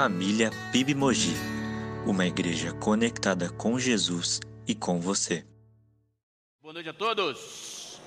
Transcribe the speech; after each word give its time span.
Família 0.00 0.52
PIB 0.70 0.94
Mogi, 0.94 1.34
uma 2.06 2.24
igreja 2.24 2.72
conectada 2.72 3.50
com 3.50 3.80
Jesus 3.80 4.38
e 4.64 4.72
com 4.72 5.00
você. 5.00 5.44
Boa 6.62 6.72
noite 6.72 6.88
a 6.88 6.92
todos. 6.92 7.98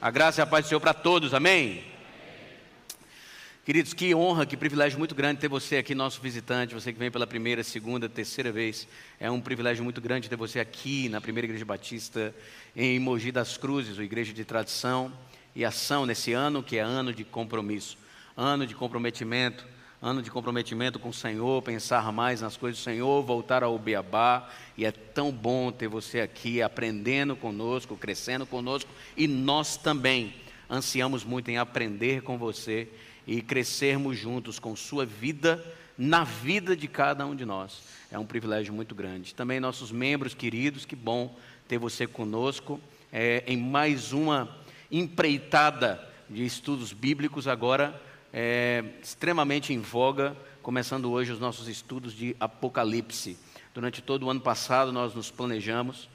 A 0.00 0.12
graça 0.12 0.40
e 0.40 0.42
a 0.42 0.46
paz 0.46 0.64
do 0.64 0.68
Senhor 0.68 0.80
para 0.80 0.94
todos, 0.94 1.34
amém? 1.34 1.82
Queridos, 3.64 3.92
que 3.92 4.14
honra, 4.14 4.46
que 4.46 4.56
privilégio 4.56 4.96
muito 4.96 5.12
grande 5.12 5.40
ter 5.40 5.48
você 5.48 5.78
aqui, 5.78 5.92
nosso 5.92 6.20
visitante, 6.20 6.72
você 6.72 6.92
que 6.92 7.00
vem 7.00 7.10
pela 7.10 7.26
primeira, 7.26 7.64
segunda, 7.64 8.08
terceira 8.08 8.52
vez. 8.52 8.86
É 9.18 9.28
um 9.28 9.40
privilégio 9.40 9.82
muito 9.82 10.00
grande 10.00 10.30
ter 10.30 10.36
você 10.36 10.60
aqui 10.60 11.08
na 11.08 11.20
primeira 11.20 11.46
Igreja 11.48 11.64
Batista 11.64 12.32
em 12.76 13.00
Mogi 13.00 13.32
das 13.32 13.56
Cruzes, 13.56 13.98
uma 13.98 14.04
igreja 14.04 14.32
de 14.32 14.44
tradição 14.44 15.12
e 15.52 15.64
ação 15.64 16.06
nesse 16.06 16.32
ano, 16.32 16.62
que 16.62 16.76
é 16.76 16.80
ano 16.80 17.12
de 17.12 17.24
compromisso, 17.24 17.98
ano 18.36 18.64
de 18.68 18.74
comprometimento, 18.76 19.66
ano 20.04 20.20
de 20.20 20.30
comprometimento 20.30 20.98
com 20.98 21.08
o 21.08 21.14
Senhor, 21.14 21.62
pensar 21.62 22.12
mais 22.12 22.42
nas 22.42 22.58
coisas 22.58 22.78
do 22.78 22.84
Senhor, 22.84 23.22
voltar 23.22 23.64
ao 23.64 23.78
Beabá. 23.78 24.50
E 24.76 24.84
é 24.84 24.92
tão 24.92 25.32
bom 25.32 25.72
ter 25.72 25.88
você 25.88 26.20
aqui 26.20 26.60
aprendendo 26.60 27.34
conosco, 27.34 27.96
crescendo 27.96 28.44
conosco. 28.44 28.90
E 29.16 29.26
nós 29.26 29.78
também 29.78 30.34
ansiamos 30.70 31.24
muito 31.24 31.50
em 31.50 31.56
aprender 31.56 32.20
com 32.20 32.36
você 32.36 32.86
e 33.26 33.40
crescermos 33.40 34.18
juntos 34.18 34.58
com 34.58 34.76
sua 34.76 35.06
vida, 35.06 35.64
na 35.96 36.22
vida 36.22 36.76
de 36.76 36.86
cada 36.86 37.24
um 37.24 37.34
de 37.34 37.46
nós. 37.46 37.84
É 38.12 38.18
um 38.18 38.26
privilégio 38.26 38.74
muito 38.74 38.94
grande. 38.94 39.34
Também 39.34 39.58
nossos 39.58 39.90
membros 39.90 40.34
queridos, 40.34 40.84
que 40.84 40.94
bom 40.94 41.34
ter 41.66 41.78
você 41.78 42.06
conosco 42.06 42.78
é, 43.10 43.42
em 43.46 43.56
mais 43.56 44.12
uma 44.12 44.54
empreitada 44.92 46.06
de 46.28 46.44
estudos 46.44 46.92
bíblicos 46.92 47.48
agora 47.48 47.98
é, 48.36 48.82
extremamente 49.00 49.72
em 49.72 49.78
voga, 49.78 50.36
começando 50.60 51.08
hoje 51.08 51.30
os 51.30 51.38
nossos 51.38 51.68
estudos 51.68 52.12
de 52.12 52.34
Apocalipse. 52.40 53.38
Durante 53.72 54.02
todo 54.02 54.26
o 54.26 54.30
ano 54.30 54.40
passado, 54.40 54.90
nós 54.90 55.14
nos 55.14 55.30
planejamos 55.30 56.08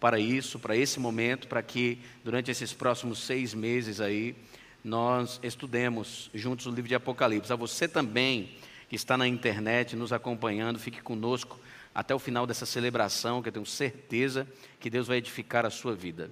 para 0.00 0.18
isso, 0.18 0.58
para 0.58 0.74
esse 0.74 0.98
momento, 0.98 1.46
para 1.46 1.62
que 1.62 1.98
durante 2.24 2.50
esses 2.50 2.72
próximos 2.72 3.18
seis 3.18 3.52
meses 3.52 4.00
aí, 4.00 4.34
nós 4.82 5.38
estudemos 5.42 6.30
juntos 6.32 6.64
o 6.64 6.70
livro 6.70 6.88
de 6.88 6.94
Apocalipse. 6.94 7.52
A 7.52 7.56
você 7.56 7.86
também 7.86 8.56
que 8.88 8.96
está 8.96 9.18
na 9.18 9.28
internet 9.28 9.96
nos 9.96 10.14
acompanhando, 10.14 10.78
fique 10.78 11.02
conosco 11.02 11.60
até 11.94 12.14
o 12.14 12.18
final 12.18 12.46
dessa 12.46 12.64
celebração, 12.64 13.42
que 13.42 13.48
eu 13.50 13.52
tenho 13.52 13.66
certeza 13.66 14.48
que 14.80 14.88
Deus 14.88 15.08
vai 15.08 15.18
edificar 15.18 15.66
a 15.66 15.70
sua 15.70 15.94
vida. 15.94 16.30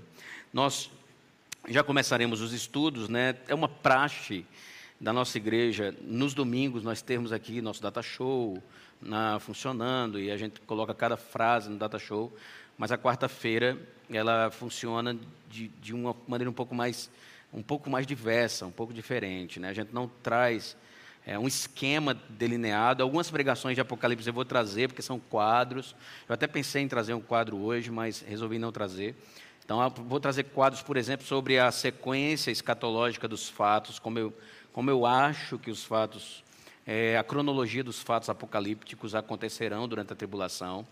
Nós 0.54 0.90
já 1.68 1.82
começaremos 1.82 2.40
os 2.40 2.54
estudos, 2.54 3.10
né? 3.10 3.36
É 3.46 3.54
uma 3.54 3.68
praxe 3.68 4.46
da 5.00 5.12
nossa 5.12 5.36
igreja, 5.36 5.94
nos 6.02 6.34
domingos 6.34 6.82
nós 6.82 7.02
temos 7.02 7.32
aqui 7.32 7.60
nosso 7.60 7.82
data 7.82 8.02
show 8.02 8.62
na, 9.00 9.38
funcionando 9.38 10.18
e 10.18 10.30
a 10.30 10.36
gente 10.36 10.60
coloca 10.62 10.94
cada 10.94 11.16
frase 11.16 11.68
no 11.68 11.76
data 11.76 11.98
show, 11.98 12.34
mas 12.78 12.90
a 12.92 12.98
quarta-feira 12.98 13.78
ela 14.10 14.50
funciona 14.50 15.16
de, 15.48 15.68
de 15.68 15.94
uma 15.94 16.16
maneira 16.26 16.50
um 16.50 16.54
pouco 16.54 16.74
mais 16.74 17.10
um 17.52 17.62
pouco 17.62 17.88
mais 17.88 18.04
diversa, 18.04 18.66
um 18.66 18.70
pouco 18.70 18.92
diferente, 18.92 19.60
né? 19.60 19.68
A 19.68 19.72
gente 19.72 19.94
não 19.94 20.08
traz 20.08 20.76
é, 21.24 21.38
um 21.38 21.46
esquema 21.46 22.12
delineado. 22.28 23.00
Algumas 23.00 23.30
pregações 23.30 23.76
de 23.76 23.80
Apocalipse 23.80 24.26
eu 24.26 24.34
vou 24.34 24.44
trazer 24.44 24.88
porque 24.88 25.02
são 25.02 25.20
quadros. 25.20 25.94
Eu 26.28 26.34
até 26.34 26.48
pensei 26.48 26.82
em 26.82 26.88
trazer 26.88 27.14
um 27.14 27.20
quadro 27.20 27.56
hoje, 27.56 27.92
mas 27.92 28.24
resolvi 28.26 28.58
não 28.58 28.72
trazer. 28.72 29.14
Então, 29.64 29.88
vou 29.88 30.20
trazer 30.20 30.44
quadros, 30.44 30.82
por 30.82 30.96
exemplo, 30.96 31.24
sobre 31.24 31.58
a 31.58 31.70
sequência 31.72 32.50
escatológica 32.50 33.26
dos 33.26 33.48
fatos, 33.48 33.98
como 33.98 34.18
eu 34.18 34.34
como 34.74 34.90
eu 34.90 35.06
acho 35.06 35.56
que 35.56 35.70
os 35.70 35.84
fatos, 35.84 36.42
é, 36.84 37.16
a 37.16 37.22
cronologia 37.22 37.84
dos 37.84 38.02
fatos 38.02 38.28
apocalípticos 38.28 39.14
acontecerão 39.14 39.86
durante 39.86 40.12
a 40.12 40.16
tribulação. 40.16 40.84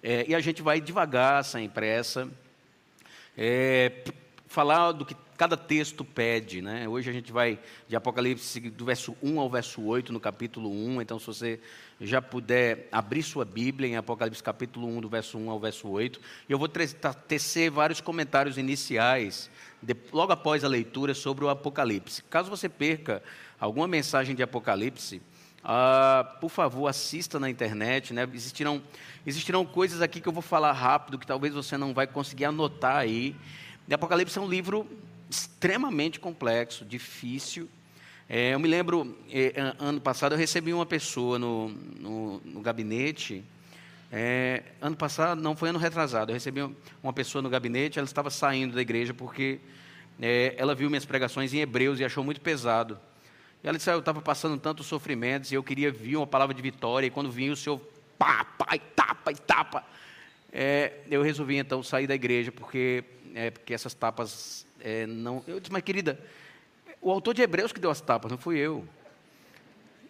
É, 0.00 0.24
e 0.28 0.34
a 0.34 0.38
gente 0.38 0.62
vai 0.62 0.80
devagar, 0.80 1.44
sem 1.44 1.68
pressa, 1.68 2.30
é, 3.36 4.04
falar 4.46 4.92
do 4.92 5.04
que 5.04 5.16
cada 5.36 5.56
texto 5.56 6.04
pede. 6.04 6.62
Né? 6.62 6.88
Hoje 6.88 7.10
a 7.10 7.12
gente 7.12 7.32
vai 7.32 7.58
de 7.88 7.96
Apocalipse 7.96 8.60
do 8.70 8.84
verso 8.84 9.16
1 9.22 9.38
ao 9.38 9.50
verso 9.50 9.82
8, 9.82 10.12
no 10.12 10.20
capítulo 10.20 10.70
1. 10.70 11.02
Então, 11.02 11.18
se 11.18 11.26
você 11.26 11.60
já 12.00 12.22
puder 12.22 12.88
abrir 12.90 13.22
sua 13.22 13.44
Bíblia 13.44 13.88
em 13.88 13.96
Apocalipse 13.96 14.42
capítulo 14.42 14.86
1, 14.88 15.00
do 15.00 15.08
verso 15.08 15.38
1 15.38 15.50
ao 15.50 15.60
verso 15.60 15.88
8, 15.88 16.20
e 16.48 16.52
eu 16.52 16.58
vou 16.58 16.68
tecer 16.68 17.70
vários 17.70 18.00
comentários 18.00 18.56
iniciais 18.56 19.50
de, 19.82 19.94
logo 20.12 20.32
após 20.32 20.64
a 20.64 20.68
leitura 20.68 21.14
sobre 21.14 21.44
o 21.44 21.48
Apocalipse. 21.48 22.22
Caso 22.24 22.48
você 22.48 22.68
perca 22.68 23.22
alguma 23.58 23.86
mensagem 23.86 24.34
de 24.34 24.42
Apocalipse, 24.42 25.20
ah, 25.68 26.36
por 26.40 26.48
favor, 26.48 26.86
assista 26.86 27.40
na 27.40 27.50
internet. 27.50 28.14
Né? 28.14 28.28
Existirão, 28.32 28.80
existirão 29.26 29.66
coisas 29.66 30.00
aqui 30.00 30.20
que 30.20 30.28
eu 30.28 30.32
vou 30.32 30.42
falar 30.42 30.70
rápido, 30.70 31.18
que 31.18 31.26
talvez 31.26 31.52
você 31.52 31.76
não 31.76 31.92
vai 31.92 32.06
conseguir 32.06 32.44
anotar 32.44 32.96
aí. 32.96 33.34
E 33.88 33.94
Apocalipse 33.94 34.36
é 34.38 34.40
um 34.40 34.48
livro 34.48 34.86
extremamente 35.30 36.18
complexo, 36.18 36.84
difícil. 36.84 37.68
É, 38.28 38.54
eu 38.54 38.58
me 38.58 38.66
lembro, 38.66 39.16
é, 39.30 39.74
ano 39.78 40.00
passado, 40.00 40.32
eu 40.34 40.38
recebi 40.38 40.72
uma 40.72 40.86
pessoa 40.86 41.38
no, 41.38 41.68
no, 41.68 42.40
no 42.44 42.60
gabinete. 42.60 43.44
É, 44.10 44.62
ano 44.80 44.96
passado, 44.96 45.40
não 45.40 45.54
foi 45.54 45.68
ano 45.68 45.78
retrasado, 45.78 46.30
eu 46.30 46.34
recebi 46.34 46.60
uma 47.02 47.12
pessoa 47.12 47.42
no 47.42 47.48
gabinete, 47.48 47.98
ela 47.98 48.06
estava 48.06 48.30
saindo 48.30 48.74
da 48.74 48.80
igreja 48.80 49.12
porque 49.12 49.60
é, 50.20 50.54
ela 50.56 50.74
viu 50.74 50.88
minhas 50.88 51.04
pregações 51.04 51.52
em 51.52 51.58
Hebreus 51.58 52.00
e 52.00 52.04
achou 52.04 52.24
muito 52.24 52.40
pesado. 52.40 52.98
E 53.62 53.68
ela 53.68 53.76
disse: 53.76 53.90
ah, 53.90 53.94
Eu 53.94 54.00
estava 54.00 54.20
passando 54.20 54.58
tantos 54.58 54.86
sofrimentos 54.86 55.52
e 55.52 55.54
eu 55.54 55.62
queria 55.62 55.90
vir 55.90 56.16
uma 56.16 56.26
palavra 56.26 56.54
de 56.54 56.62
vitória. 56.62 57.06
E 57.06 57.10
quando 57.10 57.30
vinha 57.30 57.52
o 57.52 57.56
Senhor, 57.56 57.80
pá, 58.18 58.44
pá, 58.44 58.74
e 58.74 58.78
tapa, 58.78 59.32
e 59.32 59.36
tapa. 59.36 59.84
É, 60.52 61.00
eu 61.10 61.22
resolvi 61.22 61.56
então 61.56 61.82
sair 61.82 62.06
da 62.06 62.14
igreja 62.14 62.50
porque, 62.50 63.04
é, 63.36 63.50
porque 63.50 63.74
essas 63.74 63.92
tapas 63.92 64.66
é, 64.80 65.06
não. 65.06 65.44
Eu 65.46 65.60
disse: 65.60 65.70
Mas 65.70 65.82
querida, 65.82 66.18
o 67.02 67.10
autor 67.10 67.34
de 67.34 67.42
Hebreus 67.42 67.70
que 67.70 67.78
deu 67.78 67.90
as 67.90 68.00
tapas, 68.00 68.30
não 68.30 68.38
fui 68.38 68.56
eu. 68.56 68.88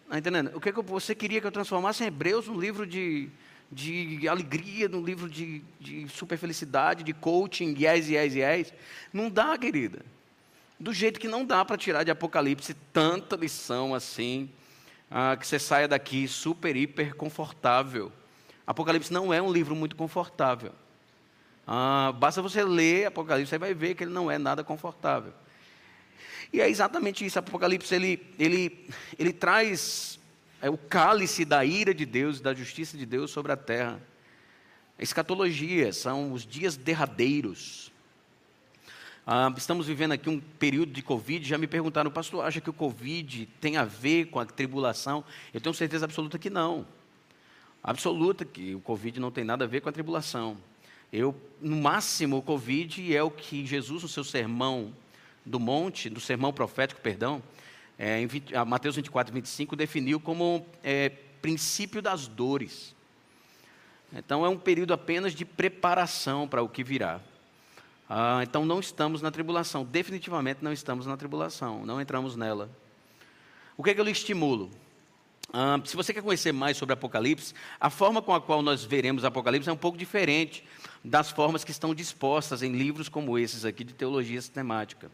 Está 0.04 0.18
entendendo? 0.18 0.56
O 0.56 0.60
que, 0.60 0.68
é 0.68 0.72
que 0.72 0.80
você 0.80 1.12
queria 1.12 1.40
que 1.40 1.46
eu 1.46 1.50
transformasse 1.50 2.04
em 2.04 2.06
Hebreus 2.06 2.46
num 2.46 2.60
livro 2.60 2.86
de, 2.86 3.28
de 3.72 4.28
alegria, 4.28 4.88
num 4.88 5.02
livro 5.02 5.28
de, 5.28 5.60
de 5.80 6.08
super 6.08 6.38
felicidade, 6.38 7.02
de 7.02 7.12
coaching, 7.12 7.74
yes, 7.76 8.08
yes, 8.08 8.34
yes. 8.36 8.72
Não 9.12 9.28
dá, 9.28 9.58
querida. 9.58 10.02
Do 10.78 10.92
jeito 10.92 11.18
que 11.18 11.26
não 11.26 11.44
dá 11.44 11.64
para 11.64 11.76
tirar 11.76 12.04
de 12.04 12.12
Apocalipse 12.12 12.74
tanta 12.92 13.34
lição 13.34 13.92
assim, 13.92 14.48
ah, 15.10 15.36
que 15.36 15.44
você 15.44 15.58
saia 15.58 15.88
daqui 15.88 16.28
super, 16.28 16.76
hiper 16.76 17.16
confortável. 17.16 18.12
Apocalipse 18.64 19.12
não 19.12 19.34
é 19.34 19.42
um 19.42 19.52
livro 19.52 19.74
muito 19.74 19.96
confortável. 19.96 20.72
Ah, 21.66 22.12
basta 22.16 22.40
você 22.40 22.62
ler 22.62 23.06
Apocalipse, 23.06 23.50
você 23.50 23.58
vai 23.58 23.74
ver 23.74 23.94
que 23.94 24.04
ele 24.04 24.12
não 24.12 24.30
é 24.30 24.38
nada 24.38 24.62
confortável. 24.62 25.32
E 26.52 26.60
é 26.60 26.68
exatamente 26.68 27.24
isso. 27.24 27.38
Apocalipse 27.38 27.94
ele, 27.94 28.24
ele, 28.38 28.88
ele 29.18 29.32
traz 29.32 30.18
é 30.60 30.70
o 30.70 30.78
cálice 30.78 31.44
da 31.44 31.64
ira 31.64 31.92
de 31.92 32.06
Deus 32.06 32.40
da 32.40 32.54
justiça 32.54 32.96
de 32.96 33.04
Deus 33.04 33.30
sobre 33.30 33.52
a 33.52 33.56
terra. 33.56 34.00
escatologia 34.98 35.92
são 35.92 36.32
os 36.32 36.46
dias 36.46 36.76
derradeiros. 36.76 37.92
Ah, 39.26 39.52
estamos 39.56 39.88
vivendo 39.88 40.12
aqui 40.12 40.30
um 40.30 40.40
período 40.40 40.92
de 40.92 41.02
Covid. 41.02 41.46
Já 41.46 41.58
me 41.58 41.66
perguntaram, 41.66 42.10
pastor, 42.10 42.44
acha 42.44 42.60
que 42.60 42.70
o 42.70 42.72
Covid 42.72 43.46
tem 43.60 43.76
a 43.76 43.84
ver 43.84 44.26
com 44.26 44.38
a 44.38 44.46
tribulação? 44.46 45.24
Eu 45.52 45.60
tenho 45.60 45.74
certeza 45.74 46.04
absoluta 46.04 46.38
que 46.38 46.48
não. 46.48 46.86
Absoluta 47.82 48.44
que 48.44 48.74
o 48.74 48.80
Covid 48.80 49.20
não 49.20 49.30
tem 49.30 49.44
nada 49.44 49.64
a 49.64 49.68
ver 49.68 49.80
com 49.80 49.88
a 49.88 49.92
tribulação. 49.92 50.56
Eu, 51.12 51.34
no 51.60 51.76
máximo, 51.76 52.38
o 52.38 52.42
Covid 52.42 53.14
é 53.14 53.22
o 53.22 53.30
que 53.30 53.64
Jesus, 53.64 54.02
no 54.02 54.08
seu 54.08 54.24
sermão 54.24 54.92
do 55.44 55.60
monte, 55.60 56.10
do 56.10 56.20
sermão 56.20 56.52
profético, 56.52 57.00
perdão, 57.00 57.42
é, 57.98 58.20
em 58.20 58.26
20, 58.26 58.52
Mateus 58.66 58.96
24, 58.96 59.32
25, 59.32 59.76
definiu 59.76 60.20
como 60.20 60.66
é, 60.82 61.10
princípio 61.40 62.02
das 62.02 62.26
dores. 62.26 62.94
Então, 64.12 64.44
é 64.44 64.48
um 64.48 64.58
período 64.58 64.92
apenas 64.92 65.34
de 65.34 65.44
preparação 65.44 66.46
para 66.46 66.62
o 66.62 66.68
que 66.68 66.82
virá. 66.82 67.20
Ah, 68.08 68.40
então, 68.42 68.64
não 68.64 68.80
estamos 68.80 69.22
na 69.22 69.30
tribulação, 69.30 69.84
definitivamente 69.84 70.62
não 70.62 70.72
estamos 70.72 71.06
na 71.06 71.16
tribulação, 71.16 71.84
não 71.84 72.00
entramos 72.00 72.36
nela. 72.36 72.70
O 73.76 73.82
que 73.82 73.90
é 73.90 73.94
que 73.94 74.00
eu 74.00 74.04
lhe 74.04 74.10
estimulo? 74.10 74.70
Ah, 75.52 75.80
se 75.84 75.96
você 75.96 76.12
quer 76.12 76.22
conhecer 76.22 76.52
mais 76.52 76.76
sobre 76.76 76.92
Apocalipse, 76.92 77.54
a 77.80 77.88
forma 77.88 78.20
com 78.20 78.34
a 78.34 78.40
qual 78.40 78.62
nós 78.62 78.84
veremos 78.84 79.24
Apocalipse 79.24 79.68
é 79.68 79.72
um 79.72 79.76
pouco 79.76 79.96
diferente 79.96 80.64
das 81.04 81.30
formas 81.30 81.64
que 81.64 81.70
estão 81.70 81.94
dispostas 81.94 82.62
em 82.62 82.72
livros 82.72 83.08
como 83.08 83.38
esses 83.38 83.64
aqui 83.64 83.84
de 83.84 83.94
teologia 83.94 84.40
sistemática. 84.40 85.10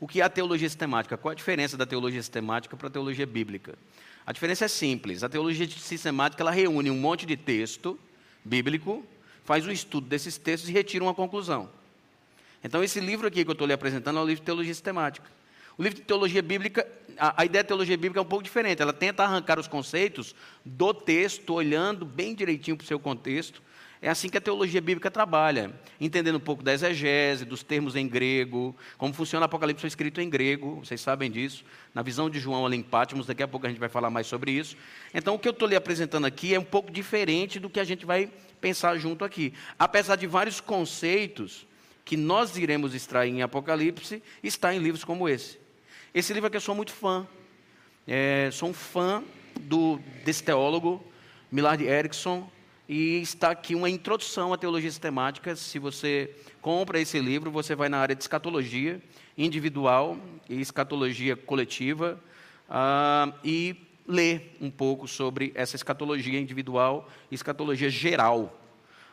O 0.00 0.06
que 0.06 0.20
é 0.20 0.24
a 0.24 0.28
teologia 0.28 0.68
sistemática? 0.68 1.16
Qual 1.16 1.32
a 1.32 1.34
diferença 1.34 1.76
da 1.76 1.86
teologia 1.86 2.20
sistemática 2.20 2.76
para 2.76 2.88
a 2.88 2.90
teologia 2.90 3.26
bíblica? 3.26 3.76
A 4.26 4.32
diferença 4.32 4.66
é 4.66 4.68
simples. 4.68 5.24
A 5.24 5.28
teologia 5.28 5.68
sistemática 5.68 6.42
ela 6.42 6.50
reúne 6.50 6.90
um 6.90 6.98
monte 6.98 7.24
de 7.24 7.36
texto 7.36 7.98
bíblico, 8.44 9.04
faz 9.44 9.66
um 9.66 9.70
estudo 9.70 10.06
desses 10.06 10.36
textos 10.36 10.68
e 10.68 10.72
retira 10.72 11.02
uma 11.02 11.14
conclusão. 11.14 11.68
Então, 12.62 12.82
esse 12.82 13.00
livro 13.00 13.26
aqui 13.26 13.44
que 13.44 13.50
eu 13.50 13.52
estou 13.52 13.66
lhe 13.66 13.72
apresentando 13.72 14.18
é 14.18 14.22
o 14.22 14.26
livro 14.26 14.40
de 14.40 14.46
teologia 14.46 14.74
sistemática. 14.74 15.26
O 15.78 15.82
livro 15.82 16.00
de 16.00 16.04
teologia 16.04 16.42
bíblica, 16.42 16.84
a, 17.16 17.42
a 17.42 17.44
ideia 17.44 17.62
de 17.62 17.68
teologia 17.68 17.96
bíblica 17.96 18.18
é 18.18 18.22
um 18.22 18.26
pouco 18.26 18.42
diferente. 18.42 18.82
Ela 18.82 18.92
tenta 18.92 19.22
arrancar 19.22 19.60
os 19.60 19.68
conceitos 19.68 20.34
do 20.64 20.92
texto, 20.92 21.54
olhando 21.54 22.04
bem 22.04 22.34
direitinho 22.34 22.76
para 22.76 22.84
o 22.84 22.86
seu 22.86 22.98
contexto. 22.98 23.62
É 24.02 24.08
assim 24.08 24.28
que 24.28 24.36
a 24.36 24.40
teologia 24.40 24.80
bíblica 24.80 25.08
trabalha, 25.08 25.72
entendendo 26.00 26.34
um 26.34 26.40
pouco 26.40 26.64
da 26.64 26.72
exegese, 26.72 27.44
dos 27.44 27.62
termos 27.62 27.94
em 27.94 28.08
grego, 28.08 28.74
como 28.96 29.14
funciona 29.14 29.44
o 29.44 29.46
Apocalipse 29.46 29.86
escrito 29.86 30.20
em 30.20 30.28
grego, 30.28 30.80
vocês 30.84 31.00
sabem 31.00 31.30
disso, 31.30 31.64
na 31.94 32.02
visão 32.02 32.28
de 32.28 32.40
João 32.40 32.66
ali 32.66 32.76
em 32.76 32.82
Pátimos, 32.82 33.26
daqui 33.26 33.42
a 33.42 33.48
pouco 33.48 33.66
a 33.66 33.68
gente 33.68 33.78
vai 33.78 33.88
falar 33.88 34.10
mais 34.10 34.26
sobre 34.26 34.52
isso. 34.52 34.76
Então, 35.14 35.34
o 35.34 35.38
que 35.38 35.46
eu 35.46 35.52
estou 35.52 35.68
lhe 35.68 35.76
apresentando 35.76 36.26
aqui 36.26 36.54
é 36.54 36.58
um 36.58 36.64
pouco 36.64 36.90
diferente 36.90 37.60
do 37.60 37.70
que 37.70 37.78
a 37.78 37.84
gente 37.84 38.04
vai 38.04 38.30
pensar 38.60 38.96
junto 38.98 39.24
aqui. 39.24 39.52
Apesar 39.78 40.16
de 40.16 40.26
vários 40.26 40.60
conceitos 40.60 41.66
que 42.04 42.16
nós 42.16 42.56
iremos 42.56 42.94
extrair 42.94 43.30
em 43.30 43.42
Apocalipse, 43.42 44.22
está 44.42 44.74
em 44.74 44.78
livros 44.78 45.04
como 45.04 45.28
esse. 45.28 45.67
Esse 46.14 46.32
livro 46.32 46.46
aqui 46.46 46.56
eu 46.56 46.60
sou 46.60 46.74
muito 46.74 46.90
fã. 46.90 47.26
É, 48.06 48.48
sou 48.50 48.70
um 48.70 48.72
fã 48.72 49.22
do, 49.60 50.00
desse 50.24 50.42
teólogo, 50.42 51.04
Millard 51.52 51.84
Erickson, 51.84 52.50
e 52.88 53.20
está 53.20 53.50
aqui 53.50 53.74
uma 53.74 53.90
introdução 53.90 54.54
à 54.54 54.56
teologia 54.56 54.90
sistemática. 54.90 55.54
Se 55.54 55.78
você 55.78 56.34
compra 56.62 56.98
esse 56.98 57.20
livro, 57.20 57.50
você 57.50 57.74
vai 57.74 57.90
na 57.90 57.98
área 57.98 58.14
de 58.14 58.22
escatologia 58.22 59.02
individual 59.36 60.16
e 60.48 60.58
escatologia 60.62 61.36
coletiva 61.36 62.18
uh, 62.70 63.34
e 63.44 63.76
lê 64.06 64.40
um 64.62 64.70
pouco 64.70 65.06
sobre 65.06 65.52
essa 65.54 65.76
escatologia 65.76 66.40
individual 66.40 67.06
e 67.30 67.34
escatologia 67.34 67.90
geral. 67.90 68.57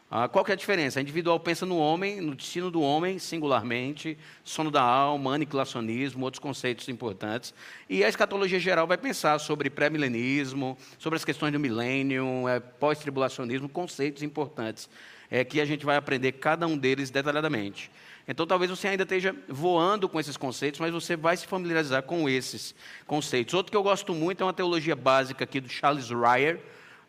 Ah, 0.09 0.27
qual 0.27 0.45
que 0.45 0.51
é 0.51 0.53
a 0.53 0.57
diferença? 0.57 0.99
A 0.99 1.01
individual 1.01 1.39
pensa 1.39 1.65
no 1.65 1.77
homem, 1.77 2.21
no 2.21 2.35
destino 2.35 2.69
do 2.69 2.79
homem, 2.79 3.17
singularmente, 3.17 4.15
sono 4.43 4.69
da 4.69 4.81
alma, 4.81 5.33
aniquilacionismo, 5.33 6.23
outros 6.23 6.39
conceitos 6.39 6.87
importantes. 6.89 7.53
E 7.89 8.03
a 8.03 8.07
escatologia 8.07 8.59
geral 8.59 8.85
vai 8.85 8.97
pensar 8.97 9.39
sobre 9.39 9.67
pré-milenismo, 9.67 10.77
sobre 10.99 11.17
as 11.17 11.25
questões 11.25 11.51
do 11.51 11.59
milênio, 11.59 12.47
é, 12.47 12.59
pós-tribulacionismo, 12.59 13.67
conceitos 13.67 14.21
importantes, 14.21 14.87
é, 15.29 15.43
que 15.43 15.59
a 15.59 15.65
gente 15.65 15.83
vai 15.83 15.97
aprender 15.97 16.33
cada 16.33 16.67
um 16.67 16.77
deles 16.77 17.09
detalhadamente. 17.09 17.89
Então, 18.27 18.45
talvez 18.45 18.69
você 18.69 18.87
ainda 18.87 19.03
esteja 19.03 19.35
voando 19.47 20.07
com 20.07 20.19
esses 20.19 20.37
conceitos, 20.37 20.79
mas 20.79 20.93
você 20.93 21.15
vai 21.15 21.35
se 21.35 21.47
familiarizar 21.47 22.03
com 22.03 22.29
esses 22.29 22.75
conceitos. 23.07 23.55
Outro 23.55 23.71
que 23.71 23.77
eu 23.77 23.83
gosto 23.83 24.13
muito 24.13 24.41
é 24.41 24.45
uma 24.45 24.53
teologia 24.53 24.95
básica 24.95 25.43
aqui 25.43 25.59
do 25.59 25.69
Charles 25.69 26.09
Ryer, 26.09 26.59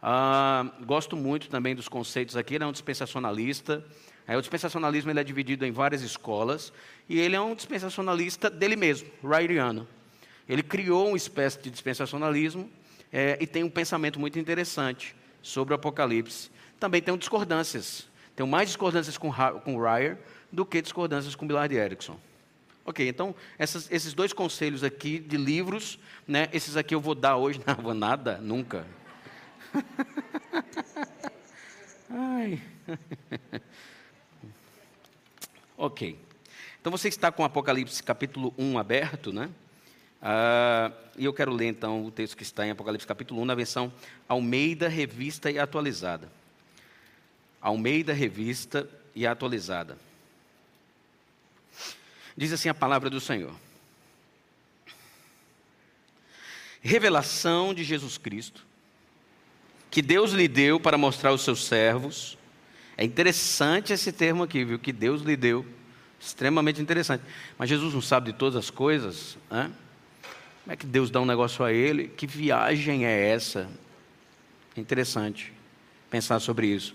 ah, 0.08 0.64
gosto 0.85 1.17
muito 1.17 1.49
também 1.49 1.75
dos 1.75 1.88
conceitos 1.88 2.37
aqui, 2.37 2.55
ele 2.55 2.62
é 2.62 2.67
um 2.67 2.70
dispensacionalista. 2.70 3.85
É, 4.25 4.37
o 4.37 4.41
dispensacionalismo 4.41 5.11
ele 5.11 5.19
é 5.19 5.25
dividido 5.25 5.67
em 5.67 5.73
várias 5.73 6.00
escolas, 6.00 6.73
e 7.08 7.19
ele 7.19 7.35
é 7.35 7.41
um 7.41 7.56
dispensacionalista 7.56 8.49
dele 8.49 8.76
mesmo, 8.76 9.11
Ryeriano. 9.20 9.87
Ele 10.49 10.62
criou 10.62 11.08
uma 11.08 11.17
espécie 11.17 11.61
de 11.61 11.70
dispensacionalismo 11.70 12.70
é, 13.12 13.37
e 13.41 13.49
tem 13.49 13.64
um 13.64 13.69
pensamento 13.69 14.20
muito 14.20 14.38
interessante 14.38 15.12
sobre 15.43 15.75
o 15.75 15.76
Apocalipse. 15.76 16.53
Também 16.79 17.03
tem 17.03 17.17
discordâncias. 17.19 18.06
Tem 18.37 18.47
mais 18.47 18.69
discordâncias 18.69 19.19
com, 19.19 19.32
com 19.64 19.82
Ryer 19.82 20.19
do 20.53 20.64
que 20.64 20.81
discordâncias 20.81 21.35
com 21.35 21.44
Millard 21.44 21.75
Erickson. 21.75 22.17
Ok, 22.85 23.08
então 23.08 23.35
essas, 23.58 23.91
esses 23.91 24.14
dois 24.14 24.32
conselhos 24.32 24.85
aqui 24.85 25.19
de 25.19 25.37
livros, 25.37 25.99
né, 26.29 26.49
esses 26.53 26.76
aqui 26.76 26.94
eu 26.94 27.00
vou 27.00 27.17
dar 27.17 27.37
hoje, 27.37 27.61
não 27.67 27.75
vou 27.75 27.93
nada, 27.93 28.38
nunca. 28.38 28.87
Ai. 32.11 32.62
ok. 35.76 36.19
Então 36.81 36.90
você 36.90 37.08
está 37.08 37.32
com 37.32 37.44
Apocalipse 37.44 38.02
capítulo 38.02 38.55
1 38.56 38.78
aberto, 38.78 39.32
né? 39.32 39.50
Ah, 40.23 40.90
e 41.17 41.25
eu 41.25 41.32
quero 41.32 41.52
ler 41.52 41.67
então 41.67 42.05
o 42.05 42.11
texto 42.11 42.37
que 42.37 42.43
está 42.43 42.67
em 42.67 42.70
Apocalipse 42.70 43.06
capítulo 43.06 43.40
1 43.43 43.44
na 43.44 43.55
versão 43.55 43.93
Almeida 44.28 44.88
Revista 44.88 45.50
e 45.50 45.58
Atualizada. 45.58 46.31
Almeida 47.61 48.12
Revista 48.12 48.88
e 49.14 49.26
Atualizada. 49.26 49.96
Diz 52.37 52.52
assim 52.52 52.69
a 52.69 52.75
palavra 52.75 53.08
do 53.08 53.20
Senhor. 53.20 53.55
Revelação 56.82 57.72
de 57.72 57.82
Jesus 57.82 58.19
Cristo 58.19 58.66
que 59.96 60.02
Deus 60.02 60.32
lhe 60.32 60.46
deu 60.46 60.78
para 60.78 60.98
mostrar 60.98 61.31
aos 61.31 61.40
seus 61.40 61.64
servos. 61.64 62.37
É 62.98 63.02
interessante 63.02 63.94
esse 63.94 64.12
termo 64.12 64.43
aqui, 64.43 64.62
viu? 64.62 64.78
Que 64.78 64.93
Deus 64.93 65.22
lhe 65.22 65.34
deu. 65.34 65.64
Extremamente 66.20 66.82
interessante. 66.82 67.25
Mas 67.56 67.70
Jesus 67.70 67.94
não 67.94 68.02
sabe 68.02 68.31
de 68.31 68.38
todas 68.38 68.56
as 68.56 68.69
coisas. 68.69 69.38
Né? 69.50 69.70
Como 70.64 70.72
é 70.75 70.76
que 70.76 70.84
Deus 70.84 71.10
dá 71.10 71.19
um 71.19 71.25
negócio 71.25 71.64
a 71.64 71.72
ele? 71.72 72.08
Que 72.08 72.26
viagem 72.26 73.06
é 73.06 73.31
essa? 73.31 73.70
É 74.76 74.81
interessante 74.82 75.50
pensar 76.10 76.40
sobre 76.40 76.66
isso. 76.66 76.94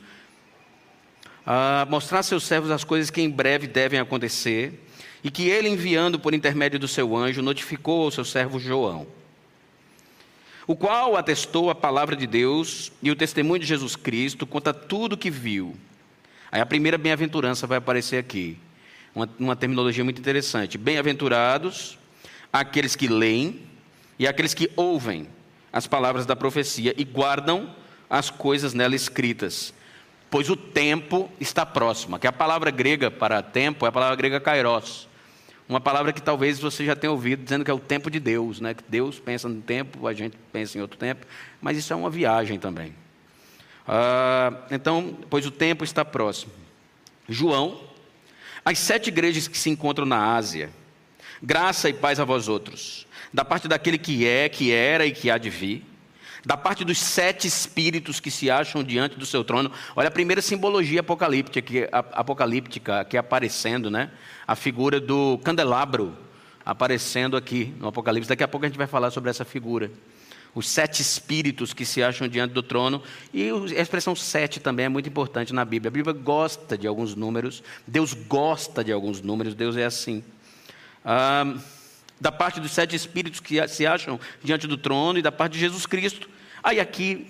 Ah, 1.44 1.88
mostrar 1.90 2.20
a 2.20 2.24
seus 2.24 2.44
servos 2.44 2.70
as 2.70 2.84
coisas 2.84 3.10
que 3.10 3.20
em 3.20 3.32
breve 3.32 3.66
devem 3.66 4.00
acontecer, 4.00 4.80
e 5.24 5.32
que 5.32 5.50
ele, 5.50 5.68
enviando 5.68 6.20
por 6.20 6.36
intermédio 6.36 6.78
do 6.78 6.88
seu 6.88 7.18
anjo, 7.18 7.42
notificou 7.42 8.04
ao 8.04 8.12
seu 8.12 8.24
servo 8.24 8.60
João 8.60 9.08
o 10.68 10.76
qual 10.76 11.18
atestou 11.18 11.70
a 11.70 11.76
palavra 11.76 12.16
de 12.16 12.28
Deus 12.28 12.92
e 13.02 13.10
o 13.12 13.16
testemunho 13.16 13.60
de 13.60 13.66
Jesus 13.66 13.96
Cristo 13.96 14.46
conta 14.46 14.74
tudo 14.74 15.14
o 15.14 15.18
que 15.18 15.30
viu. 15.30 15.76
Aí 16.52 16.62
a 16.62 16.66
primeira 16.66 16.98
bem-aventurança 16.98 17.66
vai 17.66 17.78
aparecer 17.78 18.18
aqui, 18.18 18.58
uma, 19.16 19.30
uma 19.40 19.56
terminologia 19.56 20.04
muito 20.04 20.20
interessante. 20.20 20.78
Bem-aventurados 20.78 21.98
aqueles 22.52 22.96
que 22.96 23.08
leem 23.08 23.62
e 24.20 24.28
aqueles 24.28 24.54
que 24.54 24.70
ouvem 24.76 25.28
as 25.72 25.88
palavras 25.88 26.26
da 26.26 26.36
profecia 26.36 26.94
e 26.98 27.04
guardam 27.04 27.74
as 28.10 28.30
coisas 28.30 28.74
nela 28.74 28.94
escritas, 28.94 29.74
pois 30.30 30.50
o 30.50 30.56
tempo 30.56 31.32
está 31.40 31.66
próximo. 31.66 32.20
Que 32.20 32.28
a 32.28 32.32
palavra 32.32 32.70
grega 32.70 33.10
para 33.10 33.42
tempo 33.42 33.86
é 33.86 33.90
a 33.90 33.92
palavra 33.92 34.16
grega 34.16 34.40
kairos 34.40 35.08
uma 35.72 35.80
palavra 35.80 36.12
que 36.12 36.22
talvez 36.22 36.60
você 36.60 36.84
já 36.84 36.98
tenha 36.98 37.12
ouvido 37.12 37.44
dizendo 37.44 37.64
que 37.64 37.72
é 37.72 37.74
o 37.74 37.80
tempo 37.80 38.12
de 38.12 38.20
Deus, 38.20 38.60
né? 38.60 38.74
Que 38.74 38.84
Deus 38.90 39.20
pensa 39.20 39.48
no 39.48 39.62
tempo, 39.62 40.06
a 40.06 40.12
gente 40.12 40.36
pensa 40.52 40.78
em 40.78 40.82
outro 40.82 40.98
tempo, 40.98 41.26
mas 41.62 41.78
isso 41.78 41.94
é 41.94 41.96
uma 41.96 42.10
viagem 42.10 42.60
também. 42.60 42.94
Ah, 43.88 44.66
então, 44.70 45.18
pois 45.30 45.46
o 45.46 45.52
tempo 45.52 45.86
está 45.86 46.04
próximo. 46.04 46.52
João, 47.30 47.80
as 48.66 48.80
sete 48.80 49.08
igrejas 49.08 49.48
que 49.48 49.58
se 49.58 49.70
encontram 49.70 50.06
na 50.06 50.36
Ásia, 50.36 50.70
graça 51.42 51.88
e 51.88 51.94
paz 51.94 52.20
a 52.20 52.26
vós 52.26 52.50
outros, 52.50 53.08
da 53.34 53.46
parte 53.46 53.70
daquele 53.70 53.98
que 53.98 54.28
é, 54.28 54.50
que 54.50 54.74
era 54.74 55.06
e 55.06 55.14
que 55.14 55.32
há 55.32 55.38
de 55.38 55.50
vir, 55.50 55.86
da 56.46 56.58
parte 56.58 56.84
dos 56.84 56.98
sete 56.98 57.48
espíritos 57.48 58.20
que 58.20 58.32
se 58.32 58.50
acham 58.50 58.84
diante 58.84 59.18
do 59.18 59.26
seu 59.26 59.44
trono. 59.44 59.72
Olha 59.96 60.08
a 60.08 60.12
primeira 60.12 60.42
simbologia 60.42 61.02
apocalíptica 61.02 61.62
que, 61.62 61.88
apocalíptica 61.92 63.02
aqui 63.02 63.18
aparecendo, 63.18 63.92
né? 63.92 64.10
A 64.48 64.56
figura 64.56 65.00
do 65.00 65.40
candelabro 65.44 66.18
aparecendo 66.66 67.36
aqui 67.36 67.74
no 67.80 67.88
Apocalipse. 67.88 68.30
Daqui 68.30 68.44
a 68.44 68.48
pouco 68.48 68.66
a 68.66 68.70
gente 68.70 68.78
vai 68.78 68.88
falar 68.88 69.12
sobre 69.12 69.30
essa 69.30 69.46
figura. 69.46 69.92
Os 70.54 70.68
sete 70.68 71.02
espíritos 71.02 71.74
que 71.74 71.86
se 71.86 72.04
acham 72.04 72.28
diante 72.28 72.54
do 72.54 72.62
trono. 72.62 73.02
E 73.34 73.50
a 73.50 73.82
expressão 73.82 74.16
sete 74.16 74.60
também 74.60 74.86
é 74.86 74.90
muito 74.90 75.08
importante 75.08 75.54
na 75.54 75.64
Bíblia. 75.64 75.90
A 75.90 75.92
Bíblia 75.92 76.14
gosta 76.14 76.78
de 76.78 76.88
alguns 76.88 77.16
números. 77.16 77.64
Deus 77.88 78.14
gosta 78.14 78.84
de 78.84 78.92
alguns 78.92 79.22
números. 79.22 79.56
Deus 79.56 79.78
é 79.78 79.86
assim. 79.86 80.24
Ah, 81.06 81.56
da 82.20 82.32
parte 82.32 82.60
dos 82.60 82.72
sete 82.72 82.96
espíritos 82.96 83.40
que 83.40 83.66
se 83.68 83.88
acham 83.88 84.20
diante 84.44 84.68
do 84.68 84.78
trono 84.78 85.18
e 85.18 85.22
da 85.22 85.32
parte 85.32 85.54
de 85.54 85.60
Jesus 85.60 85.86
Cristo. 85.86 86.30
Aí 86.64 86.80
aqui, 86.80 87.28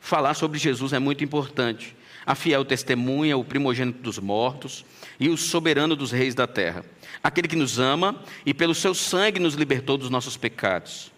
falar 0.00 0.34
sobre 0.34 0.58
Jesus 0.58 0.92
é 0.92 0.98
muito 0.98 1.24
importante. 1.24 1.96
A 2.24 2.34
fiel 2.34 2.64
testemunha, 2.64 3.36
o 3.36 3.44
primogênito 3.44 4.00
dos 4.00 4.18
mortos 4.18 4.84
e 5.18 5.28
o 5.28 5.36
soberano 5.36 5.96
dos 5.96 6.12
reis 6.12 6.34
da 6.34 6.46
terra. 6.46 6.84
Aquele 7.22 7.48
que 7.48 7.56
nos 7.56 7.78
ama 7.78 8.22
e 8.46 8.54
pelo 8.54 8.74
seu 8.74 8.94
sangue 8.94 9.40
nos 9.40 9.54
libertou 9.54 9.98
dos 9.98 10.10
nossos 10.10 10.36
pecados. 10.36 11.10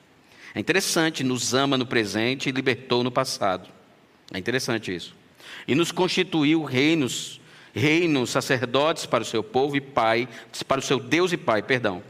É 0.54 0.60
interessante, 0.60 1.24
nos 1.24 1.54
ama 1.54 1.78
no 1.78 1.86
presente 1.86 2.48
e 2.48 2.52
libertou 2.52 3.02
no 3.02 3.10
passado. 3.10 3.68
É 4.32 4.38
interessante 4.38 4.94
isso. 4.94 5.14
E 5.66 5.74
nos 5.74 5.92
constituiu 5.92 6.62
reinos, 6.64 7.40
reinos, 7.74 8.30
sacerdotes 8.30 9.06
para 9.06 9.22
o 9.22 9.26
seu 9.26 9.42
povo 9.42 9.76
e 9.76 9.80
pai, 9.80 10.28
para 10.66 10.78
o 10.78 10.82
seu 10.82 10.98
Deus 10.98 11.32
e 11.32 11.36
Pai, 11.36 11.62
perdão. 11.62 12.02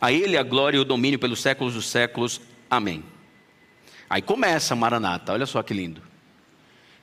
A 0.00 0.12
Ele 0.12 0.36
a 0.36 0.42
glória 0.42 0.76
e 0.76 0.80
o 0.80 0.84
domínio 0.84 1.18
pelos 1.18 1.40
séculos 1.40 1.74
dos 1.74 1.86
séculos. 1.86 2.40
Amém. 2.70 3.04
Aí 4.08 4.22
começa 4.22 4.74
Maranata, 4.74 5.32
olha 5.32 5.46
só 5.46 5.62
que 5.62 5.74
lindo. 5.74 6.02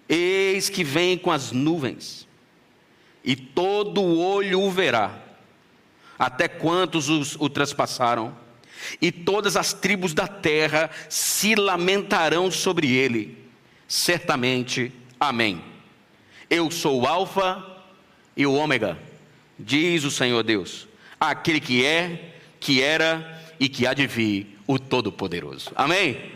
Eis 0.08 0.70
que 0.70 0.84
vem 0.84 1.18
com 1.18 1.32
as 1.32 1.52
nuvens, 1.52 2.28
e 3.24 3.36
todo 3.36 4.04
olho 4.04 4.62
o 4.62 4.72
verá, 4.72 5.18
até 6.18 6.48
quantos 6.48 7.10
os, 7.10 7.36
o 7.40 7.50
traspassaram, 7.50 8.36
e 9.02 9.12
todas 9.12 9.56
as 9.56 9.74
tribos 9.74 10.14
da 10.14 10.28
terra 10.28 10.90
se 11.10 11.56
lamentarão 11.56 12.52
sobre 12.52 12.92
ele. 12.92 13.46
Certamente, 13.88 14.92
amém. 15.20 15.62
Eu 16.50 16.70
sou 16.70 17.02
o 17.02 17.08
Alfa 17.08 17.66
e 18.38 18.46
o 18.46 18.54
Ômega, 18.54 18.98
diz 19.58 20.04
o 20.04 20.12
Senhor 20.12 20.44
Deus, 20.44 20.88
aquele 21.20 21.60
que 21.60 21.84
é, 21.84 22.36
que 22.60 22.82
era 22.82 23.42
e 23.60 23.68
que 23.68 23.88
há 23.88 23.94
de 23.94 24.06
vir 24.06 24.60
o 24.68 24.78
Todo-Poderoso. 24.78 25.72
Amém? 25.76 26.35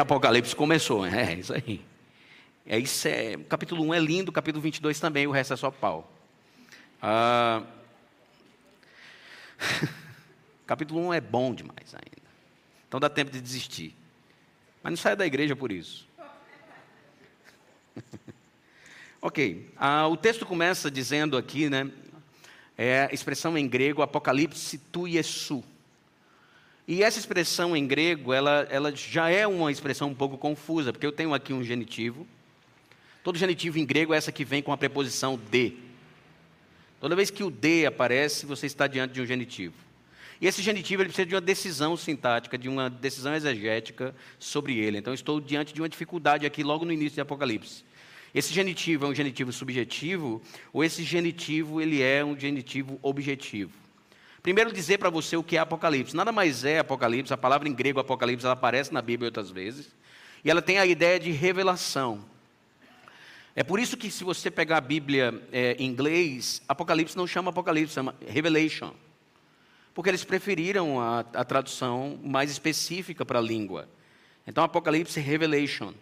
Apocalipse 0.00 0.54
começou, 0.54 1.04
é 1.06 1.34
isso 1.34 1.52
aí. 1.52 1.84
É 2.64 2.78
isso 2.78 3.08
é, 3.08 3.36
capítulo 3.48 3.82
1 3.84 3.94
é 3.94 3.98
lindo, 3.98 4.30
capítulo 4.30 4.62
22 4.62 5.00
também, 5.00 5.26
o 5.26 5.30
resto 5.30 5.54
é 5.54 5.56
só 5.56 5.70
pau. 5.70 6.12
Ah, 7.02 7.62
capítulo 10.66 11.00
1 11.08 11.14
é 11.14 11.20
bom 11.20 11.54
demais 11.54 11.94
ainda. 11.94 12.28
Então 12.86 13.00
dá 13.00 13.08
tempo 13.08 13.30
de 13.30 13.40
desistir. 13.40 13.94
Mas 14.82 14.92
não 14.92 14.96
saia 14.96 15.16
da 15.16 15.26
igreja 15.26 15.56
por 15.56 15.72
isso. 15.72 16.06
ok, 19.20 19.70
ah, 19.76 20.06
o 20.06 20.16
texto 20.16 20.46
começa 20.46 20.90
dizendo 20.90 21.36
aqui, 21.36 21.68
né? 21.68 21.90
É 22.76 23.08
a 23.10 23.12
expressão 23.12 23.58
em 23.58 23.66
grego, 23.66 24.02
Apocalipse 24.02 24.78
tu 24.78 25.08
Yesu. 25.08 25.64
E 26.88 27.02
essa 27.02 27.18
expressão 27.18 27.76
em 27.76 27.86
grego, 27.86 28.32
ela, 28.32 28.66
ela 28.70 28.90
já 28.96 29.28
é 29.28 29.46
uma 29.46 29.70
expressão 29.70 30.08
um 30.08 30.14
pouco 30.14 30.38
confusa, 30.38 30.90
porque 30.90 31.04
eu 31.04 31.12
tenho 31.12 31.34
aqui 31.34 31.52
um 31.52 31.62
genitivo. 31.62 32.26
Todo 33.22 33.36
genitivo 33.36 33.78
em 33.78 33.84
grego 33.84 34.14
é 34.14 34.16
essa 34.16 34.32
que 34.32 34.42
vem 34.42 34.62
com 34.62 34.72
a 34.72 34.76
preposição 34.76 35.38
de. 35.50 35.74
Toda 36.98 37.14
vez 37.14 37.30
que 37.30 37.44
o 37.44 37.50
de 37.50 37.84
aparece, 37.84 38.46
você 38.46 38.64
está 38.64 38.86
diante 38.86 39.12
de 39.12 39.20
um 39.20 39.26
genitivo. 39.26 39.74
E 40.40 40.46
esse 40.46 40.62
genitivo 40.62 41.02
ele 41.02 41.08
precisa 41.10 41.26
de 41.26 41.34
uma 41.34 41.42
decisão 41.42 41.94
sintática, 41.94 42.56
de 42.56 42.70
uma 42.70 42.88
decisão 42.88 43.34
exegética 43.34 44.14
sobre 44.38 44.78
ele. 44.78 44.96
Então, 44.96 45.12
estou 45.12 45.42
diante 45.42 45.74
de 45.74 45.82
uma 45.82 45.90
dificuldade 45.90 46.46
aqui 46.46 46.62
logo 46.62 46.86
no 46.86 46.92
início 46.92 47.16
de 47.16 47.20
Apocalipse. 47.20 47.84
Esse 48.34 48.54
genitivo 48.54 49.04
é 49.04 49.08
um 49.08 49.14
genitivo 49.14 49.52
subjetivo 49.52 50.40
ou 50.72 50.82
esse 50.82 51.02
genitivo 51.02 51.82
ele 51.82 52.00
é 52.00 52.24
um 52.24 52.38
genitivo 52.38 52.98
objetivo? 53.02 53.87
Primeiro 54.48 54.72
dizer 54.72 54.96
para 54.96 55.10
você 55.10 55.36
o 55.36 55.42
que 55.42 55.58
é 55.58 55.60
Apocalipse. 55.60 56.16
Nada 56.16 56.32
mais 56.32 56.64
é 56.64 56.78
Apocalipse, 56.78 57.30
a 57.34 57.36
palavra 57.36 57.68
em 57.68 57.74
grego 57.74 58.00
Apocalipse 58.00 58.46
ela 58.46 58.54
aparece 58.54 58.90
na 58.94 59.02
Bíblia 59.02 59.28
outras 59.28 59.50
vezes, 59.50 59.94
e 60.42 60.50
ela 60.50 60.62
tem 60.62 60.78
a 60.78 60.86
ideia 60.86 61.20
de 61.20 61.30
revelação. 61.30 62.24
É 63.54 63.62
por 63.62 63.78
isso 63.78 63.94
que 63.94 64.10
se 64.10 64.24
você 64.24 64.50
pegar 64.50 64.78
a 64.78 64.80
Bíblia 64.80 65.38
é, 65.52 65.76
em 65.78 65.84
inglês, 65.84 66.62
Apocalipse 66.66 67.14
não 67.14 67.26
chama 67.26 67.50
Apocalipse, 67.50 67.92
chama 67.92 68.14
Revelation. 68.26 68.94
Porque 69.92 70.08
eles 70.08 70.24
preferiram 70.24 70.98
a, 70.98 71.18
a 71.34 71.44
tradução 71.44 72.18
mais 72.24 72.50
específica 72.50 73.26
para 73.26 73.40
a 73.40 73.42
língua. 73.42 73.86
Então, 74.46 74.64
Apocalipse 74.64 75.20
Revelation. 75.20 75.92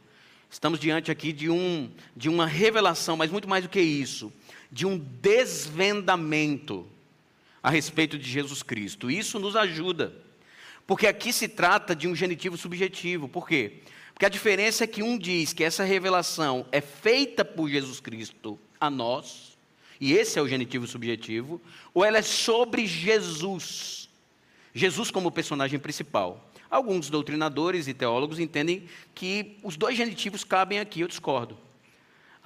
Estamos 0.48 0.78
diante 0.78 1.10
aqui 1.10 1.32
de, 1.32 1.50
um, 1.50 1.90
de 2.14 2.28
uma 2.28 2.46
revelação, 2.46 3.16
mas 3.16 3.28
muito 3.28 3.48
mais 3.48 3.64
do 3.64 3.68
que 3.68 3.80
isso, 3.80 4.32
de 4.70 4.86
um 4.86 4.96
desvendamento 4.96 6.86
a 7.66 7.70
respeito 7.70 8.16
de 8.16 8.30
Jesus 8.30 8.62
Cristo. 8.62 9.10
Isso 9.10 9.40
nos 9.40 9.56
ajuda, 9.56 10.12
porque 10.86 11.04
aqui 11.04 11.32
se 11.32 11.48
trata 11.48 11.96
de 11.96 12.06
um 12.06 12.14
genitivo 12.14 12.56
subjetivo. 12.56 13.28
Por 13.28 13.48
quê? 13.48 13.80
Porque 14.14 14.24
a 14.24 14.28
diferença 14.28 14.84
é 14.84 14.86
que 14.86 15.02
um 15.02 15.18
diz 15.18 15.52
que 15.52 15.64
essa 15.64 15.82
revelação 15.82 16.64
é 16.70 16.80
feita 16.80 17.44
por 17.44 17.68
Jesus 17.68 17.98
Cristo 17.98 18.56
a 18.80 18.88
nós, 18.88 19.58
e 20.00 20.12
esse 20.12 20.38
é 20.38 20.42
o 20.42 20.46
genitivo 20.46 20.86
subjetivo, 20.86 21.60
ou 21.92 22.04
ela 22.04 22.18
é 22.18 22.22
sobre 22.22 22.86
Jesus. 22.86 24.08
Jesus 24.72 25.10
como 25.10 25.32
personagem 25.32 25.80
principal. 25.80 26.48
Alguns 26.70 27.10
doutrinadores 27.10 27.88
e 27.88 27.94
teólogos 27.94 28.38
entendem 28.38 28.88
que 29.12 29.56
os 29.60 29.76
dois 29.76 29.96
genitivos 29.96 30.44
cabem 30.44 30.78
aqui, 30.78 31.00
eu 31.00 31.08
discordo. 31.08 31.58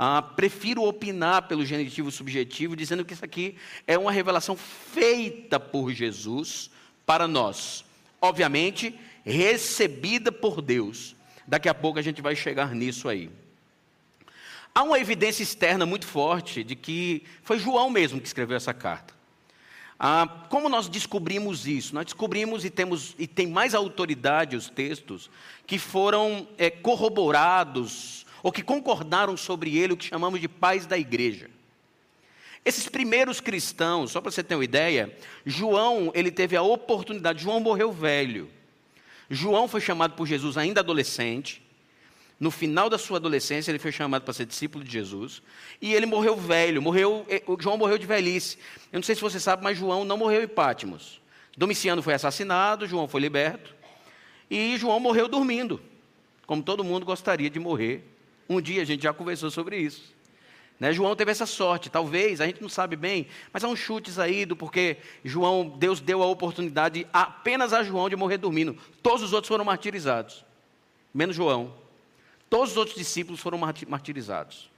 Ah, 0.02 0.23
prefiro 0.23 0.83
opinar 0.85 1.42
pelo 1.42 1.62
genitivo 1.62 2.11
subjetivo, 2.11 2.75
dizendo 2.75 3.04
que 3.04 3.12
isso 3.12 3.23
aqui 3.23 3.54
é 3.87 3.99
uma 3.99 4.11
revelação 4.11 4.57
feita 4.57 5.61
por 5.61 5.92
Jesus 5.92 6.71
para 7.04 7.28
nós. 7.28 7.85
Obviamente, 8.19 8.99
recebida 9.23 10.33
por 10.33 10.62
Deus. 10.62 11.14
Daqui 11.47 11.69
a 11.69 11.75
pouco 11.75 11.99
a 11.99 12.02
gente 12.02 12.23
vai 12.23 12.35
chegar 12.35 12.75
nisso 12.75 13.11
aí. 13.11 13.28
Há 14.75 14.85
uma 14.85 14.99
evidência 14.99 15.42
externa 15.42 15.85
muito 15.85 16.07
forte 16.07 16.64
de 16.64 16.75
que 16.75 17.23
foi 17.42 17.59
João 17.59 17.90
mesmo 17.90 18.23
que 18.23 18.26
escreveu 18.26 18.57
essa 18.57 18.73
carta. 18.73 19.12
Ah, 19.99 20.47
como 20.49 20.71
nós 20.71 20.88
descobrimos 20.88 21.66
isso? 21.66 21.95
Nós 21.95 22.07
descobrimos 22.07 22.64
e 22.64 22.71
temos 22.71 23.14
e 23.19 23.26
tem 23.26 23.47
mais 23.47 23.75
autoridade 23.75 24.57
os 24.57 24.71
textos 24.71 25.28
que 25.66 25.78
foram 25.78 26.49
é, 26.57 26.71
corroborados 26.71 28.25
ou 28.42 28.52
que 28.52 28.62
concordaram 28.62 29.37
sobre 29.37 29.76
ele 29.76 29.92
o 29.92 29.97
que 29.97 30.06
chamamos 30.06 30.40
de 30.40 30.49
pais 30.49 30.87
da 30.87 30.99
igreja. 30.99 31.50
Esses 32.64 32.88
primeiros 32.88 33.40
cristãos, 33.40 34.11
só 34.11 34.20
para 34.20 34.30
você 34.30 34.42
ter 34.42 34.54
uma 34.54 34.64
ideia, 34.64 35.14
João 35.47 36.12
ele 36.14 36.30
teve 36.30 36.56
a 36.56 36.62
oportunidade. 36.62 37.42
João 37.42 37.61
morreu 37.61 37.90
velho. 37.90 38.50
João 39.30 39.66
foi 39.66 39.80
chamado 39.80 40.14
por 40.14 40.26
Jesus 40.26 40.59
ainda 40.59 40.80
adolescente. 40.80 41.62
No 42.38 42.50
final 42.50 42.88
da 42.88 42.99
sua 42.99 43.18
adolescência, 43.18 43.70
ele 43.70 43.78
foi 43.78 43.92
chamado 43.92 44.23
para 44.23 44.32
ser 44.32 44.47
discípulo 44.47 44.82
de 44.82 44.90
Jesus. 44.90 45.42
E 45.80 45.94
ele 45.94 46.06
morreu 46.06 46.37
velho. 46.37 46.82
Morreu, 46.82 47.25
eh, 47.28 47.42
João 47.59 47.76
morreu 47.76 47.99
de 47.99 48.06
velhice. 48.06 48.59
Eu 48.92 48.99
não 48.99 49.02
sei 49.02 49.14
se 49.14 49.20
você 49.20 49.38
sabe, 49.38 49.62
mas 49.62 49.78
João 49.78 50.04
não 50.04 50.16
morreu 50.16 50.42
em 50.42 50.49
Pátimos. 50.49 51.20
Domiciano 51.56 52.02
foi 52.02 52.14
assassinado, 52.14 52.87
João 52.87 53.06
foi 53.06 53.20
liberto. 53.20 53.75
E 54.50 54.76
João 54.78 54.99
morreu 54.99 55.28
dormindo. 55.28 55.80
Como 56.47 56.62
todo 56.62 56.82
mundo 56.82 57.06
gostaria 57.06 57.49
de 57.49 57.61
morrer. 57.61 58.10
Um 58.50 58.61
dia 58.61 58.83
a 58.83 58.85
gente 58.85 59.04
já 59.04 59.12
conversou 59.12 59.49
sobre 59.49 59.78
isso. 59.78 60.12
Né? 60.80 60.92
João 60.92 61.14
teve 61.14 61.30
essa 61.30 61.47
sorte, 61.47 61.88
talvez, 61.88 62.40
a 62.40 62.47
gente 62.47 62.61
não 62.61 62.69
sabe 62.69 62.97
bem, 62.97 63.28
mas 63.52 63.62
há 63.62 63.69
uns 63.69 63.78
chutes 63.78 64.19
aí 64.19 64.45
do 64.45 64.57
porque 64.57 64.97
João, 65.25 65.69
Deus 65.78 66.00
deu 66.00 66.21
a 66.21 66.26
oportunidade 66.26 67.07
apenas 67.12 67.73
a 67.73 67.85
João 67.85 68.09
de 68.09 68.16
morrer 68.16 68.38
dormindo. 68.38 68.76
Todos 69.00 69.23
os 69.23 69.33
outros 69.33 69.47
foram 69.47 69.64
martirizados, 69.64 70.45
menos 71.14 71.37
João. 71.37 71.73
Todos 72.49 72.73
os 72.73 72.76
outros 72.76 72.97
discípulos 72.97 73.38
foram 73.38 73.57
martirizados. 73.87 74.69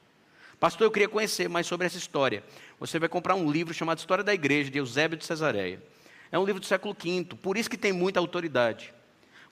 Pastor, 0.61 0.87
eu 0.87 0.91
queria 0.91 1.09
conhecer 1.09 1.49
mais 1.49 1.67
sobre 1.67 1.87
essa 1.87 1.97
história. 1.97 2.45
Você 2.79 2.99
vai 2.99 3.09
comprar 3.09 3.35
um 3.37 3.51
livro 3.51 3.73
chamado 3.73 3.99
História 3.99 4.23
da 4.23 4.35
Igreja, 4.35 4.71
de 4.71 4.77
Eusébio 4.77 5.17
de 5.17 5.25
Cesareia. 5.25 5.83
É 6.31 6.39
um 6.39 6.45
livro 6.45 6.61
do 6.61 6.67
século 6.67 6.95
V, 6.95 7.25
por 7.41 7.57
isso 7.57 7.71
que 7.71 7.79
tem 7.79 7.91
muita 7.91 8.21
autoridade. 8.21 8.93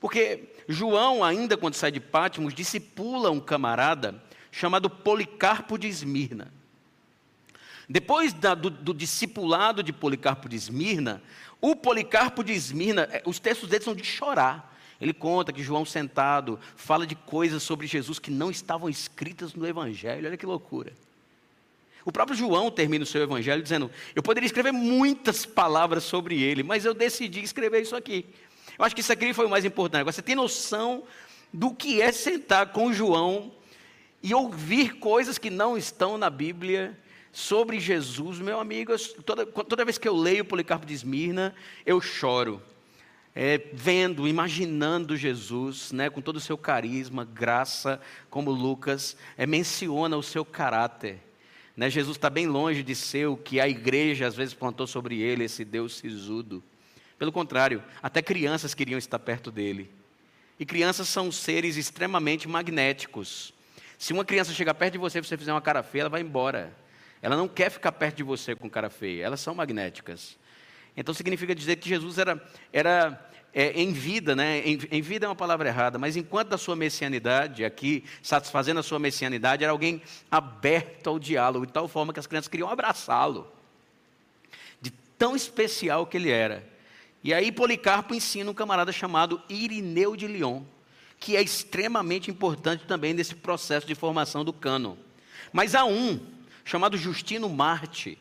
Porque 0.00 0.48
João, 0.66 1.22
ainda 1.22 1.56
quando 1.56 1.74
sai 1.74 1.92
de 1.92 2.00
Pátimos, 2.00 2.54
discipula 2.54 3.30
um 3.30 3.38
camarada 3.38 4.20
chamado 4.50 4.88
Policarpo 4.88 5.78
de 5.78 5.86
Esmirna. 5.86 6.50
Depois 7.88 8.32
da, 8.32 8.54
do, 8.54 8.70
do, 8.70 8.94
discipulado 8.94 9.82
de 9.82 9.92
Policarpo 9.92 10.48
de 10.48 10.56
Esmirna, 10.56 11.22
o 11.60 11.76
Policarpo 11.76 12.42
de 12.42 12.52
Esmirna, 12.52 13.02
é, 13.10 13.22
os 13.26 13.38
textos 13.38 13.68
dele 13.68 13.84
são 13.84 13.94
de 13.94 14.04
chorar. 14.04 14.74
Ele 15.00 15.12
conta 15.12 15.52
que 15.52 15.62
João 15.62 15.84
sentado 15.84 16.58
fala 16.76 17.06
de 17.06 17.14
coisas 17.14 17.62
sobre 17.62 17.86
Jesus 17.86 18.18
que 18.18 18.30
não 18.30 18.50
estavam 18.50 18.88
escritas 18.88 19.54
no 19.54 19.66
Evangelho. 19.66 20.26
Olha 20.26 20.36
que 20.36 20.46
loucura. 20.46 20.92
O 22.04 22.12
próprio 22.12 22.36
João 22.36 22.70
termina 22.70 23.02
o 23.02 23.06
seu 23.06 23.22
Evangelho 23.22 23.62
dizendo: 23.62 23.90
Eu 24.14 24.22
poderia 24.22 24.46
escrever 24.46 24.72
muitas 24.72 25.44
palavras 25.44 26.04
sobre 26.04 26.40
ele, 26.42 26.62
mas 26.62 26.84
eu 26.84 26.94
decidi 26.94 27.42
escrever 27.42 27.82
isso 27.82 27.96
aqui. 27.96 28.24
Eu 28.80 28.84
acho 28.86 28.94
que 28.94 29.02
isso 29.02 29.12
aqui 29.12 29.34
foi 29.34 29.44
o 29.44 29.50
mais 29.50 29.66
importante. 29.66 30.00
Agora, 30.00 30.10
você 30.10 30.22
tem 30.22 30.34
noção 30.34 31.02
do 31.52 31.70
que 31.70 32.00
é 32.00 32.10
sentar 32.12 32.72
com 32.72 32.94
João 32.94 33.52
e 34.22 34.32
ouvir 34.34 34.94
coisas 34.94 35.36
que 35.36 35.50
não 35.50 35.76
estão 35.76 36.16
na 36.16 36.30
Bíblia 36.30 36.98
sobre 37.30 37.78
Jesus, 37.78 38.38
meu 38.38 38.58
amigo, 38.58 38.96
toda, 39.26 39.44
toda 39.44 39.84
vez 39.84 39.98
que 39.98 40.08
eu 40.08 40.16
leio 40.16 40.46
Policarpo 40.46 40.86
de 40.86 40.94
Esmirna, 40.94 41.54
eu 41.84 42.00
choro 42.00 42.62
é, 43.34 43.60
vendo, 43.70 44.26
imaginando 44.26 45.14
Jesus, 45.14 45.92
né, 45.92 46.08
com 46.08 46.22
todo 46.22 46.36
o 46.36 46.40
seu 46.40 46.56
carisma, 46.56 47.22
graça, 47.22 48.00
como 48.30 48.50
Lucas 48.50 49.14
é, 49.36 49.44
menciona 49.44 50.16
o 50.16 50.22
seu 50.22 50.42
caráter. 50.42 51.18
Né, 51.76 51.90
Jesus 51.90 52.16
está 52.16 52.30
bem 52.30 52.46
longe 52.46 52.82
de 52.82 52.94
ser 52.94 53.28
o 53.28 53.36
que 53.36 53.60
a 53.60 53.68
igreja 53.68 54.26
às 54.26 54.34
vezes 54.34 54.54
plantou 54.54 54.86
sobre 54.86 55.20
ele, 55.20 55.44
esse 55.44 55.66
Deus 55.66 55.98
sisudo. 55.98 56.62
Pelo 57.20 57.30
contrário, 57.30 57.84
até 58.02 58.22
crianças 58.22 58.72
queriam 58.72 58.96
estar 58.96 59.18
perto 59.18 59.50
dele. 59.50 59.90
E 60.58 60.64
crianças 60.64 61.06
são 61.06 61.30
seres 61.30 61.76
extremamente 61.76 62.48
magnéticos. 62.48 63.52
Se 63.98 64.14
uma 64.14 64.24
criança 64.24 64.54
chegar 64.54 64.72
perto 64.72 64.92
de 64.92 64.98
você 64.98 65.18
e 65.18 65.20
você 65.22 65.36
fizer 65.36 65.52
uma 65.52 65.60
cara 65.60 65.82
feia, 65.82 66.04
ela 66.04 66.08
vai 66.08 66.22
embora. 66.22 66.74
Ela 67.20 67.36
não 67.36 67.46
quer 67.46 67.70
ficar 67.70 67.92
perto 67.92 68.16
de 68.16 68.22
você 68.22 68.56
com 68.56 68.70
cara 68.70 68.88
feia. 68.88 69.22
Elas 69.22 69.38
são 69.38 69.54
magnéticas. 69.54 70.38
Então 70.96 71.12
significa 71.12 71.54
dizer 71.54 71.76
que 71.76 71.90
Jesus 71.90 72.16
era, 72.16 72.42
era 72.72 73.30
é, 73.52 73.72
em 73.78 73.92
vida, 73.92 74.34
né? 74.34 74.60
Em, 74.60 74.80
em, 74.90 75.02
vida 75.02 75.26
é 75.26 75.28
uma 75.28 75.36
palavra 75.36 75.68
errada, 75.68 75.98
mas 75.98 76.16
enquanto 76.16 76.48
da 76.48 76.56
sua 76.56 76.74
messianidade, 76.74 77.66
aqui, 77.66 78.02
satisfazendo 78.22 78.80
a 78.80 78.82
sua 78.82 78.98
messianidade, 78.98 79.62
era 79.62 79.72
alguém 79.72 80.00
aberto 80.30 81.10
ao 81.10 81.18
diálogo, 81.18 81.66
de 81.66 81.72
tal 81.74 81.86
forma 81.86 82.14
que 82.14 82.20
as 82.20 82.26
crianças 82.26 82.48
queriam 82.48 82.70
abraçá-lo. 82.70 83.46
De 84.80 84.90
tão 85.18 85.36
especial 85.36 86.06
que 86.06 86.16
ele 86.16 86.30
era. 86.30 86.69
E 87.22 87.34
aí 87.34 87.52
Policarpo 87.52 88.14
ensina 88.14 88.50
um 88.50 88.54
camarada 88.54 88.92
chamado 88.92 89.42
Irineu 89.48 90.16
de 90.16 90.26
Lyon, 90.26 90.62
que 91.18 91.36
é 91.36 91.42
extremamente 91.42 92.30
importante 92.30 92.84
também 92.86 93.12
nesse 93.12 93.34
processo 93.34 93.86
de 93.86 93.94
formação 93.94 94.44
do 94.44 94.52
cano. 94.52 94.98
Mas 95.52 95.74
há 95.74 95.84
um 95.84 96.18
chamado 96.64 96.96
Justino 96.96 97.48
Marte, 97.48 98.18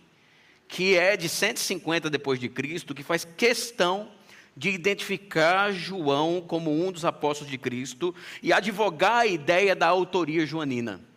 que 0.67 0.95
é 0.95 1.15
de 1.15 1.29
150 1.29 2.09
depois 2.09 2.39
de 2.39 2.49
Cristo, 2.49 2.93
que 2.93 3.03
faz 3.03 3.23
questão 3.25 4.11
de 4.55 4.69
identificar 4.69 5.71
João 5.71 6.43
como 6.45 6.85
um 6.85 6.91
dos 6.91 7.05
apóstolos 7.05 7.49
de 7.49 7.57
Cristo 7.57 8.13
e 8.43 8.51
advogar 8.51 9.19
a 9.19 9.25
ideia 9.25 9.73
da 9.73 9.87
autoria 9.87 10.45
joanina. 10.45 11.08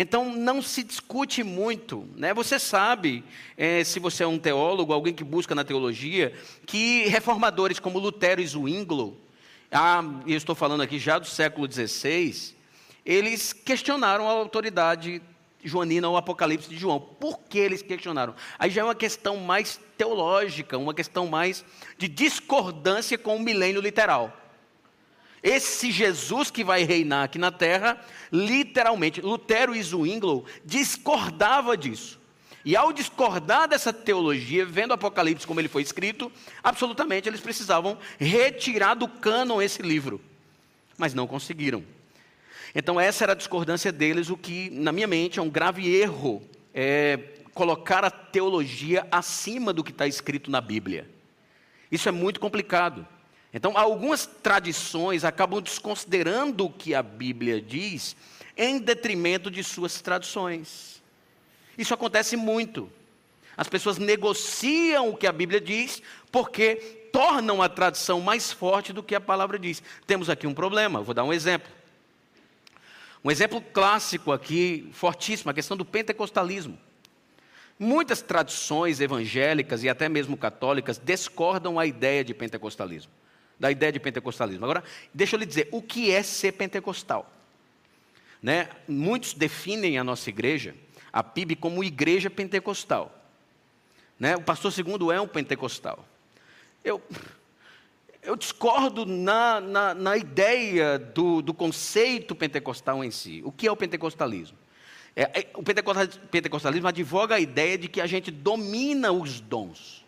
Então 0.00 0.34
não 0.34 0.62
se 0.62 0.82
discute 0.82 1.42
muito, 1.44 2.08
né? 2.16 2.32
Você 2.32 2.58
sabe, 2.58 3.22
é, 3.54 3.84
se 3.84 4.00
você 4.00 4.22
é 4.22 4.26
um 4.26 4.38
teólogo, 4.38 4.94
alguém 4.94 5.12
que 5.12 5.22
busca 5.22 5.54
na 5.54 5.62
teologia, 5.62 6.32
que 6.64 7.06
reformadores 7.08 7.78
como 7.78 7.98
Lutero 7.98 8.40
e 8.40 8.46
Zwingli, 8.46 9.12
ah, 9.70 10.02
eu 10.26 10.38
estou 10.38 10.54
falando 10.54 10.80
aqui 10.80 10.98
já 10.98 11.18
do 11.18 11.26
século 11.26 11.70
XVI, 11.70 12.54
eles 13.04 13.52
questionaram 13.52 14.26
a 14.26 14.32
autoridade 14.32 15.20
joanina 15.62 16.08
ou 16.08 16.16
Apocalipse 16.16 16.70
de 16.70 16.78
João. 16.78 16.98
Por 16.98 17.38
que 17.40 17.58
eles 17.58 17.82
questionaram? 17.82 18.34
Aí 18.58 18.70
já 18.70 18.80
é 18.80 18.84
uma 18.84 18.94
questão 18.94 19.36
mais 19.36 19.78
teológica, 19.98 20.78
uma 20.78 20.94
questão 20.94 21.26
mais 21.26 21.62
de 21.98 22.08
discordância 22.08 23.18
com 23.18 23.36
o 23.36 23.40
milênio 23.40 23.82
literal. 23.82 24.34
Esse 25.42 25.90
Jesus 25.90 26.50
que 26.50 26.62
vai 26.62 26.82
reinar 26.84 27.24
aqui 27.24 27.38
na 27.38 27.50
terra, 27.50 27.98
literalmente, 28.30 29.20
Lutero 29.20 29.74
e 29.74 29.82
Zwingli 29.82 30.44
discordava 30.64 31.76
disso. 31.76 32.20
E 32.64 32.76
ao 32.76 32.92
discordar 32.92 33.66
dessa 33.66 33.92
teologia, 33.92 34.66
vendo 34.66 34.90
o 34.90 34.94
Apocalipse 34.94 35.46
como 35.46 35.60
ele 35.60 35.68
foi 35.68 35.82
escrito, 35.82 36.30
absolutamente 36.62 37.28
eles 37.28 37.40
precisavam 37.40 37.96
retirar 38.18 38.94
do 38.94 39.08
cânon 39.08 39.62
esse 39.62 39.80
livro. 39.80 40.20
Mas 40.98 41.14
não 41.14 41.26
conseguiram. 41.26 41.82
Então, 42.74 43.00
essa 43.00 43.24
era 43.24 43.32
a 43.32 43.36
discordância 43.36 43.90
deles, 43.90 44.28
o 44.28 44.36
que, 44.36 44.68
na 44.70 44.92
minha 44.92 45.06
mente, 45.06 45.38
é 45.38 45.42
um 45.42 45.48
grave 45.48 45.88
erro 45.88 46.42
é 46.72 47.18
colocar 47.54 48.04
a 48.04 48.10
teologia 48.10 49.06
acima 49.10 49.72
do 49.72 49.82
que 49.82 49.90
está 49.90 50.06
escrito 50.06 50.50
na 50.50 50.60
Bíblia. 50.60 51.08
Isso 51.90 52.08
é 52.08 52.12
muito 52.12 52.38
complicado. 52.38 53.06
Então, 53.52 53.76
algumas 53.76 54.26
tradições 54.26 55.24
acabam 55.24 55.60
desconsiderando 55.60 56.66
o 56.66 56.70
que 56.70 56.94
a 56.94 57.02
Bíblia 57.02 57.60
diz 57.60 58.16
em 58.56 58.78
detrimento 58.78 59.50
de 59.50 59.64
suas 59.64 60.00
tradições. 60.00 61.02
Isso 61.76 61.94
acontece 61.94 62.36
muito. 62.36 62.90
As 63.56 63.68
pessoas 63.68 63.98
negociam 63.98 65.10
o 65.10 65.16
que 65.16 65.26
a 65.26 65.32
Bíblia 65.32 65.60
diz 65.60 66.02
porque 66.30 66.76
tornam 67.12 67.60
a 67.60 67.68
tradição 67.68 68.20
mais 68.20 68.52
forte 68.52 68.92
do 68.92 69.02
que 69.02 69.14
a 69.14 69.20
palavra 69.20 69.58
diz. 69.58 69.82
Temos 70.06 70.30
aqui 70.30 70.46
um 70.46 70.54
problema, 70.54 71.02
vou 71.02 71.14
dar 71.14 71.24
um 71.24 71.32
exemplo. 71.32 71.70
Um 73.22 73.30
exemplo 73.30 73.60
clássico 73.60 74.32
aqui, 74.32 74.88
fortíssimo, 74.92 75.50
a 75.50 75.54
questão 75.54 75.76
do 75.76 75.84
pentecostalismo. 75.84 76.78
Muitas 77.78 78.22
tradições 78.22 79.00
evangélicas 79.00 79.82
e 79.82 79.88
até 79.88 80.08
mesmo 80.08 80.36
católicas 80.36 81.00
discordam 81.02 81.78
a 81.78 81.86
ideia 81.86 82.24
de 82.24 82.32
pentecostalismo, 82.32 83.10
da 83.60 83.70
ideia 83.70 83.92
de 83.92 84.00
pentecostalismo. 84.00 84.64
Agora, 84.64 84.82
deixa 85.12 85.36
eu 85.36 85.38
lhe 85.38 85.44
dizer, 85.44 85.68
o 85.70 85.82
que 85.82 86.10
é 86.10 86.22
ser 86.22 86.52
pentecostal? 86.52 87.30
Né? 88.42 88.70
Muitos 88.88 89.34
definem 89.34 89.98
a 89.98 90.02
nossa 90.02 90.30
igreja, 90.30 90.74
a 91.12 91.22
PIB, 91.22 91.56
como 91.56 91.84
igreja 91.84 92.30
pentecostal. 92.30 93.14
Né? 94.18 94.34
O 94.34 94.42
pastor 94.42 94.72
segundo 94.72 95.12
é 95.12 95.20
um 95.20 95.28
pentecostal. 95.28 96.08
Eu, 96.82 97.02
eu 98.22 98.34
discordo 98.34 99.04
na, 99.04 99.60
na, 99.60 99.94
na 99.94 100.16
ideia 100.16 100.98
do, 100.98 101.42
do, 101.42 101.52
conceito 101.52 102.34
pentecostal 102.34 103.04
em 103.04 103.10
si. 103.10 103.42
O 103.44 103.52
que 103.52 103.66
é 103.66 103.72
o 103.72 103.76
pentecostalismo? 103.76 104.56
É, 105.14 105.40
é, 105.40 105.50
o 105.54 105.62
pentecostalismo 105.62 106.88
advoga 106.88 107.34
a 107.34 107.40
ideia 107.40 107.76
de 107.76 107.88
que 107.88 108.00
a 108.00 108.06
gente 108.06 108.30
domina 108.30 109.12
os 109.12 109.38
dons, 109.40 110.02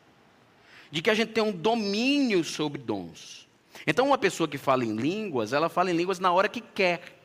de 0.90 1.02
que 1.02 1.11
a 1.11 1.14
gente 1.14 1.32
tem 1.32 1.42
um 1.42 1.52
domínio 1.52 2.42
sobre 2.44 2.80
dons. 2.80 3.42
Então, 3.87 4.07
uma 4.07 4.19
pessoa 4.19 4.49
que 4.49 4.59
fala 4.59 4.85
em 4.85 4.95
línguas, 4.95 5.53
ela 5.53 5.69
fala 5.69 5.91
em 5.91 5.97
línguas 5.97 6.19
na 6.19 6.33
hora 6.33 6.49
que 6.49 6.61
quer. 6.61 7.19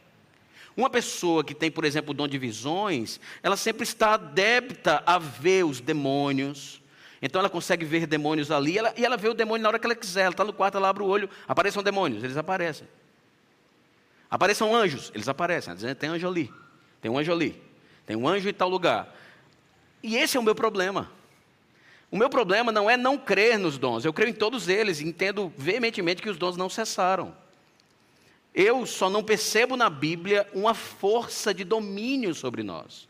Uma 0.76 0.90
pessoa 0.90 1.44
que 1.44 1.56
tem, 1.56 1.72
por 1.72 1.86
exemplo, 1.86 2.12
o 2.12 2.14
dom 2.14 2.28
de 2.28 2.38
visões, 2.38 3.20
ela 3.42 3.58
sempre 3.58 3.84
está 3.84 4.14
adepta 4.14 5.02
a 5.06 5.18
ver 5.18 5.66
os 5.66 5.80
demônios, 5.80 6.82
então 7.22 7.40
ela 7.40 7.50
consegue 7.50 7.84
ver 7.84 8.06
demônios 8.06 8.52
ali 8.52 8.78
ela, 8.78 8.94
e 8.96 9.04
ela 9.04 9.18
vê 9.18 9.28
o 9.28 9.34
demônio 9.34 9.64
na 9.64 9.70
hora 9.70 9.80
que 9.80 9.88
ela 9.88 9.96
quiser. 9.96 10.22
Ela 10.22 10.32
está 10.32 10.44
no 10.44 10.54
quarto, 10.54 10.78
ela 10.78 10.90
abre 10.90 11.02
o 11.02 11.08
olho, 11.08 11.30
apareçam 11.48 11.82
demônios, 11.82 12.24
eles 12.24 12.38
aparecem. 12.38 12.88
Apareçam 14.30 14.76
anjos, 14.76 15.12
eles 15.16 15.28
aparecem. 15.28 15.74
Dizendo, 15.74 15.96
tem 15.96 16.10
anjo 16.10 16.28
ali, 16.28 16.54
tem 17.02 17.10
um 17.10 17.18
anjo 17.18 17.32
ali, 17.32 17.62
tem 18.06 18.16
um 18.16 18.28
anjo 18.28 18.48
em 18.48 18.54
tal 18.54 18.70
lugar. 18.70 19.16
E 20.04 20.16
esse 20.16 20.38
é 20.38 20.40
o 20.40 20.44
meu 20.44 20.54
problema. 20.54 21.10
O 22.10 22.18
meu 22.18 22.30
problema 22.30 22.72
não 22.72 22.90
é 22.90 22.96
não 22.96 23.18
crer 23.18 23.60
nos 23.60 23.78
dons, 23.78 24.06
eu 24.06 24.14
creio 24.14 24.30
em 24.30 24.34
todos 24.34 24.70
eles, 24.70 25.02
entendo 25.02 25.52
veementemente 25.58 26.22
que 26.22 26.30
os 26.30 26.38
dons 26.38 26.56
não 26.56 26.70
cessaram. 26.70 27.36
Eu 28.56 28.86
só 28.86 29.10
não 29.10 29.24
percebo 29.24 29.76
na 29.76 29.90
Bíblia 29.90 30.50
uma 30.54 30.74
força 30.74 31.54
de 31.54 31.64
domínio 31.64 32.34
sobre 32.34 32.64
nós. 32.64 33.08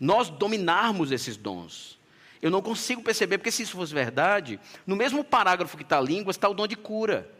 Nós 0.00 0.28
dominarmos 0.28 1.12
esses 1.12 1.36
dons. 1.36 1.98
Eu 2.40 2.50
não 2.50 2.60
consigo 2.60 3.02
perceber, 3.02 3.38
porque 3.38 3.52
se 3.52 3.62
isso 3.62 3.76
fosse 3.76 3.94
verdade, 3.94 4.58
no 4.84 4.96
mesmo 4.96 5.22
parágrafo 5.22 5.76
que 5.76 5.84
está 5.84 6.00
línguas, 6.00 6.34
está 6.34 6.48
o 6.48 6.54
dom 6.54 6.66
de 6.66 6.74
cura. 6.74 7.30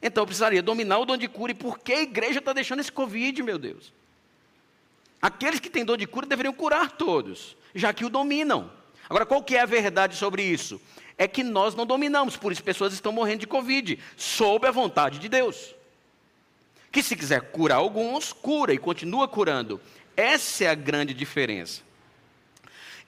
Então 0.00 0.22
eu 0.22 0.26
precisaria 0.26 0.62
dominar 0.62 0.98
o 1.00 1.04
dom 1.04 1.18
de 1.18 1.28
cura. 1.28 1.52
E 1.52 1.54
por 1.54 1.78
que 1.78 1.92
a 1.92 2.00
igreja 2.00 2.38
está 2.38 2.54
deixando 2.54 2.80
esse 2.80 2.90
Covid, 2.90 3.42
meu 3.42 3.58
Deus? 3.58 3.92
Aqueles 5.20 5.60
que 5.60 5.68
têm 5.68 5.84
dom 5.84 5.98
de 5.98 6.06
cura 6.06 6.26
deveriam 6.26 6.54
curar 6.54 6.92
todos, 6.92 7.54
já 7.74 7.92
que 7.92 8.06
o 8.06 8.08
dominam. 8.08 8.70
Agora, 9.10 9.26
qual 9.26 9.42
que 9.42 9.56
é 9.56 9.60
a 9.60 9.66
verdade 9.66 10.14
sobre 10.14 10.44
isso? 10.44 10.80
É 11.18 11.26
que 11.26 11.42
nós 11.42 11.74
não 11.74 11.84
dominamos, 11.84 12.36
por 12.36 12.52
isso 12.52 12.62
pessoas 12.62 12.92
estão 12.92 13.10
morrendo 13.10 13.40
de 13.40 13.46
Covid, 13.48 13.98
sob 14.16 14.68
a 14.68 14.70
vontade 14.70 15.18
de 15.18 15.28
Deus. 15.28 15.74
Que 16.92 17.02
se 17.02 17.16
quiser 17.16 17.50
curar 17.50 17.78
alguns, 17.78 18.32
cura 18.32 18.72
e 18.72 18.78
continua 18.78 19.26
curando. 19.26 19.80
Essa 20.16 20.64
é 20.64 20.68
a 20.68 20.76
grande 20.76 21.12
diferença. 21.12 21.82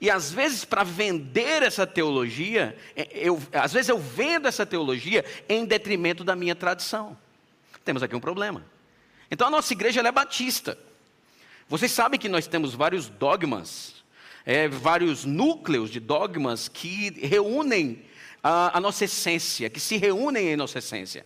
E 0.01 0.11
às 0.11 0.29
vezes, 0.29 0.65
para 0.65 0.83
vender 0.83 1.63
essa 1.63 1.87
teologia, 1.87 2.77
é, 2.97 3.07
eu, 3.13 3.41
às 3.53 3.71
vezes 3.71 3.87
eu 3.87 3.97
vendo 3.97 4.45
essa 4.45 4.65
teologia 4.65 5.23
em 5.47 5.63
detrimento 5.63 6.25
da 6.25 6.35
minha 6.35 6.53
tradição. 6.53 7.17
Temos 7.85 8.03
aqui 8.03 8.13
um 8.13 8.19
problema. 8.19 8.65
Então 9.31 9.47
a 9.47 9.49
nossa 9.49 9.71
igreja 9.71 10.01
é 10.01 10.11
batista. 10.11 10.77
Vocês 11.69 11.93
sabem 11.93 12.19
que 12.19 12.27
nós 12.27 12.45
temos 12.45 12.73
vários 12.73 13.07
dogmas, 13.07 14.02
é, 14.45 14.67
vários 14.67 15.25
núcleos 15.25 15.89
de 15.89 15.99
dogmas 15.99 16.67
que 16.67 17.11
reúnem 17.25 18.03
a, 18.41 18.77
a 18.77 18.81
nossa 18.81 19.05
essência, 19.05 19.69
que 19.69 19.79
se 19.79 19.97
reúnem 19.97 20.49
em 20.49 20.55
nossa 20.55 20.79
essência. 20.79 21.25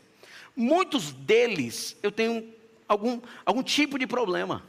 Muitos 0.55 1.11
deles 1.11 1.95
eu 2.01 2.11
tenho 2.11 2.47
algum, 2.87 3.21
algum 3.45 3.63
tipo 3.63 3.97
de 3.97 4.05
problema. 4.05 4.63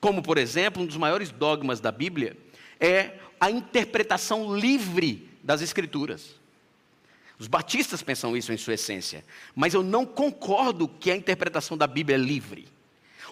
Como, 0.00 0.22
por 0.22 0.38
exemplo, 0.38 0.82
um 0.82 0.86
dos 0.86 0.96
maiores 0.96 1.30
dogmas 1.30 1.80
da 1.80 1.92
Bíblia 1.92 2.36
é 2.78 3.18
a 3.38 3.50
interpretação 3.50 4.56
livre 4.56 5.28
das 5.42 5.60
Escrituras. 5.60 6.38
Os 7.38 7.46
batistas 7.46 8.02
pensam 8.02 8.36
isso 8.36 8.52
em 8.52 8.56
sua 8.58 8.74
essência, 8.74 9.24
mas 9.54 9.72
eu 9.72 9.82
não 9.82 10.04
concordo 10.04 10.86
que 10.86 11.10
a 11.10 11.16
interpretação 11.16 11.76
da 11.76 11.86
Bíblia 11.86 12.16
é 12.16 12.20
livre, 12.20 12.68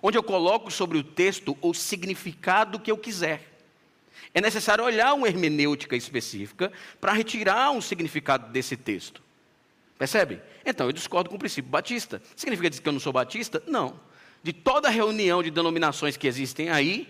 onde 0.02 0.16
eu 0.16 0.22
coloco 0.22 0.70
sobre 0.70 0.96
o 0.96 1.04
texto 1.04 1.56
o 1.60 1.74
significado 1.74 2.80
que 2.80 2.90
eu 2.90 2.96
quiser. 2.96 3.57
É 4.34 4.40
necessário 4.40 4.84
olhar 4.84 5.14
uma 5.14 5.28
hermenêutica 5.28 5.96
específica 5.96 6.72
para 7.00 7.12
retirar 7.12 7.70
um 7.70 7.80
significado 7.80 8.50
desse 8.52 8.76
texto. 8.76 9.22
Percebe? 9.98 10.40
Então 10.64 10.86
eu 10.86 10.92
discordo 10.92 11.28
com 11.28 11.36
o 11.36 11.38
princípio 11.38 11.70
batista. 11.70 12.22
Significa 12.36 12.70
dizer 12.70 12.82
que 12.82 12.88
eu 12.88 12.92
não 12.92 13.00
sou 13.00 13.12
batista? 13.12 13.62
Não. 13.66 14.00
De 14.42 14.52
toda 14.52 14.88
a 14.88 14.90
reunião 14.90 15.42
de 15.42 15.50
denominações 15.50 16.16
que 16.16 16.26
existem 16.26 16.70
aí, 16.70 17.08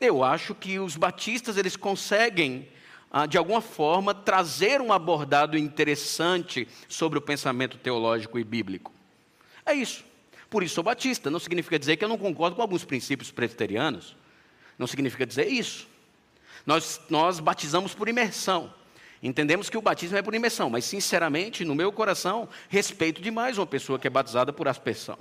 eu 0.00 0.22
acho 0.22 0.54
que 0.54 0.78
os 0.78 0.96
batistas 0.96 1.56
eles 1.56 1.76
conseguem 1.76 2.68
ah, 3.10 3.26
de 3.26 3.36
alguma 3.36 3.60
forma 3.60 4.14
trazer 4.14 4.80
um 4.80 4.92
abordado 4.92 5.58
interessante 5.58 6.66
sobre 6.88 7.18
o 7.18 7.22
pensamento 7.22 7.76
teológico 7.76 8.38
e 8.38 8.44
bíblico. 8.44 8.92
É 9.66 9.74
isso. 9.74 10.04
Por 10.48 10.62
isso 10.62 10.76
sou 10.76 10.84
batista. 10.84 11.30
Não 11.30 11.38
significa 11.38 11.78
dizer 11.78 11.96
que 11.96 12.04
eu 12.04 12.08
não 12.08 12.18
concordo 12.18 12.56
com 12.56 12.62
alguns 12.62 12.84
princípios 12.84 13.30
presbiterianos. 13.30 14.16
Não 14.78 14.86
significa 14.86 15.26
dizer 15.26 15.48
isso. 15.48 15.88
Nós, 16.66 17.00
nós 17.08 17.40
batizamos 17.40 17.94
por 17.94 18.08
imersão. 18.08 18.72
Entendemos 19.22 19.70
que 19.70 19.78
o 19.78 19.82
batismo 19.82 20.18
é 20.18 20.22
por 20.22 20.34
imersão, 20.34 20.68
mas 20.68 20.84
sinceramente, 20.84 21.64
no 21.64 21.74
meu 21.74 21.92
coração, 21.92 22.48
respeito 22.68 23.22
demais 23.22 23.56
uma 23.56 23.66
pessoa 23.66 23.98
que 23.98 24.06
é 24.06 24.10
batizada 24.10 24.52
por 24.52 24.66
aspersão. 24.66 25.18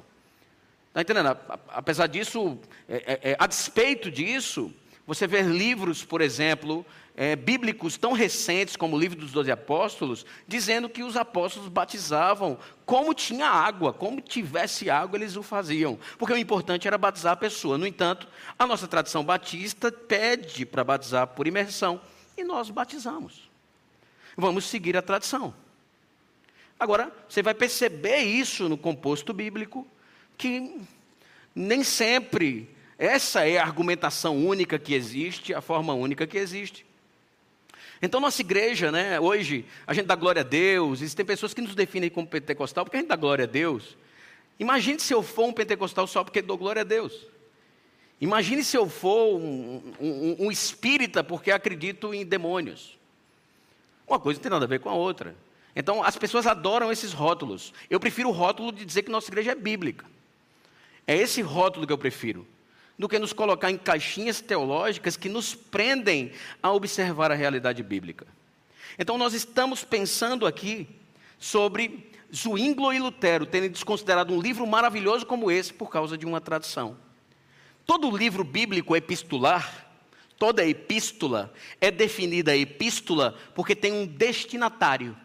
Está 0.87 1.01
entendendo? 1.01 1.37
Apesar 1.69 2.07
disso, 2.07 2.59
é, 2.89 2.95
é, 2.95 3.31
é, 3.31 3.35
a 3.39 3.47
despeito 3.47 4.09
disso, 4.11 4.73
você 5.05 5.27
vê 5.27 5.41
livros, 5.41 6.03
por 6.03 6.21
exemplo, 6.21 6.85
é, 7.15 7.35
bíblicos 7.35 7.97
tão 7.97 8.13
recentes 8.13 8.75
como 8.75 8.95
o 8.95 8.99
livro 8.99 9.19
dos 9.19 9.31
Doze 9.31 9.51
Apóstolos, 9.51 10.25
dizendo 10.47 10.89
que 10.89 11.03
os 11.03 11.17
apóstolos 11.17 11.67
batizavam 11.67 12.57
como 12.85 13.13
tinha 13.13 13.47
água, 13.47 13.93
como 13.93 14.21
tivesse 14.21 14.89
água, 14.89 15.17
eles 15.17 15.35
o 15.35 15.43
faziam. 15.43 15.99
Porque 16.17 16.33
o 16.33 16.37
importante 16.37 16.87
era 16.87 16.97
batizar 16.97 17.33
a 17.33 17.37
pessoa. 17.37 17.77
No 17.77 17.87
entanto, 17.87 18.27
a 18.57 18.65
nossa 18.65 18.87
tradição 18.87 19.23
batista 19.23 19.91
pede 19.91 20.65
para 20.65 20.83
batizar 20.83 21.27
por 21.27 21.47
imersão. 21.47 22.01
E 22.37 22.43
nós 22.43 22.69
batizamos. 22.69 23.49
Vamos 24.37 24.65
seguir 24.65 24.95
a 24.95 25.01
tradição. 25.01 25.53
Agora, 26.79 27.11
você 27.29 27.43
vai 27.43 27.53
perceber 27.53 28.19
isso 28.19 28.67
no 28.67 28.77
composto 28.77 29.33
bíblico, 29.33 29.85
que 30.37 30.81
nem 31.53 31.83
sempre 31.83 32.69
essa 33.01 33.47
é 33.47 33.57
a 33.57 33.63
argumentação 33.63 34.37
única 34.37 34.77
que 34.77 34.93
existe, 34.93 35.55
a 35.55 35.59
forma 35.59 35.91
única 35.91 36.27
que 36.27 36.37
existe. 36.37 36.85
Então, 37.99 38.21
nossa 38.21 38.41
igreja, 38.41 38.91
né, 38.91 39.19
hoje, 39.19 39.65
a 39.87 39.93
gente 39.95 40.05
dá 40.05 40.15
glória 40.15 40.41
a 40.41 40.43
Deus, 40.43 41.01
existem 41.01 41.25
pessoas 41.25 41.51
que 41.51 41.61
nos 41.61 41.73
definem 41.73 42.11
como 42.11 42.27
pentecostal 42.27 42.85
porque 42.85 42.97
a 42.97 42.99
gente 42.99 43.09
dá 43.09 43.15
glória 43.15 43.45
a 43.45 43.47
Deus. 43.47 43.97
Imagine 44.59 44.99
se 44.99 45.11
eu 45.15 45.23
for 45.23 45.47
um 45.47 45.51
pentecostal 45.51 46.05
só 46.05 46.23
porque 46.23 46.43
dou 46.43 46.55
glória 46.55 46.83
a 46.83 46.85
Deus. 46.85 47.25
Imagine 48.19 48.63
se 48.63 48.77
eu 48.77 48.87
for 48.87 49.35
um, 49.35 49.81
um, 49.99 50.35
um 50.45 50.51
espírita 50.51 51.23
porque 51.23 51.49
acredito 51.49 52.13
em 52.13 52.23
demônios. 52.23 52.99
Uma 54.07 54.19
coisa 54.19 54.37
não 54.37 54.43
tem 54.43 54.51
nada 54.51 54.65
a 54.65 54.67
ver 54.67 54.79
com 54.79 54.89
a 54.89 54.93
outra. 54.93 55.35
Então, 55.75 56.03
as 56.03 56.15
pessoas 56.17 56.45
adoram 56.45 56.91
esses 56.91 57.13
rótulos. 57.13 57.73
Eu 57.89 57.99
prefiro 57.99 58.29
o 58.29 58.31
rótulo 58.31 58.71
de 58.71 58.85
dizer 58.85 59.01
que 59.01 59.09
nossa 59.09 59.27
igreja 59.31 59.53
é 59.53 59.55
bíblica. 59.55 60.05
É 61.07 61.17
esse 61.17 61.41
rótulo 61.41 61.87
que 61.87 61.93
eu 61.93 61.97
prefiro, 61.97 62.45
do 63.01 63.09
que 63.09 63.17
nos 63.17 63.33
colocar 63.33 63.71
em 63.71 63.79
caixinhas 63.79 64.41
teológicas 64.41 65.17
que 65.17 65.27
nos 65.27 65.55
prendem 65.55 66.33
a 66.61 66.71
observar 66.71 67.31
a 67.31 67.35
realidade 67.35 67.81
bíblica. 67.81 68.27
Então, 68.99 69.17
nós 69.17 69.33
estamos 69.33 69.83
pensando 69.83 70.45
aqui 70.45 70.87
sobre 71.39 72.11
Zwingli 72.31 72.97
e 72.97 72.99
Lutero 72.99 73.47
terem 73.47 73.71
desconsiderado 73.71 74.31
um 74.31 74.39
livro 74.39 74.67
maravilhoso 74.67 75.25
como 75.25 75.49
esse 75.49 75.73
por 75.73 75.89
causa 75.89 76.15
de 76.15 76.27
uma 76.27 76.39
tradição. 76.39 76.95
Todo 77.87 78.15
livro 78.15 78.43
bíblico 78.43 78.95
epistular 78.95 79.89
Toda 80.37 80.65
epístola 80.65 81.51
é 81.79 81.89
definida 81.89 82.55
epístola 82.55 83.35
porque 83.53 83.75
tem 83.75 83.93
um 83.93 84.07
destinatário. 84.07 85.15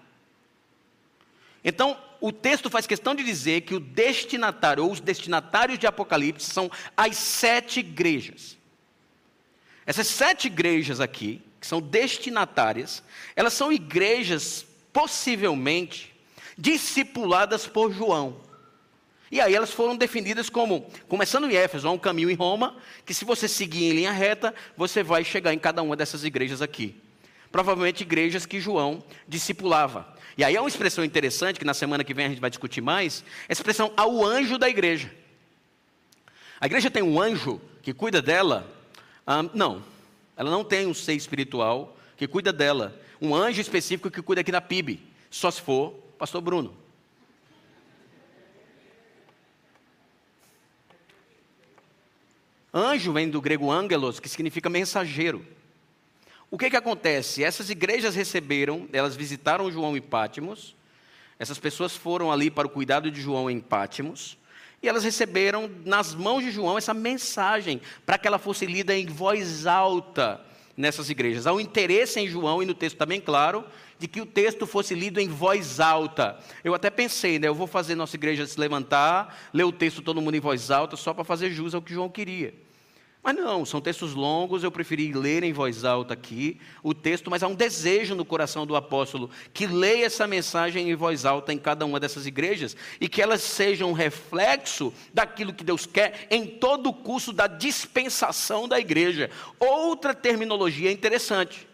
Então, 1.64 1.96
o 2.20 2.32
texto 2.32 2.70
faz 2.70 2.86
questão 2.86 3.14
de 3.14 3.24
dizer 3.24 3.62
que 3.62 3.74
o 3.74 3.80
destinatário, 3.80 4.84
ou 4.84 4.92
os 4.92 5.00
destinatários 5.00 5.78
de 5.78 5.86
Apocalipse, 5.86 6.50
são 6.50 6.70
as 6.96 7.16
sete 7.16 7.80
igrejas. 7.80 8.56
Essas 9.84 10.06
sete 10.06 10.46
igrejas 10.46 11.00
aqui, 11.00 11.42
que 11.60 11.66
são 11.66 11.80
destinatárias, 11.80 13.02
elas 13.34 13.52
são 13.52 13.72
igrejas 13.72 14.66
possivelmente 14.92 16.14
discipuladas 16.58 17.66
por 17.66 17.92
João. 17.92 18.40
E 19.30 19.40
aí 19.40 19.54
elas 19.54 19.72
foram 19.72 19.96
definidas 19.96 20.48
como, 20.48 20.88
começando 21.08 21.50
em 21.50 21.54
Éfeso, 21.54 21.88
há 21.88 21.90
um 21.90 21.98
caminho 21.98 22.30
em 22.30 22.34
Roma, 22.34 22.76
que 23.04 23.12
se 23.12 23.24
você 23.24 23.48
seguir 23.48 23.84
em 23.84 23.92
linha 23.92 24.12
reta, 24.12 24.54
você 24.76 25.02
vai 25.02 25.24
chegar 25.24 25.52
em 25.52 25.58
cada 25.58 25.82
uma 25.82 25.96
dessas 25.96 26.24
igrejas 26.24 26.62
aqui. 26.62 26.94
Provavelmente 27.50 28.02
igrejas 28.02 28.46
que 28.46 28.60
João 28.60 29.02
discipulava. 29.26 30.15
E 30.36 30.44
aí 30.44 30.54
é 30.54 30.60
uma 30.60 30.68
expressão 30.68 31.02
interessante, 31.02 31.58
que 31.58 31.64
na 31.64 31.72
semana 31.72 32.04
que 32.04 32.12
vem 32.12 32.26
a 32.26 32.28
gente 32.28 32.40
vai 32.40 32.50
discutir 32.50 32.82
mais, 32.82 33.24
a 33.48 33.52
expressão 33.52 33.92
ao 33.96 34.24
anjo 34.24 34.58
da 34.58 34.68
igreja. 34.68 35.10
A 36.60 36.66
igreja 36.66 36.90
tem 36.90 37.02
um 37.02 37.20
anjo 37.20 37.60
que 37.82 37.94
cuida 37.94 38.20
dela? 38.20 38.70
Ah, 39.26 39.42
não, 39.54 39.82
ela 40.36 40.50
não 40.50 40.62
tem 40.62 40.86
um 40.86 40.92
ser 40.94 41.14
espiritual 41.14 41.96
que 42.16 42.28
cuida 42.28 42.52
dela. 42.52 43.00
Um 43.20 43.34
anjo 43.34 43.60
específico 43.60 44.10
que 44.10 44.20
cuida 44.20 44.42
aqui 44.42 44.52
da 44.52 44.60
PIB, 44.60 45.00
só 45.30 45.50
se 45.50 45.60
for 45.60 45.92
pastor 46.18 46.42
Bruno. 46.42 46.76
Anjo 52.72 53.10
vem 53.10 53.30
do 53.30 53.40
grego 53.40 53.70
angelos, 53.70 54.20
que 54.20 54.28
significa 54.28 54.68
mensageiro. 54.68 55.55
O 56.50 56.56
que, 56.56 56.70
que 56.70 56.76
acontece? 56.76 57.42
Essas 57.42 57.70
igrejas 57.70 58.14
receberam, 58.14 58.88
elas 58.92 59.16
visitaram 59.16 59.70
João 59.70 59.96
em 59.96 60.00
Pátimos, 60.00 60.76
essas 61.38 61.58
pessoas 61.58 61.96
foram 61.96 62.30
ali 62.30 62.50
para 62.50 62.66
o 62.66 62.70
cuidado 62.70 63.10
de 63.10 63.20
João 63.20 63.50
em 63.50 63.60
Pátimos, 63.60 64.38
e 64.82 64.88
elas 64.88 65.04
receberam 65.04 65.70
nas 65.84 66.14
mãos 66.14 66.44
de 66.44 66.50
João 66.50 66.78
essa 66.78 66.94
mensagem, 66.94 67.80
para 68.04 68.16
que 68.16 68.28
ela 68.28 68.38
fosse 68.38 68.64
lida 68.64 68.96
em 68.96 69.06
voz 69.06 69.66
alta 69.66 70.40
nessas 70.76 71.10
igrejas. 71.10 71.46
Há 71.46 71.52
um 71.52 71.58
interesse 71.58 72.20
em 72.20 72.28
João, 72.28 72.62
e 72.62 72.66
no 72.66 72.74
texto 72.74 73.04
bem 73.04 73.20
claro, 73.20 73.64
de 73.98 74.06
que 74.06 74.20
o 74.20 74.26
texto 74.26 74.66
fosse 74.66 74.94
lido 74.94 75.18
em 75.18 75.28
voz 75.28 75.80
alta. 75.80 76.38
Eu 76.62 76.74
até 76.74 76.90
pensei, 76.90 77.38
né, 77.38 77.48
eu 77.48 77.54
vou 77.54 77.66
fazer 77.66 77.94
nossa 77.96 78.14
igreja 78.14 78.46
se 78.46 78.60
levantar, 78.60 79.36
ler 79.52 79.64
o 79.64 79.72
texto 79.72 80.00
todo 80.02 80.20
mundo 80.20 80.36
em 80.36 80.40
voz 80.40 80.70
alta, 80.70 80.96
só 80.96 81.12
para 81.12 81.24
fazer 81.24 81.50
jus 81.50 81.74
ao 81.74 81.82
que 81.82 81.94
João 81.94 82.08
queria. 82.08 82.65
Mas 83.26 83.34
não, 83.34 83.66
são 83.66 83.80
textos 83.80 84.14
longos, 84.14 84.62
eu 84.62 84.70
preferi 84.70 85.12
ler 85.12 85.42
em 85.42 85.52
voz 85.52 85.84
alta 85.84 86.14
aqui 86.14 86.60
o 86.80 86.94
texto, 86.94 87.28
mas 87.28 87.42
há 87.42 87.48
um 87.48 87.56
desejo 87.56 88.14
no 88.14 88.24
coração 88.24 88.64
do 88.64 88.76
apóstolo 88.76 89.28
que 89.52 89.66
leia 89.66 90.06
essa 90.06 90.28
mensagem 90.28 90.88
em 90.88 90.94
voz 90.94 91.24
alta 91.24 91.52
em 91.52 91.58
cada 91.58 91.84
uma 91.84 91.98
dessas 91.98 92.24
igrejas 92.24 92.76
e 93.00 93.08
que 93.08 93.20
elas 93.20 93.42
sejam 93.42 93.90
um 93.90 93.94
reflexo 93.94 94.94
daquilo 95.12 95.52
que 95.52 95.64
Deus 95.64 95.86
quer 95.86 96.28
em 96.30 96.46
todo 96.46 96.90
o 96.90 96.92
curso 96.92 97.32
da 97.32 97.48
dispensação 97.48 98.68
da 98.68 98.78
igreja. 98.78 99.28
Outra 99.58 100.14
terminologia 100.14 100.92
interessante 100.92 101.66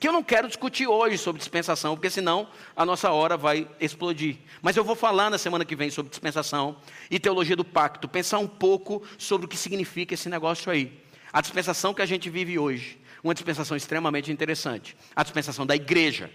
que 0.00 0.08
eu 0.08 0.12
não 0.14 0.22
quero 0.22 0.48
discutir 0.48 0.86
hoje 0.86 1.18
sobre 1.18 1.38
dispensação, 1.38 1.94
porque 1.94 2.08
senão 2.08 2.48
a 2.74 2.86
nossa 2.86 3.10
hora 3.10 3.36
vai 3.36 3.68
explodir. 3.78 4.38
Mas 4.62 4.74
eu 4.74 4.82
vou 4.82 4.96
falar 4.96 5.28
na 5.28 5.36
semana 5.36 5.62
que 5.62 5.76
vem 5.76 5.90
sobre 5.90 6.08
dispensação 6.08 6.76
e 7.10 7.20
teologia 7.20 7.54
do 7.54 7.66
pacto, 7.66 8.08
pensar 8.08 8.38
um 8.38 8.48
pouco 8.48 9.02
sobre 9.18 9.44
o 9.44 9.48
que 9.48 9.58
significa 9.58 10.14
esse 10.14 10.30
negócio 10.30 10.72
aí. 10.72 10.90
A 11.30 11.42
dispensação 11.42 11.92
que 11.92 12.00
a 12.00 12.06
gente 12.06 12.30
vive 12.30 12.58
hoje, 12.58 12.98
uma 13.22 13.34
dispensação 13.34 13.76
extremamente 13.76 14.32
interessante, 14.32 14.96
a 15.14 15.22
dispensação 15.22 15.66
da 15.66 15.76
igreja. 15.76 16.30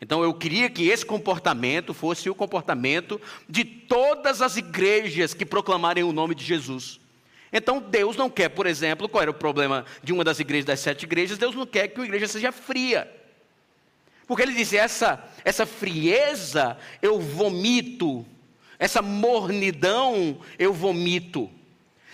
Então 0.00 0.24
eu 0.24 0.34
queria 0.34 0.68
que 0.68 0.88
esse 0.88 1.06
comportamento 1.06 1.94
fosse 1.94 2.28
o 2.28 2.34
comportamento 2.34 3.20
de 3.48 3.64
todas 3.64 4.42
as 4.42 4.56
igrejas 4.56 5.32
que 5.32 5.46
proclamarem 5.46 6.02
o 6.02 6.12
nome 6.12 6.34
de 6.34 6.44
Jesus. 6.44 6.98
Então 7.56 7.80
Deus 7.80 8.16
não 8.16 8.28
quer, 8.28 8.48
por 8.48 8.66
exemplo, 8.66 9.08
qual 9.08 9.22
era 9.22 9.30
o 9.30 9.34
problema 9.34 9.86
de 10.02 10.12
uma 10.12 10.24
das 10.24 10.40
igrejas, 10.40 10.64
das 10.64 10.80
sete 10.80 11.04
igrejas? 11.04 11.38
Deus 11.38 11.54
não 11.54 11.64
quer 11.64 11.86
que 11.86 12.00
a 12.00 12.04
igreja 12.04 12.26
seja 12.26 12.50
fria. 12.50 13.08
Porque 14.26 14.42
ele 14.42 14.52
disse: 14.52 14.76
essa, 14.76 15.24
essa 15.44 15.64
frieza 15.64 16.76
eu 17.00 17.20
vomito, 17.20 18.26
essa 18.76 19.00
mornidão 19.00 20.40
eu 20.58 20.72
vomito. 20.72 21.48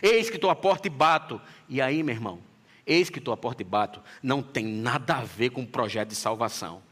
Eis 0.02 0.28
que 0.28 0.36
estou 0.36 0.50
à 0.50 0.54
porta 0.54 0.88
e 0.88 0.90
bato. 0.90 1.40
E 1.70 1.80
aí, 1.80 2.02
meu 2.02 2.14
irmão, 2.14 2.38
eis 2.86 3.08
que 3.08 3.18
estou 3.18 3.32
à 3.32 3.36
porta 3.36 3.62
e 3.62 3.64
bato, 3.64 4.02
não 4.22 4.42
tem 4.42 4.66
nada 4.66 5.16
a 5.16 5.24
ver 5.24 5.50
com 5.50 5.62
o 5.62 5.66
projeto 5.66 6.10
de 6.10 6.16
salvação, 6.16 6.82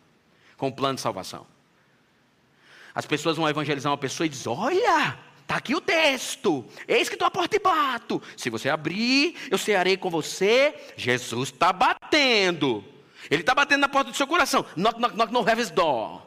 com 0.56 0.68
o 0.68 0.72
plano 0.72 0.94
de 0.94 1.02
salvação. 1.02 1.46
As 2.94 3.04
pessoas 3.04 3.37
vão 3.37 3.46
evangelizar 3.46 3.92
uma 3.92 3.98
pessoa 3.98 4.26
e 4.26 4.30
dizem: 4.30 4.50
Olha, 4.50 5.28
Está 5.48 5.56
aqui 5.56 5.74
o 5.74 5.80
texto. 5.80 6.62
Eis 6.87 7.08
que 7.08 7.14
estou 7.14 7.26
à 7.26 7.30
porta 7.30 7.56
e 7.56 7.58
bato. 7.58 8.20
Se 8.37 8.50
você 8.50 8.68
abrir, 8.68 9.34
eu 9.50 9.56
cearei 9.56 9.96
com 9.96 10.11
você. 10.11 10.74
Jesus 10.94 11.48
está 11.48 11.72
batendo. 11.72 12.84
Ele 13.30 13.40
está 13.40 13.54
batendo 13.54 13.80
na 13.80 13.88
porta 13.88 14.11
do 14.11 14.16
seu 14.16 14.26
coração. 14.26 14.66
Knock, 14.76 15.00
knock, 15.00 15.16
knock, 15.16 15.32
no 15.32 15.48
heaven's 15.48 15.70
door. 15.70 16.22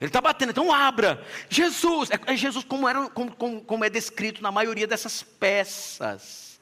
Ele 0.00 0.08
está 0.08 0.20
batendo, 0.20 0.50
então 0.50 0.72
abra. 0.72 1.20
Jesus, 1.50 2.12
é, 2.12 2.32
é 2.32 2.36
Jesus 2.36 2.64
como, 2.64 2.88
era, 2.88 3.10
como, 3.10 3.34
como, 3.34 3.60
como, 3.60 3.84
é 3.84 3.90
descrito 3.90 4.40
na 4.40 4.52
maioria 4.52 4.86
dessas 4.86 5.24
peças. 5.24 6.60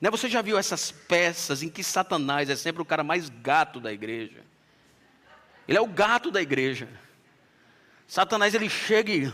Né, 0.00 0.10
você 0.10 0.30
já 0.30 0.40
viu 0.40 0.56
essas 0.56 0.90
peças 0.90 1.62
em 1.62 1.68
que 1.68 1.84
Satanás 1.84 2.48
é 2.48 2.56
sempre 2.56 2.80
o 2.80 2.86
cara 2.86 3.04
mais 3.04 3.28
gato 3.28 3.78
da 3.80 3.92
igreja? 3.92 4.42
Ele 5.68 5.76
é 5.76 5.80
o 5.82 5.86
gato 5.86 6.30
da 6.30 6.40
igreja. 6.40 6.88
Satanás 8.08 8.54
ele 8.54 8.70
chega 8.70 9.12
e. 9.12 9.32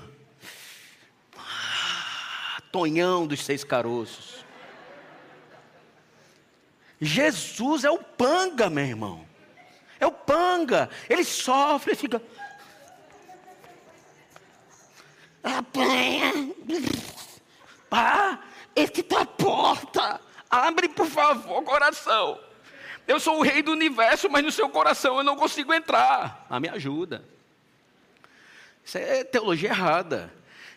Ah, 1.38 2.60
tonhão 2.72 3.24
dos 3.24 3.44
seis 3.44 3.62
caroços. 3.62 4.44
Jesus 7.00 7.84
é 7.84 7.90
o 7.90 7.98
panga, 7.98 8.68
meu 8.68 8.84
irmão. 8.84 9.26
É 10.00 10.06
o 10.06 10.10
panga. 10.10 10.90
Ele 11.08 11.24
sofre 11.24 11.92
e 11.92 11.96
fica. 11.96 12.20
Apanha. 15.44 16.32
Ah, 17.92 18.40
esse 18.74 19.06
a 19.14 19.24
porta. 19.24 20.20
Abre, 20.50 20.88
por 20.88 21.06
favor, 21.06 21.62
coração. 21.62 22.40
Eu 23.06 23.20
sou 23.20 23.38
o 23.38 23.42
rei 23.42 23.62
do 23.62 23.70
universo, 23.70 24.28
mas 24.28 24.42
no 24.42 24.50
seu 24.50 24.68
coração 24.68 25.18
eu 25.18 25.22
não 25.22 25.36
consigo 25.36 25.72
entrar. 25.72 26.44
Ah, 26.50 26.58
me 26.58 26.68
ajuda. 26.68 27.33
Isso 28.84 28.98
é 28.98 29.24
teologia 29.24 29.70
errada. 29.70 30.32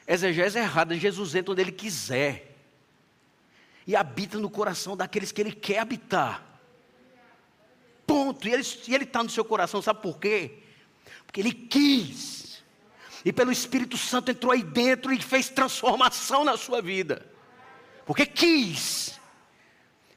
Exegese 0.07 0.57
errada. 0.57 0.95
Jesus 0.95 1.35
entra 1.35 1.51
onde 1.51 1.61
ele 1.61 1.71
quiser. 1.71 2.55
E 3.85 3.95
habita 3.95 4.37
no 4.37 4.49
coração 4.49 4.95
daqueles 4.95 5.31
que 5.31 5.41
ele 5.41 5.51
quer 5.51 5.79
habitar. 5.79 6.43
Ponto. 8.05 8.47
E 8.47 8.53
ele 8.53 9.03
está 9.03 9.21
no 9.21 9.29
seu 9.29 9.43
coração, 9.43 9.81
sabe 9.81 10.01
por 10.01 10.17
quê? 10.19 10.59
Porque 11.25 11.41
ele 11.41 11.51
quis. 11.51 12.63
E 13.25 13.33
pelo 13.33 13.51
Espírito 13.51 13.97
Santo 13.97 14.31
entrou 14.31 14.53
aí 14.53 14.63
dentro 14.63 15.11
e 15.11 15.21
fez 15.21 15.49
transformação 15.49 16.45
na 16.45 16.55
sua 16.55 16.81
vida. 16.81 17.25
Porque 18.05 18.25
quis. 18.25 19.19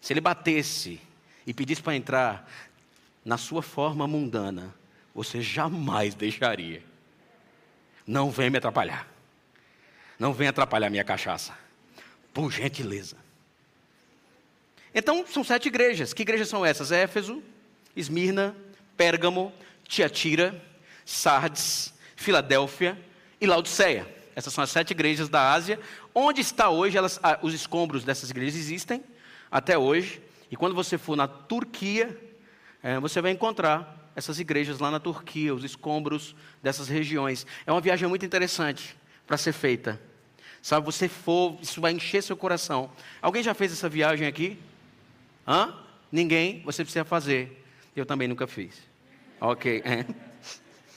Se 0.00 0.12
ele 0.12 0.20
batesse 0.20 1.00
e 1.44 1.52
pedisse 1.52 1.82
para 1.82 1.96
entrar 1.96 2.48
na 3.24 3.36
sua 3.36 3.62
forma 3.62 4.06
mundana, 4.06 4.72
você 5.12 5.42
jamais 5.42 6.14
deixaria. 6.14 6.88
Não 8.10 8.28
vem 8.28 8.50
me 8.50 8.58
atrapalhar. 8.58 9.06
Não 10.18 10.32
vem 10.32 10.48
atrapalhar 10.48 10.90
minha 10.90 11.04
cachaça. 11.04 11.56
Por 12.34 12.50
gentileza. 12.50 13.16
Então, 14.92 15.24
são 15.28 15.44
sete 15.44 15.68
igrejas. 15.68 16.12
Que 16.12 16.22
igrejas 16.22 16.48
são 16.48 16.66
essas? 16.66 16.90
Éfeso, 16.90 17.40
Esmirna, 17.94 18.56
Pérgamo, 18.96 19.52
Tiatira, 19.86 20.60
Sardes, 21.06 21.94
Filadélfia 22.16 22.98
e 23.40 23.46
Laodiceia. 23.46 24.12
Essas 24.34 24.52
são 24.52 24.64
as 24.64 24.70
sete 24.70 24.90
igrejas 24.90 25.28
da 25.28 25.52
Ásia. 25.52 25.78
Onde 26.12 26.40
está 26.40 26.68
hoje, 26.68 26.98
elas, 26.98 27.20
ah, 27.22 27.38
os 27.42 27.54
escombros 27.54 28.02
dessas 28.02 28.28
igrejas 28.28 28.56
existem 28.56 29.04
até 29.48 29.78
hoje. 29.78 30.20
E 30.50 30.56
quando 30.56 30.74
você 30.74 30.98
for 30.98 31.14
na 31.14 31.28
Turquia, 31.28 32.18
é, 32.82 32.98
você 32.98 33.20
vai 33.20 33.30
encontrar 33.30 33.99
essas 34.14 34.38
igrejas 34.38 34.78
lá 34.78 34.90
na 34.90 35.00
Turquia, 35.00 35.54
os 35.54 35.64
escombros 35.64 36.34
dessas 36.62 36.88
regiões. 36.88 37.46
É 37.66 37.72
uma 37.72 37.80
viagem 37.80 38.08
muito 38.08 38.24
interessante 38.24 38.96
para 39.26 39.36
ser 39.36 39.52
feita. 39.52 40.00
Sabe, 40.62 40.84
você 40.84 41.08
for, 41.08 41.58
isso 41.62 41.80
vai 41.80 41.92
encher 41.92 42.22
seu 42.22 42.36
coração. 42.36 42.90
Alguém 43.22 43.42
já 43.42 43.54
fez 43.54 43.72
essa 43.72 43.88
viagem 43.88 44.26
aqui? 44.26 44.58
Hã? 45.46 45.74
Ninguém? 46.12 46.62
Você 46.64 46.84
precisa 46.84 47.04
fazer. 47.04 47.64
Eu 47.96 48.04
também 48.04 48.28
nunca 48.28 48.46
fiz. 48.46 48.74
Ok. 49.40 49.82
É. 49.84 50.04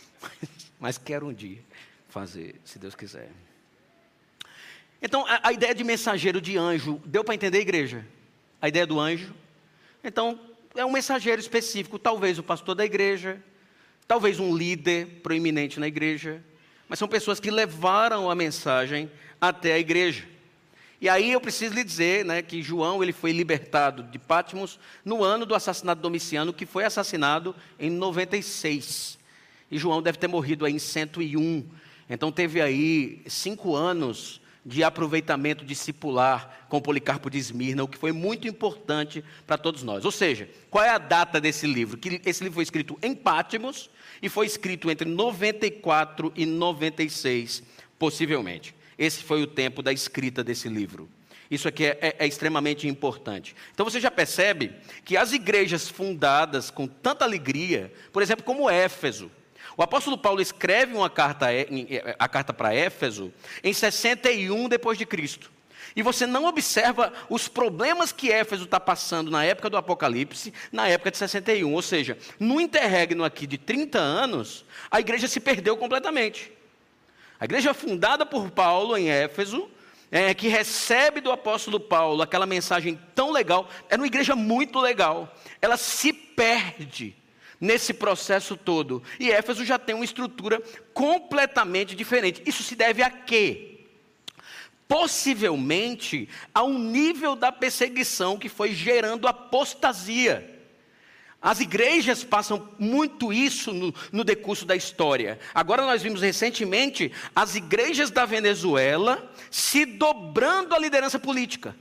Mas 0.79 0.97
quero 0.97 1.27
um 1.27 1.33
dia 1.33 1.59
fazer, 2.09 2.59
se 2.65 2.77
Deus 2.77 2.93
quiser. 2.93 3.29
Então, 5.01 5.25
a, 5.27 5.49
a 5.49 5.53
ideia 5.53 5.73
de 5.73 5.83
mensageiro 5.83 6.41
de 6.41 6.57
anjo, 6.57 7.01
deu 7.05 7.23
para 7.23 7.35
entender, 7.35 7.59
igreja? 7.59 8.05
A 8.61 8.67
ideia 8.67 8.85
do 8.85 8.99
anjo. 8.99 9.33
Então, 10.03 10.39
é 10.75 10.85
um 10.85 10.91
mensageiro 10.91 11.39
específico, 11.39 11.99
talvez 11.99 12.39
o 12.39 12.43
pastor 12.43 12.75
da 12.75 12.85
igreja, 12.85 13.41
talvez 14.07 14.39
um 14.39 14.55
líder 14.55 15.21
proeminente 15.21 15.79
na 15.79 15.87
igreja, 15.87 16.43
mas 16.89 16.99
são 16.99 17.07
pessoas 17.07 17.39
que 17.39 17.51
levaram 17.51 18.29
a 18.29 18.35
mensagem 18.35 19.09
até 19.39 19.73
a 19.73 19.79
igreja. 19.79 20.27
E 20.99 21.09
aí 21.09 21.31
eu 21.31 21.41
preciso 21.41 21.75
lhe 21.75 21.83
dizer 21.83 22.23
né, 22.23 22.41
que 22.41 22.61
João 22.61 23.03
ele 23.03 23.11
foi 23.11 23.33
libertado 23.33 24.03
de 24.03 24.17
Patmos 24.17 24.79
no 25.03 25.23
ano 25.23 25.45
do 25.45 25.53
assassinato 25.53 25.99
de 25.99 26.03
Domiciano, 26.03 26.53
que 26.53 26.65
foi 26.65 26.85
assassinado 26.85 27.53
em 27.77 27.89
96. 27.89 29.19
E 29.69 29.77
João 29.77 30.01
deve 30.01 30.17
ter 30.17 30.27
morrido 30.27 30.65
aí 30.65 30.73
em 30.73 30.79
101. 30.79 31.67
Então 32.09 32.31
teve 32.31 32.61
aí 32.61 33.21
cinco 33.27 33.75
anos 33.75 34.39
de 34.65 34.83
aproveitamento 34.83 35.65
discipular 35.65 36.65
com 36.69 36.81
Policarpo 36.81 37.29
de 37.29 37.37
Esmirna, 37.37 37.83
o 37.83 37.87
que 37.87 37.97
foi 37.97 38.11
muito 38.11 38.47
importante 38.47 39.23
para 39.45 39.57
todos 39.57 39.83
nós. 39.83 40.05
Ou 40.05 40.11
seja, 40.11 40.49
qual 40.69 40.83
é 40.83 40.89
a 40.89 40.97
data 40.97 41.39
desse 41.39 41.67
livro? 41.67 41.97
Que 41.97 42.21
esse 42.25 42.43
livro 42.43 42.55
foi 42.55 42.63
escrito 42.63 42.97
em 43.01 43.13
Patmos 43.13 43.89
e 44.21 44.29
foi 44.29 44.45
escrito 44.45 44.89
entre 44.89 45.09
94 45.09 46.31
e 46.35 46.45
96, 46.45 47.63
possivelmente. 47.99 48.73
Esse 48.97 49.23
foi 49.23 49.43
o 49.43 49.47
tempo 49.47 49.81
da 49.81 49.91
escrita 49.91 50.43
desse 50.43 50.69
livro. 50.69 51.09
Isso 51.51 51.67
aqui 51.67 51.85
é, 51.85 51.97
é, 52.01 52.15
é, 52.19 52.27
extremamente 52.27 52.87
importante. 52.87 53.55
Então 53.73 53.83
você 53.83 53.99
já 53.99 54.09
percebe 54.09 54.71
que 55.03 55.17
as 55.17 55.33
igrejas 55.33 55.89
fundadas 55.89 56.71
com 56.71 56.87
tanta 56.87 57.25
alegria, 57.25 57.93
por 58.11 58.23
exemplo, 58.23 58.43
como 58.43 58.69
Éfeso, 58.69 59.29
o 59.75 59.83
apóstolo 59.83 60.17
Paulo 60.17 60.41
escreve 60.41 60.95
uma 60.95 61.09
carta, 61.09 61.47
a 62.19 62.27
carta 62.27 62.53
para 62.53 62.73
Éfeso 62.73 63.33
em 63.63 63.73
61 63.73 64.69
depois 64.69 64.97
de 64.97 65.05
Cristo. 65.05 65.51
E 65.95 66.01
você 66.01 66.25
não 66.25 66.45
observa 66.45 67.13
os 67.29 67.47
problemas 67.47 68.11
que 68.11 68.31
Éfeso 68.31 68.63
está 68.63 68.79
passando 68.79 69.29
na 69.29 69.43
época 69.43 69.69
do 69.69 69.77
Apocalipse, 69.77 70.53
na 70.71 70.87
época 70.87 71.11
de 71.11 71.17
61. 71.17 71.71
Ou 71.71 71.81
seja, 71.81 72.17
no 72.39 72.59
interregno 72.59 73.23
aqui 73.23 73.45
de 73.45 73.57
30 73.57 73.99
anos, 73.99 74.65
a 74.89 74.99
igreja 74.99 75.27
se 75.27 75.39
perdeu 75.39 75.77
completamente. 75.77 76.51
A 77.39 77.45
igreja 77.45 77.73
fundada 77.73 78.25
por 78.25 78.49
Paulo 78.49 78.97
em 78.97 79.09
Éfeso, 79.09 79.69
é, 80.09 80.33
que 80.33 80.47
recebe 80.47 81.19
do 81.19 81.31
apóstolo 81.31 81.79
Paulo 81.79 82.21
aquela 82.21 82.45
mensagem 82.45 82.99
tão 83.13 83.31
legal, 83.31 83.67
é 83.89 83.95
uma 83.95 84.07
igreja 84.07 84.35
muito 84.35 84.79
legal. 84.79 85.35
Ela 85.61 85.77
se 85.77 86.13
perde 86.13 87.15
nesse 87.63 87.93
processo 87.93 88.57
todo. 88.57 89.01
E 89.17 89.31
Éfeso 89.31 89.63
já 89.63 89.79
tem 89.79 89.95
uma 89.95 90.03
estrutura 90.03 90.61
completamente 90.93 91.95
diferente. 91.95 92.43
Isso 92.45 92.61
se 92.61 92.75
deve 92.75 93.01
a 93.01 93.09
quê? 93.09 93.85
Possivelmente 94.85 96.27
ao 96.53 96.73
nível 96.73 97.37
da 97.37 97.53
perseguição 97.53 98.37
que 98.37 98.49
foi 98.49 98.73
gerando 98.73 99.29
apostasia. 99.29 100.49
As 101.41 101.61
igrejas 101.61 102.21
passam 102.21 102.69
muito 102.77 103.31
isso 103.31 103.71
no, 103.71 103.95
no, 104.11 104.25
decurso 104.25 104.65
da 104.65 104.75
história. 104.75 105.39
Agora 105.53 105.85
nós 105.85 106.01
vimos 106.01 106.21
recentemente 106.21 107.13
as 107.33 107.55
igrejas 107.55 108.11
da 108.11 108.25
Venezuela 108.25 109.31
se 109.49 109.85
dobrando 109.85 110.75
à 110.75 110.79
liderança 110.79 111.17
política. 111.17 111.73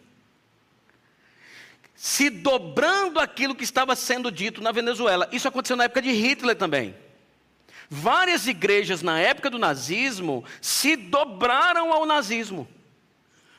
Se 2.03 2.29
dobrando 2.29 3.21
aquilo 3.21 3.55
que 3.55 3.63
estava 3.63 3.95
sendo 3.95 4.29
dito 4.29 4.61
na 4.61 4.73
Venezuela. 4.73 5.29
Isso 5.31 5.47
aconteceu 5.47 5.77
na 5.77 5.85
época 5.85 6.03
de 6.03 6.11
Hitler 6.11 6.57
também. 6.57 6.97
Várias 7.89 8.49
igrejas 8.49 9.03
na 9.03 9.21
época 9.21 9.49
do 9.49 9.57
nazismo 9.57 10.45
se 10.61 10.97
dobraram 10.97 11.93
ao 11.93 12.05
nazismo. 12.05 12.67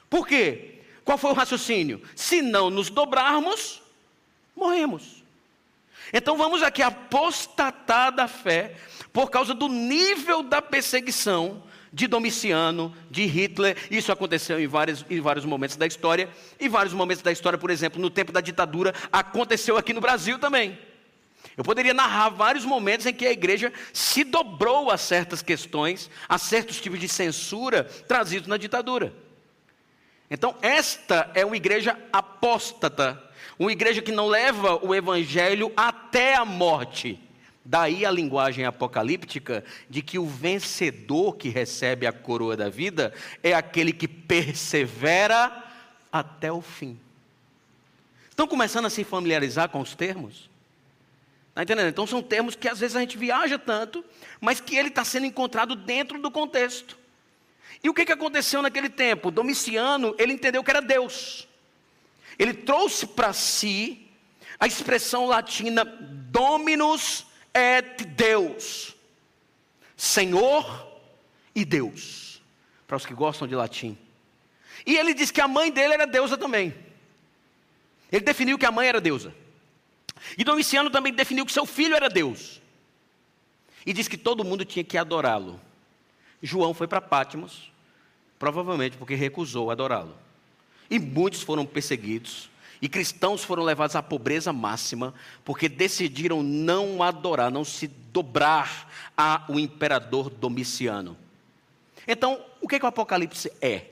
Por 0.09 0.27
quê? 0.27 0.81
Qual 1.05 1.17
foi 1.17 1.31
o 1.31 1.33
raciocínio? 1.33 2.01
Se 2.17 2.41
não 2.41 2.69
nos 2.69 2.89
dobrarmos, 2.89 3.81
morremos. 4.53 5.23
Então 6.11 6.35
vamos 6.35 6.61
aqui 6.61 6.81
apostatar 6.81 8.11
da 8.11 8.27
fé 8.27 8.75
por 9.13 9.31
causa 9.31 9.53
do 9.53 9.69
nível 9.69 10.43
da 10.43 10.61
perseguição 10.61 11.63
de 11.93 12.07
Domiciano, 12.07 12.93
de 13.09 13.25
Hitler. 13.25 13.77
Isso 13.91 14.11
aconteceu 14.11 14.59
em 14.59 14.67
vários, 14.67 15.05
em 15.09 15.21
vários 15.21 15.45
momentos 15.45 15.75
da 15.75 15.85
história. 15.85 16.27
E 16.59 16.67
vários 16.67 16.93
momentos 16.93 17.21
da 17.21 17.31
história, 17.31 17.57
por 17.57 17.69
exemplo, 17.69 18.01
no 18.01 18.09
tempo 18.09 18.31
da 18.31 18.41
ditadura, 18.41 18.93
aconteceu 19.11 19.77
aqui 19.77 19.93
no 19.93 20.01
Brasil 20.01 20.39
também. 20.39 20.77
Eu 21.55 21.63
poderia 21.63 21.93
narrar 21.93 22.29
vários 22.29 22.65
momentos 22.65 23.05
em 23.05 23.13
que 23.13 23.27
a 23.27 23.31
igreja 23.31 23.71
se 23.93 24.23
dobrou 24.23 24.89
a 24.89 24.97
certas 24.97 25.41
questões, 25.41 26.09
a 26.27 26.37
certos 26.37 26.81
tipos 26.81 26.99
de 26.99 27.07
censura 27.07 27.83
trazidos 27.83 28.47
na 28.47 28.57
ditadura. 28.57 29.13
Então, 30.31 30.55
esta 30.61 31.29
é 31.35 31.45
uma 31.45 31.55
igreja 31.55 31.95
apóstata 32.11 33.21
uma 33.57 33.71
igreja 33.71 34.01
que 34.01 34.11
não 34.11 34.27
leva 34.27 34.79
o 34.85 34.93
evangelho 34.93 35.71
até 35.75 36.35
a 36.35 36.45
morte. 36.45 37.19
Daí 37.65 38.05
a 38.05 38.11
linguagem 38.11 38.65
apocalíptica 38.65 39.63
de 39.89 40.01
que 40.01 40.19
o 40.19 40.25
vencedor 40.25 41.37
que 41.37 41.47
recebe 41.47 42.05
a 42.05 42.11
coroa 42.11 42.57
da 42.57 42.69
vida 42.69 43.13
é 43.41 43.53
aquele 43.53 43.93
que 43.93 44.07
persevera 44.07 45.63
até 46.11 46.51
o 46.51 46.61
fim. 46.61 46.99
Estão 48.29 48.47
começando 48.47 48.85
a 48.85 48.89
se 48.89 49.03
familiarizar 49.03 49.69
com 49.69 49.79
os 49.79 49.95
termos? 49.95 50.49
Está 51.49 51.63
entendendo? 51.63 51.87
Então 51.87 52.05
são 52.05 52.21
termos 52.21 52.55
que 52.55 52.67
às 52.67 52.79
vezes 52.79 52.97
a 52.97 52.99
gente 52.99 53.17
viaja 53.17 53.57
tanto, 53.57 54.03
mas 54.41 54.59
que 54.59 54.75
ele 54.75 54.89
está 54.89 55.05
sendo 55.05 55.27
encontrado 55.27 55.75
dentro 55.75 56.19
do 56.19 56.31
contexto. 56.31 56.97
E 57.81 57.89
o 57.89 57.93
que, 57.93 58.05
que 58.05 58.11
aconteceu 58.11 58.61
naquele 58.61 58.89
tempo? 58.89 59.31
Domiciano, 59.31 60.15
ele 60.17 60.33
entendeu 60.33 60.63
que 60.63 60.71
era 60.71 60.81
Deus. 60.81 61.47
Ele 62.37 62.53
trouxe 62.53 63.05
para 63.05 63.31
si 63.33 64.07
a 64.59 64.67
expressão 64.67 65.27
latina 65.27 65.85
Dominus 65.85 67.25
et 67.53 68.05
Deus, 68.05 68.95
Senhor 69.95 70.87
e 71.53 71.63
Deus, 71.63 72.41
para 72.87 72.97
os 72.97 73.05
que 73.05 73.13
gostam 73.13 73.47
de 73.47 73.55
latim. 73.55 73.97
E 74.85 74.97
ele 74.97 75.13
diz 75.13 75.31
que 75.31 75.39
a 75.39 75.47
mãe 75.47 75.71
dele 75.71 75.93
era 75.93 76.07
deusa 76.07 76.37
também. 76.37 76.73
Ele 78.11 78.23
definiu 78.23 78.57
que 78.57 78.65
a 78.65 78.71
mãe 78.71 78.87
era 78.87 78.99
deusa. 78.99 79.33
E 80.37 80.43
Domiciano 80.43 80.89
também 80.89 81.13
definiu 81.13 81.45
que 81.45 81.51
seu 81.51 81.65
filho 81.65 81.95
era 81.95 82.09
Deus. 82.09 82.61
E 83.85 83.93
diz 83.93 84.07
que 84.07 84.17
todo 84.17 84.43
mundo 84.43 84.65
tinha 84.65 84.83
que 84.83 84.97
adorá-lo. 84.97 85.59
João 86.41 86.73
foi 86.73 86.87
para 86.87 87.01
Pátimos, 87.01 87.71
provavelmente 88.37 88.97
porque 88.97 89.15
recusou 89.15 89.71
adorá-lo. 89.71 90.15
E 90.89 90.99
muitos 90.99 91.41
foram 91.41 91.65
perseguidos. 91.65 92.49
E 92.83 92.89
cristãos 92.89 93.45
foram 93.45 93.63
levados 93.63 93.95
à 93.95 94.03
pobreza 94.03 94.51
máxima, 94.51 95.13
porque 95.45 95.69
decidiram 95.69 96.43
não 96.43 97.01
adorar, 97.01 97.49
não 97.49 97.63
se 97.63 97.87
dobrar 97.87 98.91
ao 99.15 99.57
imperador 99.57 100.29
Domiciano. 100.29 101.15
Então, 102.05 102.43
o 102.59 102.67
que, 102.67 102.75
é 102.75 102.79
que 102.79 102.83
o 102.83 102.89
Apocalipse 102.89 103.49
é? 103.61 103.85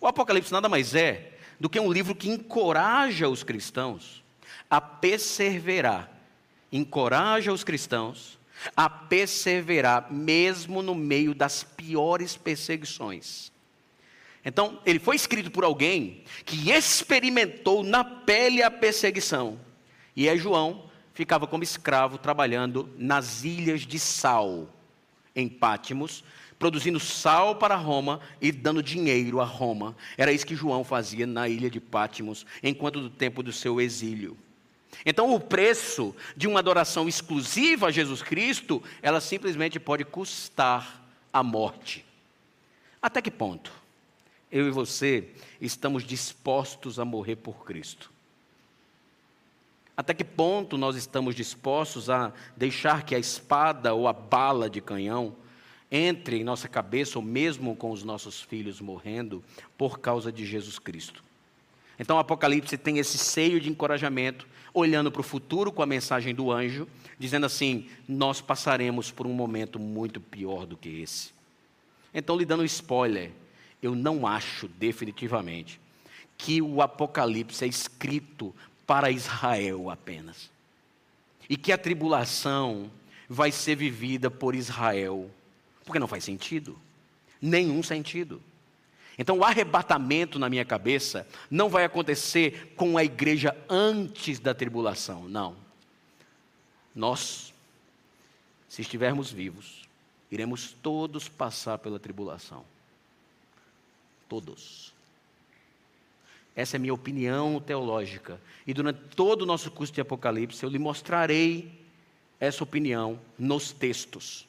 O 0.00 0.06
Apocalipse 0.06 0.52
nada 0.52 0.68
mais 0.68 0.94
é 0.94 1.32
do 1.58 1.68
que 1.68 1.80
um 1.80 1.92
livro 1.92 2.14
que 2.14 2.28
encoraja 2.28 3.28
os 3.28 3.42
cristãos 3.42 4.22
a 4.70 4.80
perseverar. 4.80 6.08
Encoraja 6.70 7.52
os 7.52 7.64
cristãos 7.64 8.38
a 8.76 8.88
perseverar, 8.88 10.12
mesmo 10.12 10.80
no 10.80 10.94
meio 10.94 11.34
das 11.34 11.64
piores 11.64 12.36
perseguições. 12.36 13.50
Então, 14.46 14.78
ele 14.86 15.00
foi 15.00 15.16
escrito 15.16 15.50
por 15.50 15.64
alguém 15.64 16.22
que 16.44 16.70
experimentou 16.70 17.82
na 17.82 18.04
pele 18.04 18.62
a 18.62 18.70
perseguição. 18.70 19.58
E 20.14 20.28
é 20.28 20.36
João 20.36 20.88
ficava 21.12 21.48
como 21.48 21.64
escravo 21.64 22.16
trabalhando 22.16 22.88
nas 22.96 23.42
ilhas 23.42 23.80
de 23.80 23.98
sal, 23.98 24.68
em 25.34 25.48
Pátimos, 25.48 26.22
produzindo 26.60 27.00
sal 27.00 27.56
para 27.56 27.74
Roma 27.74 28.20
e 28.40 28.52
dando 28.52 28.84
dinheiro 28.84 29.40
a 29.40 29.44
Roma. 29.44 29.96
Era 30.16 30.30
isso 30.30 30.46
que 30.46 30.54
João 30.54 30.84
fazia 30.84 31.26
na 31.26 31.48
ilha 31.48 31.68
de 31.68 31.80
Pátimos, 31.80 32.46
enquanto 32.62 33.00
do 33.00 33.10
tempo 33.10 33.42
do 33.42 33.52
seu 33.52 33.80
exílio. 33.80 34.38
Então, 35.04 35.34
o 35.34 35.40
preço 35.40 36.14
de 36.36 36.46
uma 36.46 36.60
adoração 36.60 37.08
exclusiva 37.08 37.88
a 37.88 37.90
Jesus 37.90 38.22
Cristo, 38.22 38.80
ela 39.02 39.20
simplesmente 39.20 39.80
pode 39.80 40.04
custar 40.04 41.04
a 41.32 41.42
morte. 41.42 42.04
Até 43.02 43.20
que 43.20 43.30
ponto 43.30 43.85
eu 44.50 44.66
e 44.66 44.70
você 44.70 45.28
estamos 45.60 46.04
dispostos 46.04 46.98
a 46.98 47.04
morrer 47.04 47.36
por 47.36 47.64
Cristo? 47.64 48.10
Até 49.96 50.12
que 50.12 50.24
ponto 50.24 50.76
nós 50.76 50.94
estamos 50.94 51.34
dispostos 51.34 52.10
a 52.10 52.32
deixar 52.56 53.04
que 53.04 53.14
a 53.14 53.18
espada 53.18 53.94
ou 53.94 54.06
a 54.06 54.12
bala 54.12 54.68
de 54.68 54.80
canhão 54.80 55.34
entre 55.90 56.38
em 56.38 56.44
nossa 56.44 56.68
cabeça, 56.68 57.18
ou 57.18 57.24
mesmo 57.24 57.74
com 57.74 57.90
os 57.90 58.02
nossos 58.02 58.40
filhos 58.40 58.80
morrendo, 58.80 59.42
por 59.78 59.98
causa 59.98 60.30
de 60.30 60.44
Jesus 60.44 60.78
Cristo? 60.78 61.24
Então, 61.98 62.16
o 62.16 62.18
Apocalipse 62.18 62.76
tem 62.76 62.98
esse 62.98 63.16
seio 63.16 63.58
de 63.58 63.70
encorajamento, 63.70 64.46
olhando 64.74 65.10
para 65.10 65.20
o 65.20 65.24
futuro 65.24 65.72
com 65.72 65.82
a 65.82 65.86
mensagem 65.86 66.34
do 66.34 66.52
anjo, 66.52 66.86
dizendo 67.18 67.46
assim: 67.46 67.88
Nós 68.06 68.40
passaremos 68.42 69.10
por 69.10 69.26
um 69.26 69.32
momento 69.32 69.78
muito 69.78 70.20
pior 70.20 70.66
do 70.66 70.76
que 70.76 71.00
esse. 71.00 71.30
Então, 72.12 72.36
lhe 72.36 72.44
dando 72.44 72.64
spoiler, 72.64 73.32
eu 73.82 73.94
não 73.94 74.26
acho 74.26 74.68
definitivamente 74.68 75.80
que 76.36 76.60
o 76.60 76.82
Apocalipse 76.82 77.64
é 77.64 77.68
escrito 77.68 78.54
para 78.86 79.10
Israel 79.10 79.90
apenas. 79.90 80.50
E 81.48 81.56
que 81.56 81.72
a 81.72 81.78
tribulação 81.78 82.90
vai 83.28 83.50
ser 83.52 83.76
vivida 83.76 84.30
por 84.30 84.54
Israel. 84.54 85.30
Porque 85.84 85.98
não 85.98 86.08
faz 86.08 86.24
sentido. 86.24 86.78
Nenhum 87.40 87.82
sentido. 87.82 88.42
Então, 89.18 89.38
o 89.38 89.44
arrebatamento 89.44 90.38
na 90.38 90.50
minha 90.50 90.64
cabeça 90.64 91.26
não 91.50 91.68
vai 91.68 91.84
acontecer 91.84 92.74
com 92.76 92.98
a 92.98 93.04
igreja 93.04 93.56
antes 93.68 94.38
da 94.38 94.54
tribulação, 94.54 95.26
não. 95.28 95.56
Nós, 96.94 97.54
se 98.68 98.82
estivermos 98.82 99.30
vivos, 99.30 99.88
iremos 100.30 100.76
todos 100.82 101.28
passar 101.28 101.78
pela 101.78 101.98
tribulação. 101.98 102.64
Todos. 104.28 104.92
Essa 106.54 106.76
é 106.76 106.78
a 106.78 106.80
minha 106.80 106.94
opinião 106.94 107.60
teológica. 107.60 108.40
E 108.66 108.72
durante 108.72 108.98
todo 109.14 109.42
o 109.42 109.46
nosso 109.46 109.70
curso 109.70 109.92
de 109.92 110.00
Apocalipse, 110.00 110.62
eu 110.62 110.70
lhe 110.70 110.78
mostrarei 110.78 111.70
essa 112.40 112.64
opinião 112.64 113.20
nos 113.38 113.72
textos. 113.72 114.46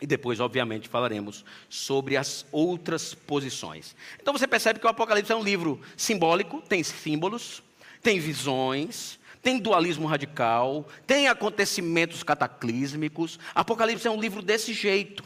E 0.00 0.06
depois, 0.06 0.38
obviamente, 0.38 0.88
falaremos 0.88 1.44
sobre 1.68 2.16
as 2.16 2.44
outras 2.52 3.14
posições. 3.14 3.96
Então 4.20 4.36
você 4.36 4.46
percebe 4.46 4.78
que 4.78 4.86
o 4.86 4.90
Apocalipse 4.90 5.32
é 5.32 5.36
um 5.36 5.42
livro 5.42 5.80
simbólico, 5.96 6.60
tem 6.60 6.82
símbolos, 6.82 7.62
tem 8.02 8.18
visões, 8.18 9.18
tem 9.42 9.58
dualismo 9.58 10.06
radical, 10.06 10.86
tem 11.06 11.28
acontecimentos 11.28 12.22
cataclísmicos. 12.22 13.38
Apocalipse 13.54 14.06
é 14.06 14.10
um 14.10 14.20
livro 14.20 14.42
desse 14.42 14.74
jeito. 14.74 15.24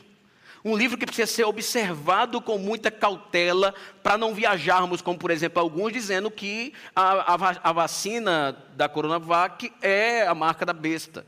Um 0.69 0.77
livro 0.77 0.99
que 0.99 1.07
precisa 1.07 1.27
ser 1.27 1.45
observado 1.45 2.43
com 2.43 2.59
muita 2.59 2.91
cautela 2.91 3.75
para 4.03 4.19
não 4.19 4.35
viajarmos, 4.35 5.01
como 5.01 5.19
por 5.19 5.31
exemplo 5.31 5.63
alguns 5.63 5.95
dizendo 5.95 6.31
que 6.31 6.75
a, 6.95 7.33
a, 7.33 7.71
a 7.71 7.73
vacina 7.73 8.53
da 8.77 8.87
Coronavac 8.87 9.73
é 9.81 10.27
a 10.27 10.35
marca 10.35 10.67
da 10.67 10.75
besta. 10.75 11.27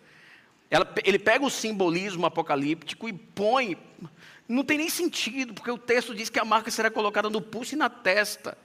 Ela, 0.71 0.87
ele 1.07 1.19
pega 1.19 1.43
o 1.43 1.49
simbolismo 1.49 2.27
apocalíptico 2.27 3.09
e 3.09 3.15
põe. 3.15 3.79
Não 4.47 4.63
tem 4.63 4.77
nem 4.77 4.91
sentido, 4.91 5.55
porque 5.55 5.71
o 5.71 5.79
texto 5.79 6.15
diz 6.15 6.29
que 6.29 6.39
a 6.39 6.45
marca 6.45 6.71
será 6.71 6.91
colocada 6.91 7.31
no 7.31 7.41
pulso 7.41 7.75
e 7.75 7.79
na 7.79 7.89
testa. 7.89 8.59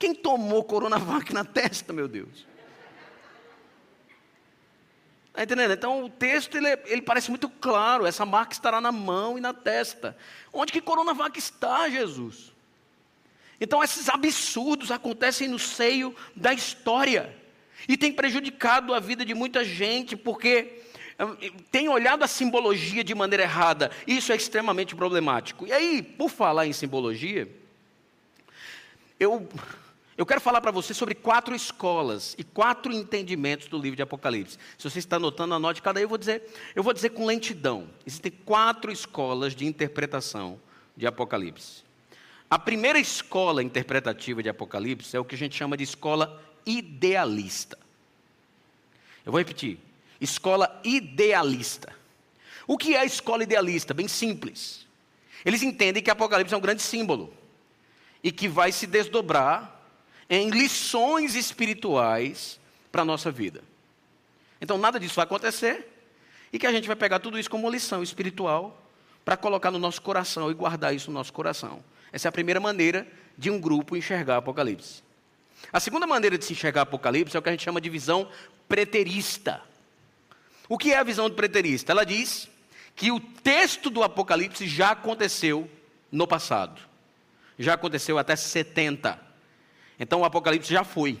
Quem 0.00 0.16
tomou 0.16 0.64
Coronavac 0.64 1.32
na 1.32 1.44
testa, 1.44 1.92
meu 1.92 2.08
Deus? 2.08 2.47
Está 5.38 5.44
entendendo? 5.44 5.72
Então 5.72 6.04
o 6.04 6.10
texto 6.10 6.56
ele, 6.56 6.66
ele, 6.86 7.00
parece 7.00 7.30
muito 7.30 7.48
claro. 7.48 8.04
Essa 8.04 8.26
marca 8.26 8.54
estará 8.54 8.80
na 8.80 8.90
mão 8.90 9.38
e 9.38 9.40
na 9.40 9.54
testa. 9.54 10.16
Onde 10.52 10.72
que 10.72 10.80
Coronavac 10.80 11.38
está, 11.38 11.88
Jesus? 11.88 12.52
Então 13.60 13.82
esses 13.84 14.08
absurdos 14.08 14.90
acontecem 14.90 15.46
no 15.46 15.56
seio 15.56 16.12
da 16.34 16.52
história. 16.52 17.32
E 17.88 17.96
tem 17.96 18.12
prejudicado 18.12 18.92
a 18.92 18.98
vida 18.98 19.24
de 19.24 19.32
muita 19.32 19.64
gente, 19.64 20.16
porque 20.16 20.82
hum, 21.20 21.36
tem 21.70 21.88
olhado 21.88 22.24
a 22.24 22.26
simbologia 22.26 23.04
de 23.04 23.14
maneira 23.14 23.44
errada. 23.44 23.92
Isso 24.08 24.32
é 24.32 24.34
extremamente 24.34 24.96
problemático. 24.96 25.68
E 25.68 25.72
aí, 25.72 26.02
por 26.02 26.30
falar 26.30 26.66
em 26.66 26.72
simbologia, 26.72 27.48
eu 29.20 29.48
eu 30.18 30.26
quero 30.26 30.40
falar 30.40 30.60
para 30.60 30.72
você 30.72 30.92
sobre 30.92 31.14
quatro 31.14 31.54
escolas 31.54 32.34
e 32.36 32.42
quatro 32.42 32.92
entendimentos 32.92 33.68
do 33.68 33.78
livro 33.78 33.94
de 33.94 34.02
Apocalipse. 34.02 34.58
Se 34.76 34.90
você 34.90 34.98
está 34.98 35.14
anotando, 35.14 35.54
anote 35.54 35.80
cada 35.80 36.00
aí, 36.00 36.04
eu 36.04 36.08
vou 36.08 36.18
dizer, 36.18 36.42
eu 36.74 36.82
vou 36.82 36.92
dizer 36.92 37.10
com 37.10 37.24
lentidão. 37.24 37.88
Existem 38.04 38.32
quatro 38.44 38.90
escolas 38.90 39.54
de 39.54 39.64
interpretação 39.64 40.60
de 40.96 41.06
Apocalipse. 41.06 41.84
A 42.50 42.58
primeira 42.58 42.98
escola 42.98 43.62
interpretativa 43.62 44.42
de 44.42 44.48
Apocalipse 44.48 45.16
é 45.16 45.20
o 45.20 45.24
que 45.24 45.36
a 45.36 45.38
gente 45.38 45.54
chama 45.54 45.76
de 45.76 45.84
escola 45.84 46.42
idealista. 46.66 47.78
Eu 49.24 49.30
vou 49.30 49.38
repetir: 49.38 49.78
escola 50.20 50.80
idealista. 50.82 51.94
O 52.66 52.76
que 52.76 52.96
é 52.96 52.98
a 52.98 53.04
escola 53.04 53.44
idealista? 53.44 53.94
Bem 53.94 54.08
simples. 54.08 54.84
Eles 55.44 55.62
entendem 55.62 56.02
que 56.02 56.10
Apocalipse 56.10 56.52
é 56.52 56.56
um 56.56 56.60
grande 56.60 56.82
símbolo 56.82 57.32
e 58.20 58.32
que 58.32 58.48
vai 58.48 58.72
se 58.72 58.84
desdobrar 58.84 59.77
em 60.28 60.50
lições 60.50 61.34
espirituais 61.34 62.60
para 62.92 63.02
a 63.02 63.04
nossa 63.04 63.30
vida. 63.30 63.62
Então, 64.60 64.76
nada 64.76 64.98
disso 64.98 65.14
vai 65.14 65.24
acontecer 65.24 65.86
e 66.52 66.58
que 66.58 66.66
a 66.66 66.72
gente 66.72 66.86
vai 66.86 66.96
pegar 66.96 67.18
tudo 67.18 67.38
isso 67.38 67.50
como 67.50 67.70
lição 67.70 68.02
espiritual 68.02 68.84
para 69.24 69.36
colocar 69.36 69.70
no 69.70 69.78
nosso 69.78 70.00
coração 70.02 70.50
e 70.50 70.54
guardar 70.54 70.94
isso 70.94 71.10
no 71.10 71.14
nosso 71.14 71.32
coração. 71.32 71.82
Essa 72.12 72.28
é 72.28 72.30
a 72.30 72.32
primeira 72.32 72.60
maneira 72.60 73.06
de 73.36 73.50
um 73.50 73.60
grupo 73.60 73.96
enxergar 73.96 74.38
Apocalipse. 74.38 75.02
A 75.72 75.80
segunda 75.80 76.06
maneira 76.06 76.38
de 76.38 76.44
se 76.44 76.52
enxergar 76.52 76.82
Apocalipse 76.82 77.36
é 77.36 77.38
o 77.38 77.42
que 77.42 77.48
a 77.48 77.52
gente 77.52 77.64
chama 77.64 77.80
de 77.80 77.90
visão 77.90 78.28
preterista. 78.66 79.62
O 80.68 80.76
que 80.76 80.92
é 80.92 80.98
a 80.98 81.02
visão 81.02 81.30
preterista? 81.30 81.92
Ela 81.92 82.04
diz 82.04 82.48
que 82.94 83.10
o 83.12 83.20
texto 83.20 83.90
do 83.90 84.02
Apocalipse 84.02 84.66
já 84.66 84.90
aconteceu 84.90 85.70
no 86.10 86.26
passado. 86.26 86.80
Já 87.58 87.74
aconteceu 87.74 88.18
até 88.18 88.34
70. 88.34 89.27
Então 89.98 90.20
o 90.20 90.24
Apocalipse 90.24 90.72
já 90.72 90.84
foi. 90.84 91.18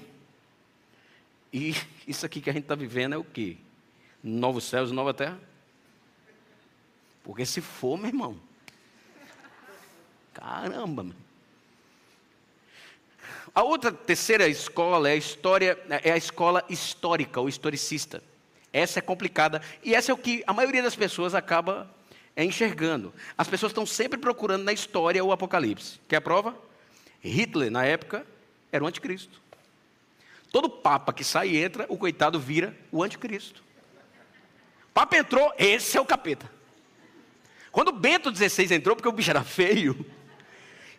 E 1.52 1.74
isso 2.06 2.24
aqui 2.24 2.40
que 2.40 2.50
a 2.50 2.52
gente 2.52 2.64
está 2.64 2.74
vivendo 2.74 3.14
é 3.14 3.18
o 3.18 3.24
quê? 3.24 3.56
Novos 4.22 4.64
céus 4.64 4.90
e 4.90 4.94
nova 4.94 5.14
terra? 5.14 5.38
Porque 7.22 7.44
se 7.44 7.60
for, 7.60 7.96
meu 7.98 8.08
irmão. 8.08 8.40
Caramba, 10.32 11.02
meu. 11.02 11.16
A 13.54 13.62
outra 13.62 13.90
terceira 13.90 14.46
escola 14.46 15.08
é 15.08 15.12
a 15.12 15.16
história, 15.16 15.78
é 16.04 16.12
a 16.12 16.16
escola 16.16 16.64
histórica 16.68 17.40
ou 17.40 17.48
historicista. 17.48 18.22
Essa 18.72 18.98
é 18.98 19.02
complicada 19.02 19.60
e 19.82 19.94
essa 19.94 20.12
é 20.12 20.14
o 20.14 20.18
que 20.18 20.44
a 20.46 20.52
maioria 20.52 20.82
das 20.82 20.94
pessoas 20.94 21.34
acaba 21.34 21.90
enxergando. 22.36 23.12
As 23.36 23.48
pessoas 23.48 23.70
estão 23.70 23.84
sempre 23.84 24.18
procurando 24.18 24.62
na 24.62 24.72
história 24.72 25.24
o 25.24 25.32
Apocalipse. 25.32 25.98
Quer 26.08 26.16
a 26.16 26.20
prova? 26.20 26.56
Hitler, 27.20 27.70
na 27.70 27.84
época, 27.84 28.24
era 28.70 28.84
o 28.84 28.86
anticristo. 28.86 29.40
Todo 30.50 30.68
papa 30.68 31.12
que 31.12 31.22
sai 31.22 31.50
e 31.50 31.62
entra, 31.62 31.86
o 31.88 31.96
coitado 31.96 32.38
vira 32.40 32.76
o 32.90 33.02
anticristo. 33.02 33.62
Papa 34.94 35.16
entrou, 35.16 35.52
esse 35.58 35.96
é 35.96 36.00
o 36.00 36.06
capeta. 36.06 36.50
Quando 37.70 37.92
Bento 37.92 38.34
XVI 38.34 38.74
entrou, 38.74 38.96
porque 38.96 39.08
o 39.08 39.12
bicho 39.12 39.30
era 39.30 39.44
feio, 39.44 40.04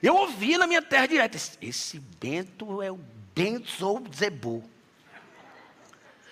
eu 0.02 0.16
ouvia 0.16 0.58
na 0.58 0.68
minha 0.68 0.82
terra 0.82 1.08
direta: 1.08 1.38
esse 1.62 2.00
Bento 2.00 2.82
é 2.82 2.92
o 2.92 3.00
Bento 3.36 4.04
Zebu. 4.16 4.64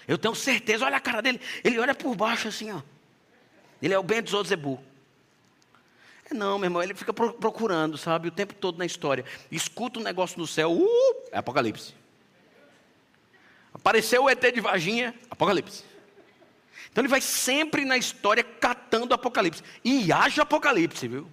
Eu 0.07 0.17
tenho 0.17 0.33
certeza, 0.35 0.85
olha 0.85 0.97
a 0.97 1.01
cara 1.01 1.21
dele, 1.21 1.41
ele 1.63 1.77
olha 1.79 1.93
por 1.93 2.15
baixo 2.15 2.47
assim, 2.47 2.71
ó. 2.71 2.81
Ele 3.81 3.93
é 3.93 3.99
o 3.99 4.03
Bento 4.03 4.43
Zebu. 4.43 4.81
É 6.29 6.33
não, 6.33 6.59
meu 6.59 6.67
irmão, 6.67 6.83
ele 6.83 6.93
fica 6.93 7.13
procurando, 7.13 7.97
sabe, 7.97 8.27
o 8.27 8.31
tempo 8.31 8.53
todo 8.53 8.77
na 8.77 8.85
história. 8.85 9.23
Escuta 9.49 9.99
um 9.99 10.03
negócio 10.03 10.37
no 10.37 10.45
céu, 10.45 10.71
uh, 10.71 11.15
é 11.31 11.37
Apocalipse. 11.37 11.93
Apareceu 13.73 14.23
o 14.23 14.29
ET 14.29 14.41
de 14.53 14.59
Varginha, 14.59 15.13
Apocalipse. 15.29 15.83
Então 16.91 17.01
ele 17.01 17.09
vai 17.09 17.21
sempre 17.21 17.85
na 17.85 17.97
história 17.97 18.43
catando 18.43 19.13
Apocalipse. 19.13 19.63
E 19.83 20.11
haja 20.11 20.41
Apocalipse, 20.41 21.07
viu? 21.07 21.29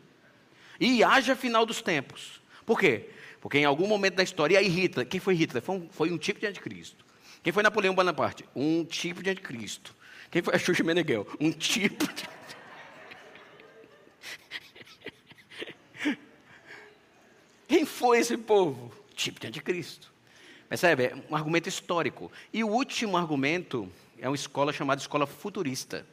E 0.78 1.02
haja 1.02 1.34
final 1.34 1.64
dos 1.64 1.80
tempos. 1.80 2.40
Por 2.66 2.78
quê? 2.78 3.08
Porque 3.40 3.58
em 3.58 3.64
algum 3.64 3.86
momento 3.86 4.14
da 4.14 4.22
história, 4.22 4.54
e 4.54 4.56
aí 4.58 4.68
Hitler, 4.68 5.06
quem 5.06 5.20
foi 5.20 5.34
Hitler? 5.34 5.62
Foi 5.62 5.76
um, 5.76 5.88
foi 5.90 6.10
um 6.12 6.18
tipo 6.18 6.38
de 6.38 6.46
anticristo. 6.46 7.04
Quem 7.42 7.52
foi 7.52 7.62
Napoleão 7.62 7.94
Bonaparte? 7.94 8.44
Um 8.54 8.84
tipo 8.84 9.22
de 9.22 9.30
anticristo. 9.30 9.94
Quem 10.30 10.42
foi 10.42 10.54
a 10.54 10.58
Xuxa 10.58 10.84
Meneghel? 10.84 11.26
Um 11.40 11.50
tipo 11.50 12.06
de... 12.12 12.24
Quem 17.74 17.84
foi 17.84 18.20
esse 18.20 18.36
povo? 18.36 18.92
Tipo 19.16 19.40
de 19.40 19.48
anticristo. 19.48 20.12
Percebe? 20.68 21.06
É 21.06 21.16
um 21.28 21.34
argumento 21.34 21.68
histórico. 21.68 22.30
E 22.52 22.62
o 22.62 22.68
último 22.68 23.16
argumento 23.16 23.90
é 24.16 24.28
uma 24.28 24.36
escola 24.36 24.72
chamada 24.72 25.00
escola 25.00 25.26
futurista. 25.26 26.06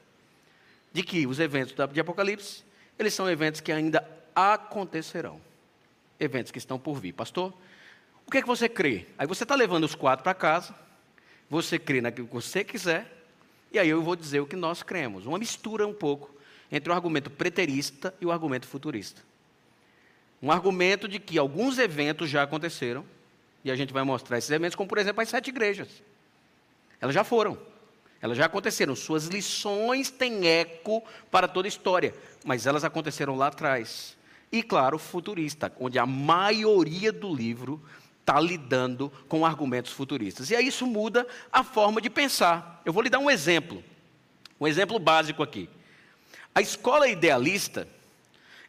De 0.92 1.04
que 1.04 1.28
os 1.28 1.40
eventos 1.40 1.76
de 1.94 2.00
Apocalipse, 2.00 2.64
eles 2.98 3.14
são 3.14 3.30
eventos 3.30 3.62
que 3.62 3.72
ainda 3.72 4.04
acontecerão. 4.34 5.40
Eventos 6.20 6.52
que 6.52 6.58
estão 6.58 6.80
por 6.80 7.00
vir. 7.00 7.14
Pastor, 7.14 7.54
o 8.26 8.32
que 8.32 8.40
é 8.40 8.42
que 8.42 8.48
você 8.48 8.68
crê? 8.68 9.06
Aí 9.16 9.28
você 9.28 9.44
está 9.44 9.54
levando 9.54 9.84
os 9.84 9.94
quatro 9.94 10.24
para 10.24 10.34
casa, 10.34 10.74
você 11.48 11.78
crê 11.78 12.02
naquilo 12.02 12.26
que 12.26 12.34
você 12.34 12.64
quiser, 12.64 13.06
e 13.72 13.78
aí 13.78 13.88
eu 13.88 14.02
vou 14.02 14.16
dizer 14.16 14.40
o 14.40 14.48
que 14.48 14.56
nós 14.56 14.82
cremos. 14.82 15.28
Uma 15.28 15.38
mistura 15.38 15.86
um 15.86 15.94
pouco 15.94 16.36
entre 16.72 16.92
o 16.92 16.96
argumento 16.96 17.30
preterista 17.30 18.12
e 18.20 18.26
o 18.26 18.32
argumento 18.32 18.66
futurista. 18.66 19.22
Um 20.42 20.52
argumento 20.52 21.08
de 21.08 21.20
que 21.20 21.38
alguns 21.38 21.78
eventos 21.78 22.30
já 22.30 22.44
aconteceram, 22.44 23.06
e 23.64 23.72
a 23.72 23.76
gente 23.76 23.94
vai 23.94 24.04
mostrar 24.04 24.38
esses 24.38 24.50
eventos, 24.50 24.76
como 24.76 24.90
por 24.90 24.98
exemplo 24.98 25.22
as 25.22 25.30
sete 25.30 25.50
igrejas. 25.50 25.88
Elas 27.00 27.14
já 27.14 27.24
foram, 27.24 27.58
elas 28.22 28.38
já 28.38 28.46
aconteceram. 28.46 28.96
Suas 28.96 29.26
lições 29.26 30.10
têm 30.10 30.48
eco 30.48 31.04
para 31.30 31.48
toda 31.48 31.68
a 31.68 31.70
história, 31.70 32.14
mas 32.44 32.66
elas 32.66 32.84
aconteceram 32.84 33.36
lá 33.36 33.48
atrás. 33.48 34.18
E 34.52 34.62
claro, 34.62 34.98
futurista, 34.98 35.72
onde 35.80 35.98
a 35.98 36.06
maioria 36.06 37.12
do 37.12 37.34
livro 37.34 37.82
está 38.20 38.40
lidando 38.40 39.12
com 39.28 39.46
argumentos 39.46 39.92
futuristas. 39.92 40.50
E 40.50 40.56
aí 40.56 40.68
isso 40.68 40.86
muda 40.86 41.26
a 41.52 41.64
forma 41.64 42.02
de 42.02 42.10
pensar. 42.10 42.82
Eu 42.86 42.94
vou 42.94 43.02
lhe 43.02 43.10
dar 43.10 43.20
um 43.20 43.30
exemplo, 43.30 43.84
um 44.60 44.68
exemplo 44.68 45.00
básico 45.00 45.42
aqui. 45.42 45.70
A 46.54 46.62
escola 46.62 47.08
idealista 47.08 47.88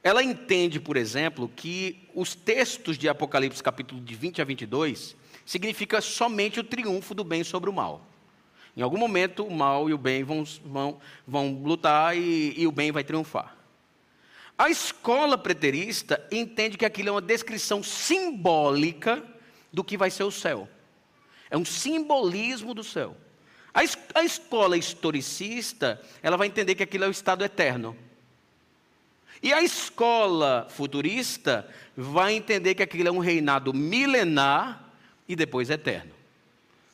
ela 0.03 0.23
entende, 0.23 0.81
por 0.81 0.97
exemplo, 0.97 1.49
que 1.55 2.09
os 2.15 2.35
textos 2.35 2.99
de 2.99 3.09
Apocalipse, 3.09 3.63
capítulo 3.63 4.01
de 4.01 4.15
20 4.15 4.43
a 4.43 4.45
22, 4.45 5.17
significa 5.47 6.01
somente 6.01 6.59
o 6.59 6.65
triunfo 6.65 7.15
do 7.15 7.23
bem 7.23 7.45
sobre 7.45 7.71
o 7.71 7.73
mal. 7.73 8.05
Em 8.77 8.83
algum 8.83 8.97
momento, 8.97 9.45
o 9.45 9.51
mal 9.51 9.89
e 9.89 9.95
o 9.95 9.99
bem 9.99 10.25
vão, 10.25 10.45
vão, 10.65 11.01
vão 11.27 11.63
lutar 11.63 12.17
e, 12.17 12.55
e 12.57 12.67
o 12.67 12.73
bem 12.73 12.91
vai 12.91 13.05
triunfar. 13.05 13.57
A 14.59 14.71
escola 14.71 15.39
preterista 15.39 16.27
entende 16.33 16.77
que 16.77 16.85
aquilo 16.85 17.11
é 17.11 17.13
uma 17.13 17.21
descrição 17.21 17.83
simbólica 17.83 19.23
do 19.73 19.85
que 19.85 19.97
vai 19.97 20.11
ser 20.11 20.25
o 20.25 20.31
céu. 20.31 20.69
É 21.51 21.57
um 21.57 21.65
simbolismo 21.65 22.75
do 22.75 22.83
céu. 22.83 23.17
A, 23.73 23.81
a 24.15 24.25
escola 24.25 24.77
historicista, 24.77 26.01
ela 26.23 26.37
vai 26.37 26.49
entender 26.49 26.75
que 26.75 26.83
aquilo 26.83 27.05
é 27.05 27.09
o 27.09 27.13
estado 27.13 27.45
eterno. 27.45 27.97
E 29.43 29.53
a 29.53 29.61
escola 29.61 30.69
futurista 30.71 31.69
vai 31.97 32.35
entender 32.35 32.77
que 32.77 32.83
aquilo 32.83 33.09
é 33.09 33.13
um 33.13 33.19
reinado 33.19 33.75
milenar 33.75 34.89
e 35.29 35.35
depois 35.35 35.69
eterno. 35.69 36.13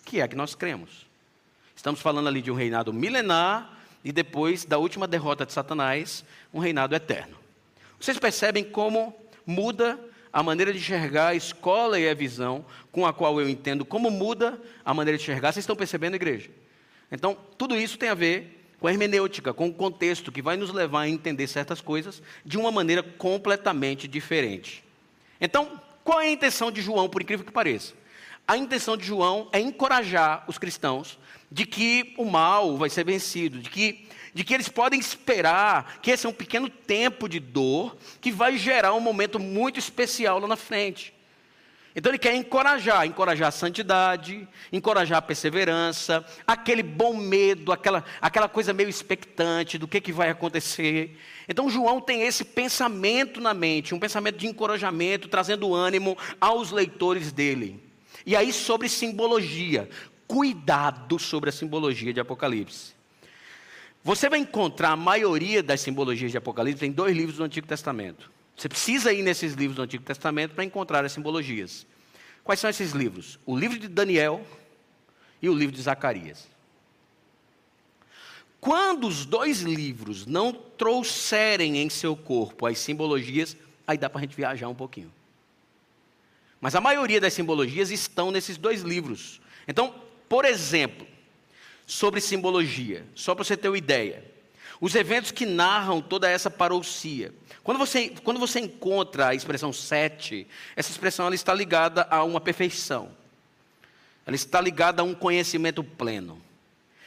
Que 0.05 0.21
é 0.21 0.27
que 0.27 0.35
nós 0.35 0.55
cremos. 0.55 1.07
Estamos 1.77 2.01
falando 2.01 2.29
ali 2.29 2.41
de 2.41 2.51
um 2.51 2.55
reinado 2.55 2.93
milenar 2.93 3.79
e 4.03 4.11
depois 4.11 4.65
da 4.65 4.79
última 4.79 5.07
derrota 5.07 5.45
de 5.45 5.53
Satanás, 5.53 6.25
um 6.53 6.59
reinado 6.59 6.95
eterno. 6.95 7.37
Vocês 8.01 8.19
percebem 8.19 8.65
como 8.65 9.15
muda 9.45 10.01
a 10.33 10.43
maneira 10.43 10.73
de 10.73 10.79
enxergar 10.79 11.29
a 11.29 11.35
escola 11.35 12.01
e 12.01 12.09
a 12.09 12.15
visão 12.15 12.65
com 12.91 13.07
a 13.07 13.13
qual 13.13 13.39
eu 13.41 13.49
entendo 13.49 13.85
como 13.85 14.11
muda 14.11 14.61
a 14.85 14.95
maneira 14.95 15.19
de 15.19 15.23
enxergar. 15.23 15.53
Vocês 15.53 15.65
estão 15.65 15.77
percebendo, 15.77 16.15
igreja? 16.15 16.51
Então, 17.13 17.37
tudo 17.57 17.77
isso 17.77 17.99
tem 17.99 18.09
a 18.09 18.15
ver 18.15 18.58
com 18.81 18.87
a 18.87 18.93
hermenêutica, 18.93 19.53
com 19.53 19.69
o 19.69 19.75
contexto 19.75 20.31
que 20.31 20.43
vai 20.43 20.57
nos 20.57 20.73
levar 20.73 21.03
a 21.03 21.09
entender 21.09 21.47
certas 21.47 21.81
coisas 21.81 22.23
de 22.45 22.57
uma 22.57 22.71
maneira 22.71 23.03
completamente 23.03 24.07
diferente. 24.07 24.85
Então, 25.41 25.81
qual 26.05 26.21
é 26.21 26.27
a 26.27 26.31
intenção 26.31 26.71
de 26.71 26.81
João, 26.81 27.09
por 27.09 27.23
incrível 27.23 27.45
que 27.45 27.53
pareça? 27.53 27.95
A 28.47 28.57
intenção 28.57 28.97
de 28.97 29.05
João 29.05 29.49
é 29.53 29.61
encorajar 29.61 30.45
os 30.49 30.57
cristãos 30.57 31.19
de 31.51 31.67
que 31.67 32.15
o 32.17 32.25
mal 32.25 32.77
vai 32.77 32.89
ser 32.89 33.05
vencido, 33.05 33.59
de 33.59 33.69
que, 33.69 34.09
de 34.33 34.45
que 34.45 34.55
eles 34.55 34.69
podem 34.69 34.99
esperar 34.99 35.99
que 36.01 36.11
esse 36.11 36.27
é 36.27 36.29
um 36.29 36.33
pequeno 36.33 36.69
tempo 36.69 37.29
de 37.29 37.41
dor 37.41 37.97
que 38.21 38.33
vai 38.33 38.57
gerar 38.57 38.95
um 38.95 39.01
momento 39.01 39.39
muito 39.39 39.79
especial 39.79 40.39
lá 40.39 40.49
na 40.49 40.57
frente. 40.57 41.13
Então 41.99 42.13
ele 42.13 42.19
quer 42.19 42.33
encorajar, 42.37 43.05
encorajar 43.05 43.49
a 43.49 43.51
santidade, 43.51 44.47
encorajar 44.73 45.19
a 45.19 45.23
perseverança, 45.23 46.25
aquele 46.47 46.81
bom 46.81 47.17
medo, 47.17 47.73
aquela, 47.73 48.05
aquela 48.21 48.49
coisa 48.49 48.73
meio 48.73 48.89
expectante 48.89 49.77
do 49.77 49.89
que, 49.89 50.01
que 50.01 50.13
vai 50.13 50.31
acontecer. 50.31 51.19
Então 51.49 51.69
João 51.69 52.01
tem 52.01 52.23
esse 52.23 52.45
pensamento 52.45 53.41
na 53.41 53.53
mente, 53.53 53.97
um 53.97 53.99
pensamento 53.99 54.37
de 54.37 54.47
encorajamento, 54.47 55.27
trazendo 55.27 55.75
ânimo 55.75 56.17
aos 56.41 56.71
leitores 56.71 57.33
dele. 57.33 57.83
E 58.25 58.37
aí 58.37 58.53
sobre 58.53 58.89
simbologia, 58.89 59.91
cuidado 60.29 61.19
sobre 61.19 61.51
a 61.51 61.53
simbologia 61.53 62.13
de 62.13 62.21
Apocalipse. 62.21 62.93
Você 64.05 64.29
vai 64.29 64.39
encontrar 64.39 64.91
a 64.91 64.97
maioria 64.97 65.65
das 65.65 65.81
simbologias 65.81 66.31
de 66.31 66.39
Apocalipse 66.39 66.87
em 66.87 66.93
dois 66.93 67.17
livros 67.17 67.39
do 67.39 67.43
Antigo 67.43 67.67
Testamento. 67.67 68.38
Você 68.59 68.69
precisa 68.69 69.13
ir 69.13 69.23
nesses 69.23 69.55
livros 69.55 69.77
do 69.77 69.83
Antigo 69.83 70.03
Testamento 70.03 70.53
para 70.53 70.65
encontrar 70.65 71.05
as 71.05 71.13
simbologias. 71.13 71.87
Quais 72.43 72.59
são 72.59 72.69
esses 72.69 72.91
livros? 72.91 73.39
O 73.47 73.57
livro 73.57 73.79
de 73.79 73.87
Daniel 73.87 74.45
e 75.41 75.49
o 75.49 75.55
livro 75.55 75.77
de 75.77 75.81
Zacarias. 75.81 76.49
Quando 78.61 79.07
os 79.07 79.25
dois 79.25 79.61
livros 79.61 80.27
não 80.27 80.53
trouxerem 80.53 81.79
em 81.79 81.89
seu 81.89 82.17
corpo 82.17 82.67
as 82.67 82.81
simbologias, 82.81 83.57
aí 83.87 83.97
dá 83.97 84.11
para 84.11 84.19
a 84.19 84.23
gente 84.23 84.35
viajar 84.35 84.69
um 84.69 84.75
pouquinho. 84.75 85.13
Mas 86.61 86.75
a 86.75 86.81
maioria 86.81 87.21
das 87.21 87.35
simbologias 87.35 87.93
estão 87.93 88.33
nesses 88.33 88.57
dois 88.57 88.83
livros. 88.83 89.41
Então, 89.69 89.95
por 90.29 90.45
exemplo, 90.45 91.07
sobre 91.87 92.21
simbologia, 92.21 93.07
só 93.15 93.37
para 93.37 93.45
você 93.45 93.57
ter 93.57 93.69
uma 93.69 93.79
ideia. 93.79 94.25
Os 94.81 94.95
eventos 94.95 95.31
que 95.31 95.45
narram 95.45 96.01
toda 96.01 96.31
essa 96.31 96.51
parousia. 96.51 97.33
Quando 97.65 97.79
você, 97.79 98.11
quando 98.23 98.39
você 98.39 98.61
encontra 98.61 99.29
a 99.29 99.35
expressão 99.35 99.73
sete, 99.73 100.47
essa 100.77 100.91
expressão 100.91 101.27
ela 101.27 101.35
está 101.35 101.53
ligada 101.53 102.07
a 102.11 102.23
uma 102.23 102.41
perfeição. 102.41 103.11
Ela 104.25 104.37
está 104.37 104.61
ligada 104.61 105.03
a 105.03 105.05
um 105.05 105.15
conhecimento 105.15 105.83
pleno. 105.83 106.41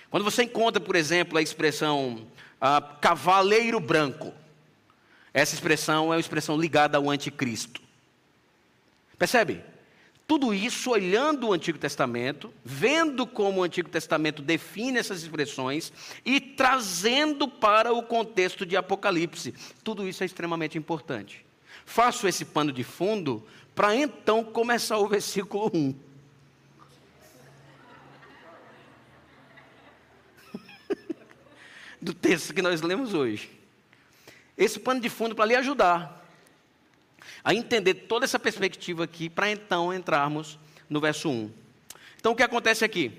Quando 0.09 0.23
você 0.23 0.43
encontra, 0.43 0.81
por 0.81 0.95
exemplo, 0.95 1.37
a 1.37 1.41
expressão 1.41 2.27
ah, 2.59 2.81
cavaleiro 2.99 3.79
branco, 3.79 4.33
essa 5.33 5.55
expressão 5.55 6.05
é 6.11 6.15
uma 6.17 6.19
expressão 6.19 6.57
ligada 6.57 6.97
ao 6.97 7.09
anticristo. 7.09 7.81
Percebe? 9.17 9.63
Tudo 10.31 10.53
isso 10.53 10.91
olhando 10.91 11.49
o 11.49 11.51
Antigo 11.51 11.77
Testamento, 11.77 12.53
vendo 12.63 13.27
como 13.27 13.59
o 13.59 13.63
Antigo 13.63 13.89
Testamento 13.89 14.41
define 14.41 14.97
essas 14.97 15.23
expressões 15.23 15.91
e 16.23 16.39
trazendo 16.39 17.49
para 17.49 17.91
o 17.91 18.01
contexto 18.01 18.65
de 18.65 18.77
Apocalipse. 18.77 19.53
Tudo 19.83 20.07
isso 20.07 20.23
é 20.23 20.25
extremamente 20.25 20.77
importante. 20.77 21.45
Faço 21.85 22.29
esse 22.29 22.45
pano 22.45 22.71
de 22.71 22.81
fundo 22.81 23.45
para 23.75 23.93
então 23.93 24.41
começar 24.41 24.99
o 24.99 25.07
versículo 25.11 25.69
1. 25.73 25.95
Do 32.01 32.13
texto 32.13 32.53
que 32.53 32.61
nós 32.61 32.81
lemos 32.81 33.13
hoje. 33.13 33.51
Esse 34.57 34.79
pano 34.79 35.01
de 35.01 35.09
fundo 35.09 35.35
para 35.35 35.43
lhe 35.43 35.55
ajudar 35.55 36.20
a 37.43 37.53
entender 37.53 37.93
toda 37.93 38.25
essa 38.25 38.39
perspectiva 38.39 39.03
aqui, 39.03 39.29
para 39.29 39.49
então 39.49 39.93
entrarmos 39.93 40.59
no 40.89 40.99
verso 40.99 41.29
1. 41.29 41.51
Então, 42.17 42.33
o 42.33 42.35
que 42.35 42.43
acontece 42.43 42.85
aqui? 42.85 43.11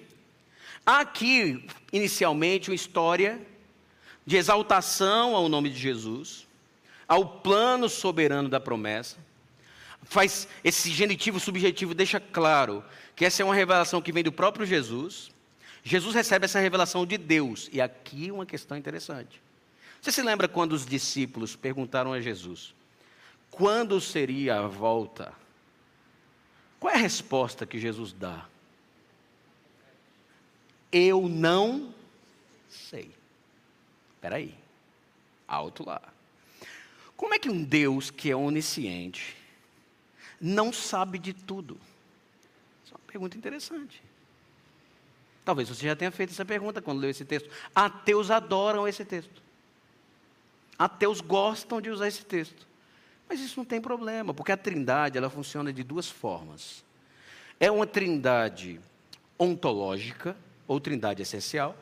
Há 0.84 1.00
aqui, 1.00 1.66
inicialmente, 1.92 2.70
uma 2.70 2.74
história 2.74 3.40
de 4.26 4.36
exaltação 4.36 5.34
ao 5.34 5.48
nome 5.48 5.70
de 5.70 5.78
Jesus, 5.78 6.46
ao 7.08 7.26
plano 7.40 7.88
soberano 7.88 8.48
da 8.48 8.60
promessa. 8.60 9.16
Faz 10.04 10.48
esse 10.62 10.90
genitivo 10.90 11.38
subjetivo 11.38 11.94
deixa 11.94 12.20
claro 12.20 12.84
que 13.14 13.24
essa 13.24 13.42
é 13.42 13.44
uma 13.44 13.54
revelação 13.54 14.02
que 14.02 14.12
vem 14.12 14.24
do 14.24 14.32
próprio 14.32 14.66
Jesus. 14.66 15.30
Jesus 15.84 16.14
recebe 16.14 16.44
essa 16.44 16.60
revelação 16.60 17.04
de 17.04 17.18
Deus. 17.18 17.68
E 17.72 17.80
aqui 17.80 18.30
uma 18.30 18.46
questão 18.46 18.76
interessante. 18.76 19.40
Você 20.00 20.10
se 20.10 20.22
lembra 20.22 20.48
quando 20.48 20.72
os 20.72 20.84
discípulos 20.84 21.54
perguntaram 21.54 22.12
a 22.12 22.20
Jesus: 22.20 22.74
quando 23.52 24.00
seria 24.00 24.58
a 24.60 24.66
volta? 24.66 25.32
Qual 26.80 26.92
é 26.92 26.96
a 26.96 27.00
resposta 27.00 27.64
que 27.64 27.78
Jesus 27.78 28.12
dá? 28.12 28.46
Eu 30.90 31.28
não 31.28 31.94
sei. 32.68 33.14
Espera 34.14 34.36
aí. 34.36 34.54
Alto 35.46 35.86
lá. 35.86 36.02
Como 37.16 37.34
é 37.34 37.38
que 37.38 37.50
um 37.50 37.62
Deus 37.62 38.10
que 38.10 38.30
é 38.30 38.36
onisciente 38.36 39.36
não 40.40 40.72
sabe 40.72 41.18
de 41.18 41.32
tudo? 41.32 41.78
Isso 42.84 42.94
é 42.94 42.96
uma 42.96 43.06
pergunta 43.06 43.36
interessante. 43.36 44.02
Talvez 45.44 45.68
você 45.68 45.86
já 45.86 45.94
tenha 45.94 46.10
feito 46.10 46.30
essa 46.30 46.44
pergunta 46.44 46.80
quando 46.80 47.00
leu 47.00 47.10
esse 47.10 47.24
texto. 47.24 47.50
Ateus 47.74 48.30
adoram 48.30 48.88
esse 48.88 49.04
texto. 49.04 49.42
Ateus 50.78 51.20
gostam 51.20 51.80
de 51.80 51.90
usar 51.90 52.08
esse 52.08 52.24
texto. 52.24 52.71
Mas 53.32 53.40
isso 53.40 53.58
não 53.58 53.64
tem 53.64 53.80
problema, 53.80 54.34
porque 54.34 54.52
a 54.52 54.58
trindade 54.58 55.16
ela 55.16 55.30
funciona 55.30 55.72
de 55.72 55.82
duas 55.82 56.06
formas. 56.06 56.84
É 57.58 57.70
uma 57.70 57.86
trindade 57.86 58.78
ontológica, 59.38 60.36
ou 60.68 60.78
trindade 60.78 61.22
essencial. 61.22 61.74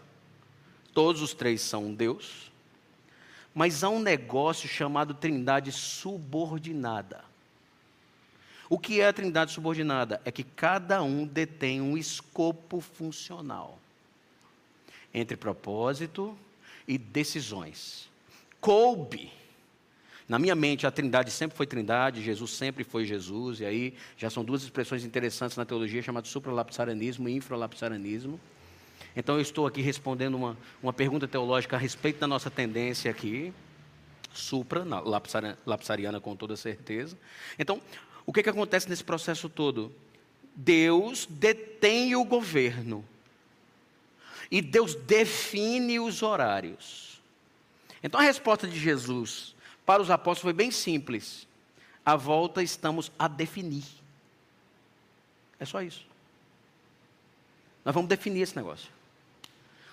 Todos 0.95 1.21
os 1.21 1.35
três 1.35 1.61
são 1.61 1.93
Deus. 1.93 2.53
Mas 3.53 3.83
há 3.83 3.89
um 3.89 3.99
negócio 3.99 4.69
chamado 4.69 5.13
trindade 5.13 5.73
subordinada. 5.73 7.25
O 8.69 8.79
que 8.79 9.01
é 9.01 9.09
a 9.09 9.13
trindade 9.13 9.51
subordinada? 9.51 10.23
É 10.25 10.31
que 10.31 10.45
cada 10.45 11.03
um 11.03 11.27
detém 11.27 11.81
um 11.81 11.99
escopo 11.99 12.81
funcional 12.81 13.77
entre 15.13 15.37
propósito 15.37 16.39
e 16.87 16.97
decisões. 16.97 18.09
Coube. 18.61 19.40
Na 20.31 20.39
minha 20.39 20.55
mente, 20.55 20.87
a 20.87 20.93
trindade 20.93 21.29
sempre 21.33 21.57
foi 21.57 21.67
trindade, 21.67 22.23
Jesus 22.23 22.53
sempre 22.53 22.85
foi 22.85 23.05
Jesus, 23.05 23.59
e 23.59 23.65
aí 23.65 23.95
já 24.17 24.31
são 24.31 24.45
duas 24.45 24.63
expressões 24.63 25.05
interessantes 25.05 25.57
na 25.57 25.65
teologia, 25.65 26.01
chamadas 26.01 26.31
supralapsarianismo 26.31 27.29
e 27.29 27.35
infralapsarianismo. 27.35 28.39
Então 29.17 29.35
eu 29.35 29.41
estou 29.41 29.67
aqui 29.67 29.83
respondendo 29.83 30.37
uma, 30.37 30.57
uma 30.81 30.93
pergunta 30.93 31.27
teológica 31.27 31.75
a 31.75 31.81
respeito 31.81 32.21
da 32.21 32.29
nossa 32.29 32.49
tendência 32.49 33.11
aqui, 33.11 33.53
supra, 34.33 34.85
lapsariana 35.67 36.21
com 36.21 36.37
toda 36.37 36.57
certeza. 36.57 37.19
Então, 37.59 37.83
o 38.25 38.33
que, 38.33 38.45
que 38.45 38.51
acontece 38.51 38.89
nesse 38.89 39.03
processo 39.03 39.49
todo? 39.49 39.93
Deus 40.55 41.27
detém 41.29 42.15
o 42.15 42.25
governo. 42.25 43.05
E 44.49 44.63
Deus 44.63 44.95
define 44.95 45.99
os 45.99 46.23
horários. 46.23 47.21
Então 48.01 48.21
a 48.21 48.23
resposta 48.23 48.69
de 48.69 48.79
Jesus 48.79 49.59
para 49.91 50.01
os 50.01 50.09
apóstolos 50.09 50.43
foi 50.43 50.53
bem 50.53 50.71
simples. 50.71 51.49
A 52.07 52.15
volta 52.15 52.63
estamos 52.63 53.11
a 53.19 53.27
definir. 53.27 53.83
É 55.59 55.65
só 55.65 55.83
isso. 55.83 56.07
Nós 57.85 57.93
vamos 57.93 58.09
definir 58.09 58.43
esse 58.43 58.55
negócio. 58.55 58.89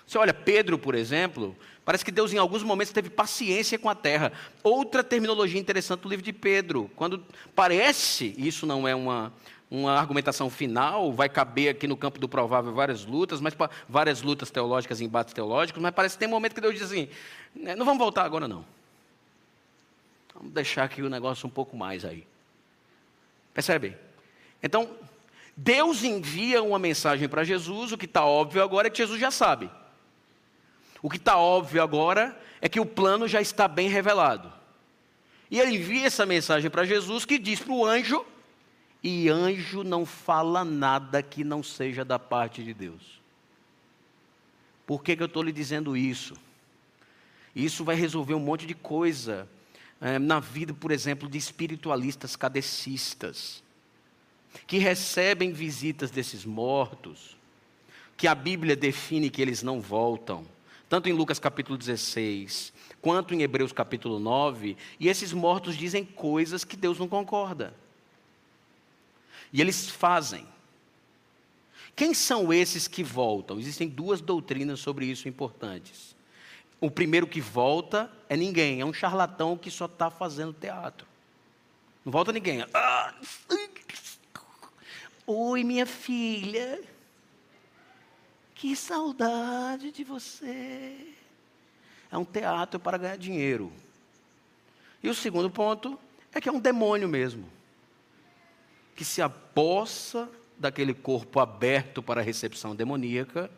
Você 0.06 0.16
olha 0.16 0.32
Pedro, 0.32 0.78
por 0.78 0.94
exemplo, 0.94 1.56
parece 1.84 2.04
que 2.04 2.12
Deus 2.12 2.32
em 2.32 2.38
alguns 2.38 2.62
momentos 2.62 2.92
teve 2.92 3.10
paciência 3.10 3.76
com 3.76 3.90
a 3.90 3.94
terra. 3.96 4.32
Outra 4.62 5.02
terminologia 5.02 5.60
interessante 5.60 6.02
do 6.02 6.08
livro 6.08 6.24
de 6.24 6.32
Pedro, 6.32 6.88
quando 6.94 7.24
parece, 7.52 8.36
isso 8.38 8.66
não 8.66 8.86
é 8.86 8.94
uma, 8.94 9.32
uma 9.68 9.98
argumentação 9.98 10.48
final, 10.48 11.12
vai 11.12 11.28
caber 11.28 11.70
aqui 11.70 11.88
no 11.88 11.96
campo 11.96 12.20
do 12.20 12.28
provável 12.28 12.72
várias 12.72 13.04
lutas, 13.04 13.40
mas 13.40 13.52
várias 13.88 14.22
lutas 14.22 14.48
teológicas, 14.48 15.00
embates 15.00 15.34
teológicos, 15.34 15.82
mas 15.82 15.92
parece 15.92 16.14
que 16.14 16.20
tem 16.20 16.28
um 16.28 16.30
momento 16.30 16.54
que 16.54 16.60
Deus 16.60 16.74
diz 16.74 16.84
assim: 16.84 17.08
né, 17.52 17.74
não 17.74 17.84
vamos 17.84 17.98
voltar 17.98 18.22
agora 18.22 18.46
não. 18.46 18.77
Vamos 20.38 20.52
deixar 20.52 20.84
aqui 20.84 21.02
o 21.02 21.10
negócio 21.10 21.48
um 21.48 21.50
pouco 21.50 21.76
mais 21.76 22.04
aí. 22.04 22.24
Percebe? 23.52 23.96
Então, 24.62 24.96
Deus 25.56 26.04
envia 26.04 26.62
uma 26.62 26.78
mensagem 26.78 27.28
para 27.28 27.42
Jesus, 27.42 27.90
o 27.90 27.98
que 27.98 28.04
está 28.04 28.24
óbvio 28.24 28.62
agora 28.62 28.86
é 28.86 28.90
que 28.90 28.98
Jesus 28.98 29.20
já 29.20 29.32
sabe. 29.32 29.68
O 31.02 31.10
que 31.10 31.16
está 31.16 31.36
óbvio 31.36 31.82
agora 31.82 32.40
é 32.60 32.68
que 32.68 32.78
o 32.78 32.86
plano 32.86 33.26
já 33.26 33.40
está 33.40 33.66
bem 33.66 33.88
revelado. 33.88 34.52
E 35.50 35.58
ele 35.58 35.76
envia 35.76 36.06
essa 36.06 36.24
mensagem 36.24 36.70
para 36.70 36.84
Jesus 36.84 37.24
que 37.24 37.36
diz 37.36 37.58
para 37.58 37.72
o 37.72 37.84
anjo, 37.84 38.24
e 39.02 39.28
anjo 39.28 39.82
não 39.82 40.06
fala 40.06 40.64
nada 40.64 41.20
que 41.20 41.42
não 41.42 41.64
seja 41.64 42.04
da 42.04 42.18
parte 42.18 42.62
de 42.62 42.72
Deus. 42.72 43.20
Por 44.86 45.02
que, 45.02 45.16
que 45.16 45.22
eu 45.22 45.26
estou 45.26 45.42
lhe 45.42 45.52
dizendo 45.52 45.96
isso? 45.96 46.36
Isso 47.56 47.82
vai 47.82 47.96
resolver 47.96 48.34
um 48.34 48.40
monte 48.40 48.66
de 48.66 48.74
coisa 48.74 49.48
na 50.20 50.40
vida, 50.40 50.72
por 50.72 50.90
exemplo, 50.90 51.28
de 51.28 51.38
espiritualistas 51.38 52.36
cadecistas, 52.36 53.62
que 54.66 54.78
recebem 54.78 55.52
visitas 55.52 56.10
desses 56.10 56.44
mortos, 56.44 57.36
que 58.16 58.26
a 58.26 58.34
Bíblia 58.34 58.76
define 58.76 59.30
que 59.30 59.42
eles 59.42 59.62
não 59.62 59.80
voltam 59.80 60.46
tanto 60.88 61.08
em 61.08 61.12
Lucas 61.12 61.38
capítulo 61.38 61.76
16, 61.76 62.72
quanto 63.02 63.34
em 63.34 63.42
Hebreus 63.42 63.72
capítulo 63.72 64.18
9, 64.18 64.76
e 64.98 65.08
esses 65.08 65.32
mortos 65.32 65.76
dizem 65.76 66.04
coisas 66.04 66.64
que 66.64 66.76
Deus 66.76 66.98
não 66.98 67.06
concorda. 67.06 67.74
E 69.52 69.60
eles 69.60 69.90
fazem. 69.90 70.46
Quem 71.94 72.14
são 72.14 72.52
esses 72.52 72.88
que 72.88 73.02
voltam? 73.02 73.58
Existem 73.58 73.88
duas 73.88 74.20
doutrinas 74.20 74.80
sobre 74.80 75.04
isso 75.04 75.28
importantes. 75.28 76.16
O 76.80 76.90
primeiro 76.90 77.26
que 77.26 77.40
volta 77.40 78.10
é 78.28 78.36
ninguém, 78.36 78.80
é 78.80 78.84
um 78.84 78.92
charlatão 78.92 79.56
que 79.56 79.70
só 79.70 79.86
está 79.86 80.10
fazendo 80.10 80.52
teatro. 80.52 81.06
Não 82.04 82.12
volta 82.12 82.32
ninguém. 82.32 82.64
Ah, 82.72 83.14
Oi, 85.26 85.62
minha 85.62 85.84
filha. 85.84 86.82
Que 88.54 88.74
saudade 88.74 89.92
de 89.92 90.02
você. 90.02 91.14
É 92.10 92.16
um 92.16 92.24
teatro 92.24 92.80
para 92.80 92.96
ganhar 92.96 93.18
dinheiro. 93.18 93.72
E 95.02 95.08
o 95.08 95.14
segundo 95.14 95.50
ponto 95.50 95.98
é 96.32 96.40
que 96.40 96.48
é 96.48 96.52
um 96.52 96.58
demônio 96.58 97.08
mesmo. 97.08 97.48
Que 98.96 99.04
se 99.04 99.20
apossa 99.20 100.28
daquele 100.56 100.94
corpo 100.94 101.40
aberto 101.40 102.02
para 102.02 102.20
a 102.20 102.24
recepção 102.24 102.74
demoníaca 102.74 103.50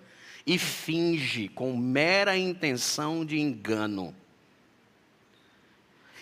e 0.47 0.59
finge 0.59 1.49
com 1.49 1.77
mera 1.77 2.37
intenção 2.37 3.25
de 3.25 3.39
engano 3.39 4.15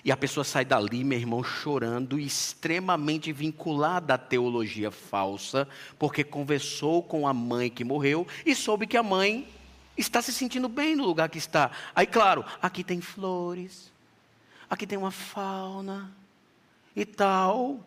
e 0.09 0.13
a 0.13 0.17
pessoa 0.17 0.43
sai 0.43 0.65
dali, 0.65 1.05
meu 1.05 1.19
irmão, 1.19 1.43
chorando, 1.43 2.19
extremamente 2.19 3.33
vinculada 3.33 4.15
à 4.15 4.19
teologia 4.19 4.91
falsa, 4.91 5.69
porque 5.99 6.23
conversou 6.25 7.03
com 7.03 7.27
a 7.27 7.35
mãe 7.35 7.69
que 7.69 7.85
morreu 7.85 8.27
e 8.47 8.55
soube 8.55 8.87
que 8.87 8.97
a 8.97 9.03
mãe 9.03 9.47
está 9.99 10.23
se 10.23 10.33
sentindo 10.33 10.69
bem 10.69 10.95
no 10.97 11.05
lugar 11.05 11.29
que 11.29 11.39
está. 11.39 11.71
Aí, 11.95 12.07
claro, 12.07 12.45
aqui 12.63 12.85
tem 12.85 13.01
flores, 13.01 13.93
aqui 14.71 14.87
tem 14.87 14.97
uma 14.97 15.11
fauna 15.11 16.11
e 16.95 17.05
tal. 17.05 17.79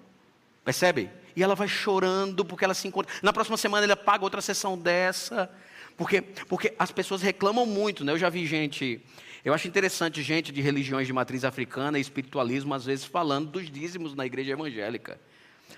Percebe? 0.64 1.10
E 1.36 1.42
ela 1.42 1.56
vai 1.56 1.68
chorando 1.68 2.46
porque 2.46 2.66
ela 2.66 2.74
se 2.74 2.88
encontra. 2.88 3.12
Na 3.24 3.34
próxima 3.34 3.58
semana 3.58 3.86
ela 3.86 3.96
paga 3.96 4.24
outra 4.24 4.42
sessão 4.42 4.78
dessa. 4.78 5.50
Porque, 5.98 6.22
porque 6.22 6.74
as 6.78 6.92
pessoas 6.92 7.22
reclamam 7.22 7.66
muito, 7.66 8.04
né? 8.04 8.12
Eu 8.12 8.18
já 8.18 8.30
vi 8.30 8.46
gente 8.46 9.02
eu 9.44 9.54
acho 9.56 9.68
interessante 9.68 10.22
gente 10.22 10.52
de 10.52 10.62
religiões 10.62 11.08
de 11.08 11.14
matriz 11.14 11.44
africana 11.44 11.98
e 11.98 12.02
espiritualismo, 12.02 12.74
às 12.76 12.86
vezes, 12.86 13.06
falando 13.06 13.50
dos 13.50 13.72
dízimos 13.72 14.14
na 14.14 14.24
igreja 14.24 14.52
evangélica. 14.52 15.20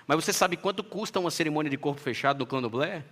Mas 0.06 0.22
você 0.22 0.34
sabe 0.34 0.56
quanto 0.56 0.84
custa 0.84 1.18
uma 1.18 1.30
cerimônia 1.30 1.70
de 1.70 1.78
corpo 1.78 1.98
fechado 1.98 2.46
no 2.60 2.68
Blair? 2.68 3.02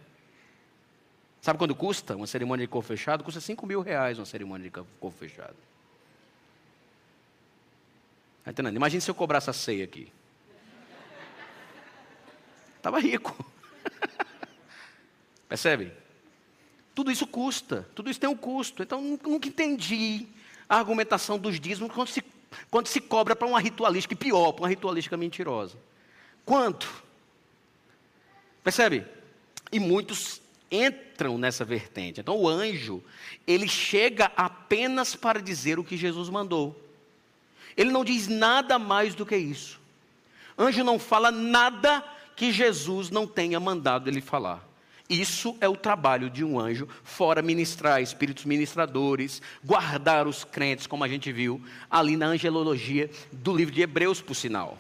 Sabe 1.41 1.59
quanto 1.59 1.75
custa 1.75 2.15
uma 2.15 2.27
cerimônia 2.27 2.67
de 2.67 2.71
corpo 2.71 2.87
fechado? 2.87 3.25
Custa 3.25 3.41
5 3.41 3.67
mil 3.67 3.81
reais 3.81 4.19
uma 4.19 4.27
cerimônia 4.27 4.65
de 4.65 4.71
corpo 4.71 5.11
fechado. 5.19 5.57
Tá 8.45 8.51
entendendo? 8.51 8.77
Imagina 8.77 9.01
se 9.01 9.11
eu 9.11 9.15
cobrasse 9.15 9.49
a 9.49 9.53
ceia 9.55 9.85
aqui. 9.85 10.13
Estava 12.77 12.99
rico. 13.01 13.35
Percebe? 15.49 16.02
Tudo 16.95 17.11
isso 17.11 17.27
custa, 17.27 17.89
tudo 17.95 18.11
isso 18.11 18.21
tem 18.21 18.29
um 18.29 18.37
custo. 18.37 18.83
Então, 18.83 19.01
nunca 19.01 19.49
entendi 19.49 20.27
a 20.69 20.77
argumentação 20.77 21.39
dos 21.39 21.59
dízimos 21.59 21.93
quando 21.93 22.09
se, 22.09 22.23
quando 22.71 22.87
se 22.87 23.01
cobra 23.01 23.35
para 23.35 23.49
uma 23.49 23.61
ritualística, 23.61 24.15
pior, 24.15 24.53
para 24.53 24.63
uma 24.63 24.69
ritualística 24.69 25.17
mentirosa. 25.17 25.77
Quanto? 26.45 27.03
Percebe? 28.63 29.05
E 29.71 29.81
muitos 29.81 30.41
entram 30.71 31.37
nessa 31.37 31.65
vertente. 31.65 32.21
Então 32.21 32.37
o 32.37 32.49
anjo, 32.49 33.03
ele 33.47 33.69
chega 33.69 34.33
apenas 34.37 35.15
para 35.15 35.41
dizer 35.41 35.79
o 35.79 35.85
que 35.85 35.97
Jesus 35.97 36.29
mandou. 36.29 36.79
Ele 37.77 37.91
não 37.91 38.05
diz 38.05 38.29
nada 38.29 38.79
mais 38.79 39.15
do 39.15 39.27
que 39.27 39.37
isso. 39.37 39.81
Anjo 40.59 40.85
não 40.85 40.99
fala 40.99 41.31
nada 41.31 42.05
que 42.37 42.53
Jesus 42.53 43.11
não 43.11 43.27
tenha 43.27 43.59
mandado 43.59 44.09
ele 44.09 44.21
falar. 44.21 44.67
Isso 45.13 45.59
é 45.61 45.69
o 45.69 45.77
trabalho 45.77 46.31
de 46.31 46.43
um 46.43 46.59
anjo, 46.59 46.89
fora 47.05 47.43
ministrar 47.43 48.01
espíritos 48.01 48.47
ministradores, 48.47 49.43
guardar 49.63 50.27
os 50.27 50.43
crentes, 50.43 50.87
como 50.87 51.05
a 51.05 51.09
gente 51.09 51.31
viu 51.31 51.61
ali 51.91 52.17
na 52.17 52.29
angelologia 52.29 53.11
do 53.31 53.55
livro 53.55 53.75
de 53.75 53.83
Hebreus, 53.83 54.23
por 54.23 54.35
sinal. 54.35 54.79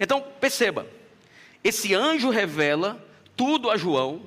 Então, 0.00 0.24
perceba, 0.40 0.86
esse 1.62 1.94
anjo 1.94 2.30
revela 2.30 3.06
tudo 3.36 3.70
a 3.70 3.76
João, 3.76 4.22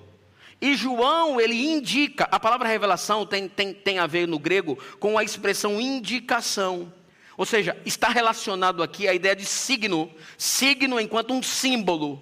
e 0.61 0.75
João, 0.75 1.41
ele 1.41 1.65
indica, 1.65 2.25
a 2.31 2.39
palavra 2.39 2.69
revelação 2.69 3.25
tem, 3.25 3.49
tem, 3.49 3.73
tem 3.73 3.97
a 3.97 4.05
ver 4.05 4.27
no 4.27 4.37
grego 4.37 4.77
com 4.99 5.17
a 5.17 5.23
expressão 5.23 5.81
indicação. 5.81 6.93
Ou 7.35 7.45
seja, 7.45 7.75
está 7.87 8.09
relacionado 8.09 8.83
aqui 8.83 9.07
a 9.07 9.15
ideia 9.15 9.35
de 9.35 9.45
signo, 9.45 10.11
signo 10.37 10.99
enquanto 10.99 11.33
um 11.33 11.41
símbolo, 11.41 12.21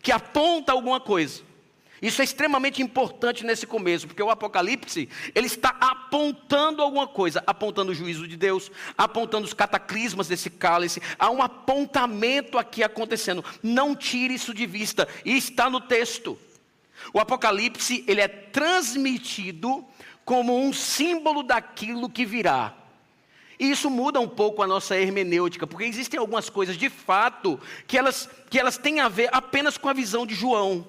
que 0.00 0.12
aponta 0.12 0.70
alguma 0.70 1.00
coisa. 1.00 1.42
Isso 2.04 2.20
é 2.20 2.24
extremamente 2.24 2.82
importante 2.82 3.46
nesse 3.46 3.66
começo, 3.66 4.06
porque 4.06 4.22
o 4.22 4.28
Apocalipse, 4.28 5.08
ele 5.34 5.46
está 5.46 5.70
apontando 5.80 6.82
alguma 6.82 7.06
coisa, 7.08 7.42
apontando 7.46 7.92
o 7.92 7.94
juízo 7.94 8.28
de 8.28 8.36
Deus, 8.36 8.70
apontando 8.96 9.46
os 9.46 9.54
cataclismas 9.54 10.28
desse 10.28 10.50
cálice, 10.50 11.00
há 11.18 11.30
um 11.30 11.40
apontamento 11.40 12.58
aqui 12.58 12.82
acontecendo. 12.82 13.42
Não 13.62 13.96
tire 13.96 14.34
isso 14.34 14.52
de 14.52 14.66
vista, 14.66 15.08
e 15.24 15.34
está 15.34 15.70
no 15.70 15.80
texto. 15.80 16.38
O 17.10 17.18
Apocalipse, 17.18 18.04
ele 18.06 18.20
é 18.20 18.28
transmitido 18.28 19.82
como 20.26 20.62
um 20.62 20.74
símbolo 20.74 21.42
daquilo 21.42 22.10
que 22.10 22.26
virá. 22.26 22.74
E 23.58 23.70
isso 23.70 23.88
muda 23.88 24.20
um 24.20 24.28
pouco 24.28 24.62
a 24.62 24.66
nossa 24.66 24.94
hermenêutica, 24.94 25.66
porque 25.66 25.84
existem 25.84 26.20
algumas 26.20 26.50
coisas 26.50 26.76
de 26.76 26.90
fato 26.90 27.58
que 27.86 27.96
elas, 27.96 28.28
que 28.50 28.60
elas 28.60 28.76
têm 28.76 29.00
a 29.00 29.08
ver 29.08 29.30
apenas 29.32 29.78
com 29.78 29.88
a 29.88 29.94
visão 29.94 30.26
de 30.26 30.34
João. 30.34 30.86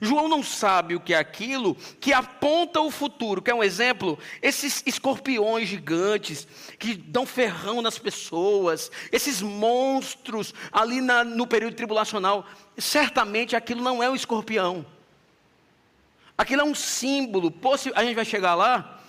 João 0.00 0.28
não 0.28 0.42
sabe 0.42 0.94
o 0.94 1.00
que 1.00 1.14
é 1.14 1.18
aquilo 1.18 1.74
que 2.00 2.12
aponta 2.12 2.80
o 2.80 2.90
futuro. 2.90 3.40
Quer 3.40 3.54
um 3.54 3.62
exemplo? 3.62 4.18
Esses 4.42 4.82
escorpiões 4.86 5.68
gigantes 5.68 6.46
que 6.78 6.94
dão 6.94 7.24
ferrão 7.24 7.80
nas 7.80 7.98
pessoas, 7.98 8.90
esses 9.10 9.40
monstros 9.40 10.52
ali 10.70 11.00
na, 11.00 11.24
no 11.24 11.46
período 11.46 11.74
tribulacional, 11.74 12.46
certamente 12.76 13.56
aquilo 13.56 13.82
não 13.82 14.02
é 14.02 14.10
um 14.10 14.14
escorpião. 14.14 14.84
Aquilo 16.36 16.62
é 16.62 16.64
um 16.64 16.74
símbolo. 16.74 17.52
A 17.94 18.04
gente 18.04 18.14
vai 18.14 18.24
chegar 18.24 18.54
lá, 18.54 19.00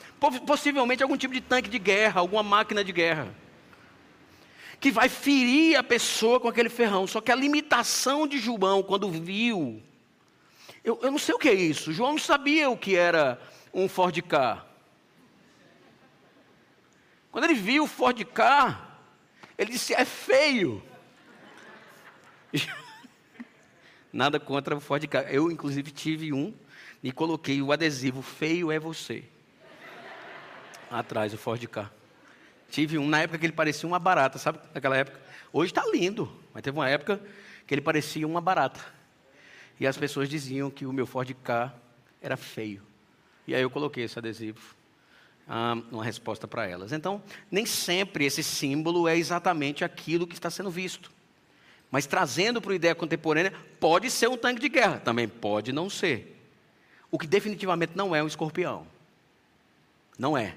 possivelmente 0.45 1.03
algum 1.03 1.17
tipo 1.17 1.33
de 1.33 1.41
tanque 1.41 1.69
de 1.69 1.79
guerra, 1.79 2.21
alguma 2.21 2.43
máquina 2.43 2.83
de 2.83 2.91
guerra. 2.93 3.35
Que 4.79 4.91
vai 4.91 5.09
ferir 5.09 5.75
a 5.75 5.83
pessoa 5.83 6.39
com 6.39 6.47
aquele 6.47 6.69
ferrão. 6.69 7.05
Só 7.07 7.19
que 7.19 7.31
a 7.31 7.35
limitação 7.35 8.27
de 8.27 8.37
João, 8.37 8.81
quando 8.81 9.09
viu 9.09 9.81
eu, 10.87 10.97
eu 11.01 11.11
não 11.11 11.19
sei 11.19 11.35
o 11.35 11.37
que 11.37 11.49
é 11.49 11.53
isso. 11.53 11.91
João 11.91 12.11
não 12.11 12.17
sabia 12.17 12.69
o 12.69 12.77
que 12.77 12.95
era 12.95 13.37
um 13.73 13.89
Ford 13.89 14.17
Ka. 14.21 14.65
Quando 17.29 17.43
ele 17.43 17.55
viu 17.55 17.83
o 17.83 17.87
Ford 17.87 18.23
Ka, 18.23 18.97
ele 19.57 19.71
disse: 19.73 19.93
é 19.93 20.05
feio. 20.05 20.81
Nada 24.13 24.39
contra 24.39 24.77
o 24.77 24.79
Ford 24.79 25.05
Ka. 25.07 25.23
Eu, 25.23 25.51
inclusive, 25.51 25.91
tive 25.91 26.31
um 26.31 26.53
e 27.03 27.11
coloquei 27.11 27.61
o 27.61 27.73
adesivo: 27.73 28.21
feio 28.21 28.71
é 28.71 28.79
você. 28.79 29.25
Atrás, 30.89 31.33
o 31.33 31.37
Ford 31.37 31.61
Ka. 31.67 31.91
Tive 32.69 32.97
um 32.97 33.09
na 33.09 33.23
época 33.23 33.39
que 33.39 33.45
ele 33.45 33.51
parecia 33.51 33.89
uma 33.89 33.99
barata, 33.99 34.39
sabe? 34.39 34.59
Naquela 34.73 34.95
época. 34.95 35.19
Hoje 35.51 35.69
está 35.69 35.85
lindo, 35.85 36.31
mas 36.53 36.63
teve 36.63 36.77
uma 36.77 36.87
época 36.89 37.19
que 37.65 37.73
ele 37.73 37.81
parecia 37.81 38.25
uma 38.25 38.39
barata. 38.39 38.96
E 39.79 39.85
as 39.85 39.97
pessoas 39.97 40.27
diziam 40.27 40.71
que 40.71 40.85
o 40.85 40.93
meu 40.93 41.05
Ford 41.05 41.31
K 41.43 41.73
era 42.21 42.35
feio. 42.35 42.81
E 43.47 43.55
aí 43.55 43.61
eu 43.61 43.69
coloquei 43.69 44.03
esse 44.03 44.17
adesivo, 44.17 44.59
ah, 45.47 45.77
uma 45.91 46.03
resposta 46.03 46.47
para 46.47 46.67
elas. 46.67 46.91
Então, 46.91 47.21
nem 47.49 47.65
sempre 47.65 48.25
esse 48.25 48.43
símbolo 48.43 49.07
é 49.07 49.15
exatamente 49.17 49.83
aquilo 49.83 50.27
que 50.27 50.33
está 50.33 50.49
sendo 50.49 50.69
visto. 50.69 51.11
Mas 51.89 52.05
trazendo 52.05 52.61
para 52.61 52.73
a 52.73 52.75
ideia 52.75 52.95
contemporânea, 52.95 53.53
pode 53.79 54.11
ser 54.11 54.27
um 54.27 54.35
tanque 54.35 54.59
de 54.59 54.67
guerra, 54.67 54.99
também 54.99 55.27
pode 55.27 55.71
não 55.71 55.89
ser. 55.89 56.35
O 57.09 57.17
que 57.17 57.25
definitivamente 57.25 57.93
não 57.95 58.13
é 58.13 58.21
um 58.21 58.27
escorpião. 58.27 58.85
Não 60.19 60.37
é. 60.37 60.55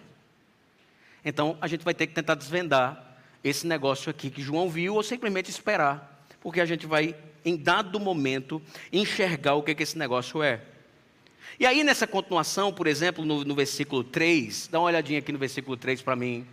Então, 1.25 1.57
a 1.61 1.68
gente 1.68 1.85
vai 1.85 1.95
ter 1.95 2.07
que 2.07 2.14
tentar 2.14 2.35
desvendar 2.35 3.18
esse 3.45 3.66
negócio 3.66 4.11
aqui 4.11 4.31
que 4.31 4.43
João 4.43 4.68
viu 4.68 4.95
ou 4.95 5.03
simplesmente 5.03 5.51
esperar, 5.51 6.27
porque 6.41 6.61
a 6.61 6.66
gente 6.66 6.87
vai 6.87 7.14
em 7.45 7.57
dado 7.57 7.99
momento, 7.99 8.61
enxergar 8.93 9.55
o 9.55 9.62
que, 9.62 9.70
é 9.70 9.74
que 9.74 9.82
esse 9.82 9.99
negócio 9.99 10.43
é. 10.43 10.61
E 11.59 11.66
aí, 11.66 11.84
nessa 11.84 12.07
continuação, 12.07 12.72
por 12.72 12.86
exemplo, 12.86 13.24
no, 13.24 13.45
no 13.45 13.55
versículo 13.55 14.03
3, 14.03 14.68
dá 14.70 14.78
uma 14.78 14.86
olhadinha 14.86 15.18
aqui 15.18 15.32
no 15.32 15.38
versículo 15.38 15.76
3 15.76 16.01
para 16.03 16.16
mim. 16.16 16.47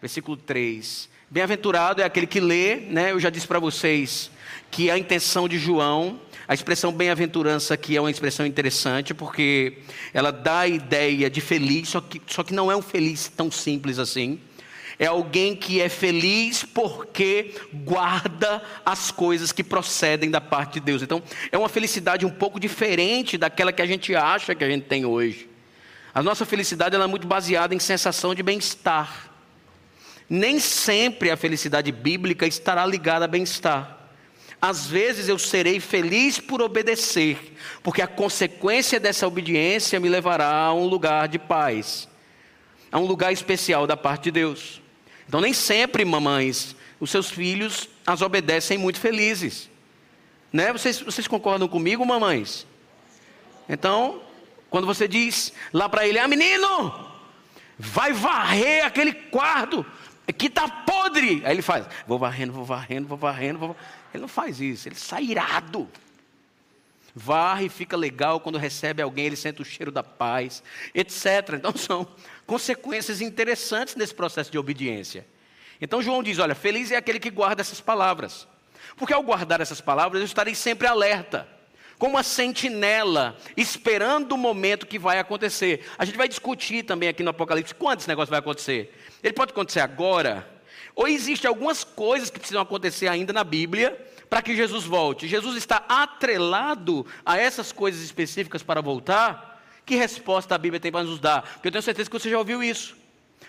Versículo 0.00 0.36
3. 0.36 1.08
Bem-aventurado 1.30 2.00
é 2.00 2.04
aquele 2.04 2.26
que 2.26 2.40
lê, 2.40 2.76
né? 2.76 3.12
Eu 3.12 3.20
já 3.20 3.30
disse 3.30 3.46
para 3.46 3.58
vocês 3.58 4.30
que 4.70 4.90
a 4.90 4.98
intenção 4.98 5.48
de 5.48 5.58
João, 5.58 6.20
a 6.46 6.54
expressão 6.54 6.92
bem-aventurança 6.92 7.74
aqui 7.74 7.96
é 7.96 8.00
uma 8.00 8.10
expressão 8.10 8.46
interessante, 8.46 9.12
porque 9.12 9.78
ela 10.14 10.30
dá 10.30 10.60
a 10.60 10.68
ideia 10.68 11.28
de 11.28 11.40
feliz, 11.40 11.88
só 11.88 12.00
que, 12.00 12.22
só 12.26 12.42
que 12.42 12.54
não 12.54 12.70
é 12.70 12.76
um 12.76 12.82
feliz 12.82 13.28
tão 13.28 13.50
simples 13.50 13.98
assim 13.98 14.40
é 14.98 15.06
alguém 15.06 15.54
que 15.54 15.80
é 15.80 15.88
feliz 15.88 16.64
porque 16.64 17.54
guarda 17.72 18.60
as 18.84 19.10
coisas 19.10 19.52
que 19.52 19.62
procedem 19.62 20.30
da 20.30 20.40
parte 20.40 20.74
de 20.74 20.80
Deus. 20.80 21.02
Então, 21.02 21.22
é 21.52 21.56
uma 21.56 21.68
felicidade 21.68 22.26
um 22.26 22.30
pouco 22.30 22.58
diferente 22.58 23.38
daquela 23.38 23.72
que 23.72 23.80
a 23.80 23.86
gente 23.86 24.14
acha 24.16 24.54
que 24.54 24.64
a 24.64 24.68
gente 24.68 24.86
tem 24.86 25.04
hoje. 25.04 25.48
A 26.12 26.22
nossa 26.22 26.44
felicidade 26.44 26.96
é 26.96 27.06
muito 27.06 27.28
baseada 27.28 27.74
em 27.74 27.78
sensação 27.78 28.34
de 28.34 28.42
bem-estar. 28.42 29.30
Nem 30.28 30.58
sempre 30.58 31.30
a 31.30 31.36
felicidade 31.36 31.92
bíblica 31.92 32.44
estará 32.44 32.84
ligada 32.84 33.24
a 33.24 33.28
bem-estar. 33.28 33.96
Às 34.60 34.88
vezes 34.88 35.28
eu 35.28 35.38
serei 35.38 35.78
feliz 35.78 36.40
por 36.40 36.60
obedecer, 36.60 37.54
porque 37.84 38.02
a 38.02 38.08
consequência 38.08 38.98
dessa 38.98 39.28
obediência 39.28 40.00
me 40.00 40.08
levará 40.08 40.52
a 40.52 40.74
um 40.74 40.86
lugar 40.86 41.28
de 41.28 41.38
paz, 41.38 42.08
a 42.90 42.98
um 42.98 43.06
lugar 43.06 43.32
especial 43.32 43.86
da 43.86 43.96
parte 43.96 44.24
de 44.24 44.32
Deus. 44.32 44.82
Então, 45.28 45.40
nem 45.40 45.52
sempre, 45.52 46.04
mamães, 46.04 46.74
os 46.98 47.10
seus 47.10 47.30
filhos 47.30 47.88
as 48.06 48.22
obedecem 48.22 48.78
muito 48.78 48.98
felizes. 48.98 49.68
Né? 50.50 50.72
Vocês, 50.72 51.00
vocês 51.00 51.28
concordam 51.28 51.68
comigo, 51.68 52.04
mamães? 52.04 52.66
Então, 53.68 54.22
quando 54.70 54.86
você 54.86 55.06
diz 55.06 55.52
lá 55.72 55.88
para 55.88 56.08
ele, 56.08 56.18
ah, 56.18 56.26
menino, 56.26 57.08
vai 57.78 58.12
varrer 58.12 58.86
aquele 58.86 59.12
quarto 59.12 59.84
que 60.36 60.46
está 60.46 60.66
podre. 60.66 61.42
Aí 61.44 61.52
ele 61.52 61.62
faz, 61.62 61.86
vou 62.06 62.18
varrendo, 62.18 62.52
vou 62.52 62.64
varrendo, 62.64 63.06
vou 63.06 63.18
varrendo. 63.18 63.58
Vou... 63.58 63.76
Ele 64.12 64.22
não 64.22 64.28
faz 64.28 64.60
isso, 64.60 64.88
ele 64.88 64.96
sai 64.96 65.24
irado. 65.24 65.86
Varre, 67.18 67.68
fica 67.68 67.96
legal 67.96 68.38
quando 68.38 68.58
recebe 68.58 69.02
alguém, 69.02 69.26
ele 69.26 69.34
sente 69.34 69.60
o 69.60 69.64
cheiro 69.64 69.90
da 69.90 70.04
paz, 70.04 70.62
etc. 70.94 71.54
Então 71.54 71.74
são 71.76 72.06
consequências 72.46 73.20
interessantes 73.20 73.96
nesse 73.96 74.14
processo 74.14 74.52
de 74.52 74.56
obediência. 74.56 75.26
Então 75.80 76.00
João 76.00 76.22
diz: 76.22 76.38
olha, 76.38 76.54
feliz 76.54 76.92
é 76.92 76.96
aquele 76.96 77.18
que 77.18 77.28
guarda 77.28 77.60
essas 77.60 77.80
palavras. 77.80 78.46
Porque 78.96 79.12
ao 79.12 79.22
guardar 79.22 79.60
essas 79.60 79.80
palavras, 79.80 80.20
eu 80.20 80.26
estarei 80.26 80.54
sempre 80.54 80.86
alerta, 80.86 81.46
como 81.98 82.14
uma 82.14 82.22
sentinela, 82.22 83.36
esperando 83.56 84.32
o 84.32 84.38
momento 84.38 84.86
que 84.86 84.98
vai 84.98 85.18
acontecer. 85.18 85.84
A 85.98 86.04
gente 86.04 86.16
vai 86.16 86.28
discutir 86.28 86.84
também 86.84 87.08
aqui 87.08 87.24
no 87.24 87.30
Apocalipse 87.30 87.74
quando 87.74 87.98
esse 87.98 88.08
negócio 88.08 88.30
vai 88.30 88.38
acontecer. 88.38 88.96
Ele 89.24 89.32
pode 89.32 89.50
acontecer 89.50 89.80
agora, 89.80 90.48
ou 90.94 91.08
existem 91.08 91.48
algumas 91.48 91.82
coisas 91.82 92.30
que 92.30 92.38
precisam 92.38 92.62
acontecer 92.62 93.08
ainda 93.08 93.32
na 93.32 93.42
Bíblia 93.42 94.07
para 94.28 94.42
que 94.42 94.54
Jesus 94.54 94.84
volte. 94.84 95.26
Jesus 95.26 95.56
está 95.56 95.84
atrelado 95.88 97.06
a 97.24 97.38
essas 97.38 97.72
coisas 97.72 98.02
específicas 98.02 98.62
para 98.62 98.80
voltar? 98.80 99.62
Que 99.84 99.96
resposta 99.96 100.54
a 100.54 100.58
Bíblia 100.58 100.78
tem 100.78 100.92
para 100.92 101.04
nos 101.04 101.18
dar? 101.18 101.42
Porque 101.42 101.68
eu 101.68 101.72
tenho 101.72 101.82
certeza 101.82 102.10
que 102.10 102.18
você 102.18 102.30
já 102.30 102.38
ouviu 102.38 102.62
isso. 102.62 102.96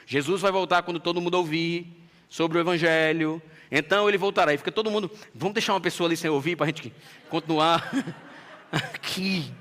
Jesus 0.05 0.41
vai 0.41 0.51
voltar 0.51 0.83
quando 0.83 0.99
todo 0.99 1.19
mundo 1.19 1.35
ouvir 1.35 1.87
sobre 2.29 2.57
o 2.57 2.61
Evangelho. 2.61 3.41
Então 3.71 4.07
ele 4.07 4.17
voltará. 4.17 4.53
E 4.53 4.57
fica 4.57 4.71
todo 4.71 4.89
mundo. 4.89 5.11
Vamos 5.35 5.53
deixar 5.53 5.73
uma 5.73 5.81
pessoa 5.81 6.07
ali 6.07 6.15
sem 6.15 6.29
ouvir 6.29 6.55
para 6.55 6.65
a 6.65 6.67
gente 6.67 6.93
continuar 7.29 7.91
aqui. 8.71 9.51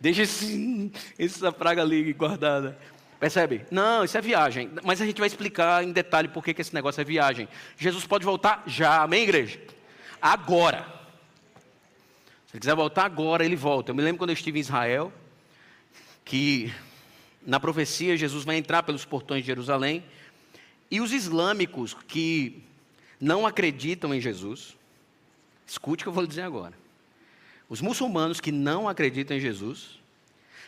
Deixa 0.00 0.22
esse, 0.22 0.90
essa 1.18 1.52
praga 1.52 1.82
ali 1.82 2.12
guardada. 2.12 2.78
Percebe? 3.20 3.66
Não, 3.70 4.04
isso 4.04 4.16
é 4.16 4.20
viagem. 4.20 4.70
Mas 4.84 5.02
a 5.02 5.06
gente 5.06 5.18
vai 5.18 5.26
explicar 5.26 5.82
em 5.82 5.92
detalhe 5.92 6.28
por 6.28 6.44
que, 6.44 6.58
esse 6.58 6.72
negócio 6.72 7.00
é 7.00 7.04
viagem. 7.04 7.48
Jesus 7.76 8.06
pode 8.06 8.24
voltar 8.24 8.62
já, 8.66 9.02
amém, 9.02 9.24
igreja? 9.24 9.58
Agora. 10.20 10.82
Se 12.46 12.54
ele 12.54 12.60
quiser 12.60 12.74
voltar 12.74 13.04
agora, 13.04 13.44
ele 13.44 13.56
volta. 13.56 13.90
Eu 13.90 13.94
me 13.94 14.02
lembro 14.02 14.18
quando 14.18 14.30
eu 14.30 14.34
estive 14.34 14.58
em 14.58 14.60
Israel, 14.60 15.12
que 16.24 16.72
na 17.46 17.60
profecia 17.60 18.16
Jesus 18.16 18.44
vai 18.44 18.56
entrar 18.56 18.82
pelos 18.82 19.04
portões 19.04 19.42
de 19.42 19.46
Jerusalém, 19.46 20.04
e 20.90 21.00
os 21.00 21.12
islâmicos 21.12 21.94
que 21.94 22.62
não 23.20 23.46
acreditam 23.46 24.14
em 24.14 24.20
Jesus, 24.20 24.76
escute 25.66 26.02
o 26.02 26.04
que 26.04 26.08
eu 26.08 26.12
vou 26.12 26.22
lhe 26.22 26.28
dizer 26.28 26.42
agora. 26.42 26.74
Os 27.68 27.80
muçulmanos 27.80 28.40
que 28.40 28.50
não 28.50 28.88
acreditam 28.88 29.36
em 29.36 29.40
Jesus, 29.40 29.98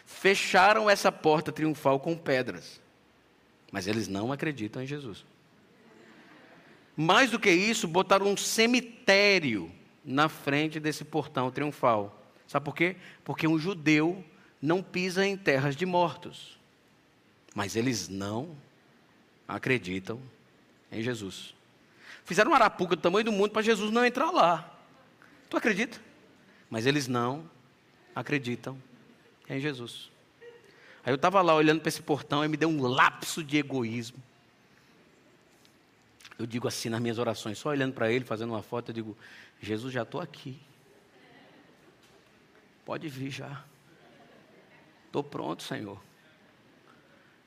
fecharam 0.04 0.90
essa 0.90 1.10
porta 1.10 1.52
triunfal 1.52 1.98
com 2.00 2.16
pedras, 2.16 2.80
mas 3.72 3.86
eles 3.86 4.08
não 4.08 4.32
acreditam 4.32 4.82
em 4.82 4.86
Jesus. 4.86 5.24
Mais 7.02 7.30
do 7.30 7.38
que 7.38 7.50
isso, 7.50 7.88
botaram 7.88 8.26
um 8.26 8.36
cemitério 8.36 9.72
na 10.04 10.28
frente 10.28 10.78
desse 10.78 11.02
portão 11.02 11.50
triunfal. 11.50 12.22
Sabe 12.46 12.62
por 12.62 12.74
quê? 12.76 12.94
Porque 13.24 13.48
um 13.48 13.58
judeu 13.58 14.22
não 14.60 14.82
pisa 14.82 15.26
em 15.26 15.34
terras 15.34 15.74
de 15.74 15.86
mortos. 15.86 16.60
Mas 17.54 17.74
eles 17.74 18.10
não 18.10 18.54
acreditam 19.48 20.20
em 20.92 21.02
Jesus. 21.02 21.54
Fizeram 22.22 22.50
uma 22.50 22.58
arapuca 22.58 22.94
do 22.94 23.00
tamanho 23.00 23.24
do 23.24 23.32
mundo 23.32 23.52
para 23.52 23.62
Jesus 23.62 23.90
não 23.90 24.04
entrar 24.04 24.30
lá. 24.30 24.70
Tu 25.48 25.56
acredita? 25.56 25.98
Mas 26.68 26.84
eles 26.84 27.08
não 27.08 27.50
acreditam 28.14 28.76
em 29.48 29.58
Jesus. 29.58 30.10
Aí 31.02 31.12
eu 31.12 31.16
estava 31.16 31.40
lá 31.40 31.54
olhando 31.54 31.80
para 31.80 31.88
esse 31.88 32.02
portão 32.02 32.44
e 32.44 32.48
me 32.48 32.58
deu 32.58 32.68
um 32.68 32.82
lapso 32.82 33.42
de 33.42 33.56
egoísmo. 33.56 34.22
Eu 36.40 36.46
digo 36.46 36.66
assim 36.66 36.88
nas 36.88 37.02
minhas 37.02 37.18
orações, 37.18 37.58
só 37.58 37.68
olhando 37.68 37.92
para 37.92 38.10
ele, 38.10 38.24
fazendo 38.24 38.54
uma 38.54 38.62
foto, 38.62 38.88
eu 38.88 38.94
digo: 38.94 39.14
Jesus, 39.60 39.92
já 39.92 40.04
estou 40.04 40.22
aqui. 40.22 40.58
Pode 42.82 43.06
vir 43.10 43.30
já. 43.30 43.62
Estou 45.04 45.22
pronto, 45.22 45.62
Senhor. 45.62 46.02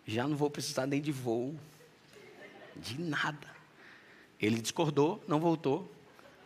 Já 0.06 0.28
não 0.28 0.38
vou 0.38 0.48
precisar 0.48 0.86
nem 0.86 1.02
de 1.02 1.12
voo, 1.12 1.56
de 2.76 3.02
nada. 3.02 3.48
Ele 4.40 4.62
discordou, 4.62 5.24
não 5.28 5.40
voltou, 5.40 5.92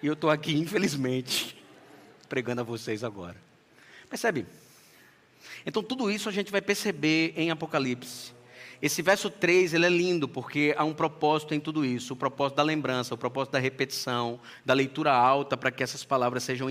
e 0.02 0.08
eu 0.08 0.14
estou 0.14 0.30
aqui, 0.30 0.54
infelizmente, 0.56 1.62
pregando 2.30 2.62
a 2.62 2.64
vocês 2.64 3.04
agora. 3.04 3.36
Percebe? 4.10 4.46
Então, 5.66 5.84
tudo 5.84 6.10
isso 6.10 6.30
a 6.30 6.32
gente 6.32 6.50
vai 6.50 6.62
perceber 6.62 7.34
em 7.36 7.52
Apocalipse. 7.52 8.37
Esse 8.82 9.02
verso 9.02 9.30
3 9.30 9.74
ele 9.74 9.86
é 9.86 9.90
lindo 9.90 10.28
porque 10.28 10.76
há 10.78 10.84
um 10.84 10.94
propósito 10.94 11.54
em 11.54 11.60
tudo 11.60 11.84
isso: 11.84 12.14
o 12.14 12.18
propósito 12.18 12.58
da 12.58 12.64
lembrança, 12.64 13.16
o 13.16 13.18
propósito 13.18 13.54
da 13.54 13.60
repetição, 13.60 14.40
da 14.66 14.74
leitura 14.74 15.12
alta, 15.12 15.58
para 15.58 15.72
que 15.72 15.84
essas 15.84 16.04
palavras 16.04 16.44
sejam 16.44 16.70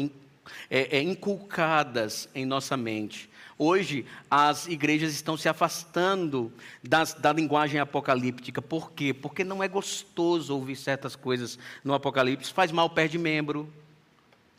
é, 0.71 0.99
é, 0.99 1.03
inculcadas 1.03 2.29
em 2.35 2.45
nossa 2.45 2.77
mente. 2.77 3.29
Hoje, 3.59 4.05
as 4.31 4.67
igrejas 4.67 5.13
estão 5.15 5.37
se 5.37 5.49
afastando 5.49 6.53
das, 6.83 7.15
da 7.15 7.33
linguagem 7.33 7.81
apocalíptica. 7.81 8.61
Por 8.61 8.93
quê? 8.93 9.15
Porque 9.15 9.43
não 9.43 9.63
é 9.63 9.69
gostoso 9.69 10.55
ouvir 10.55 10.77
certas 10.77 11.17
coisas 11.17 11.59
no 11.83 11.95
Apocalipse. 11.95 12.53
Faz 12.53 12.71
mal, 12.71 12.91
perde 12.91 13.17
membro. 13.17 13.73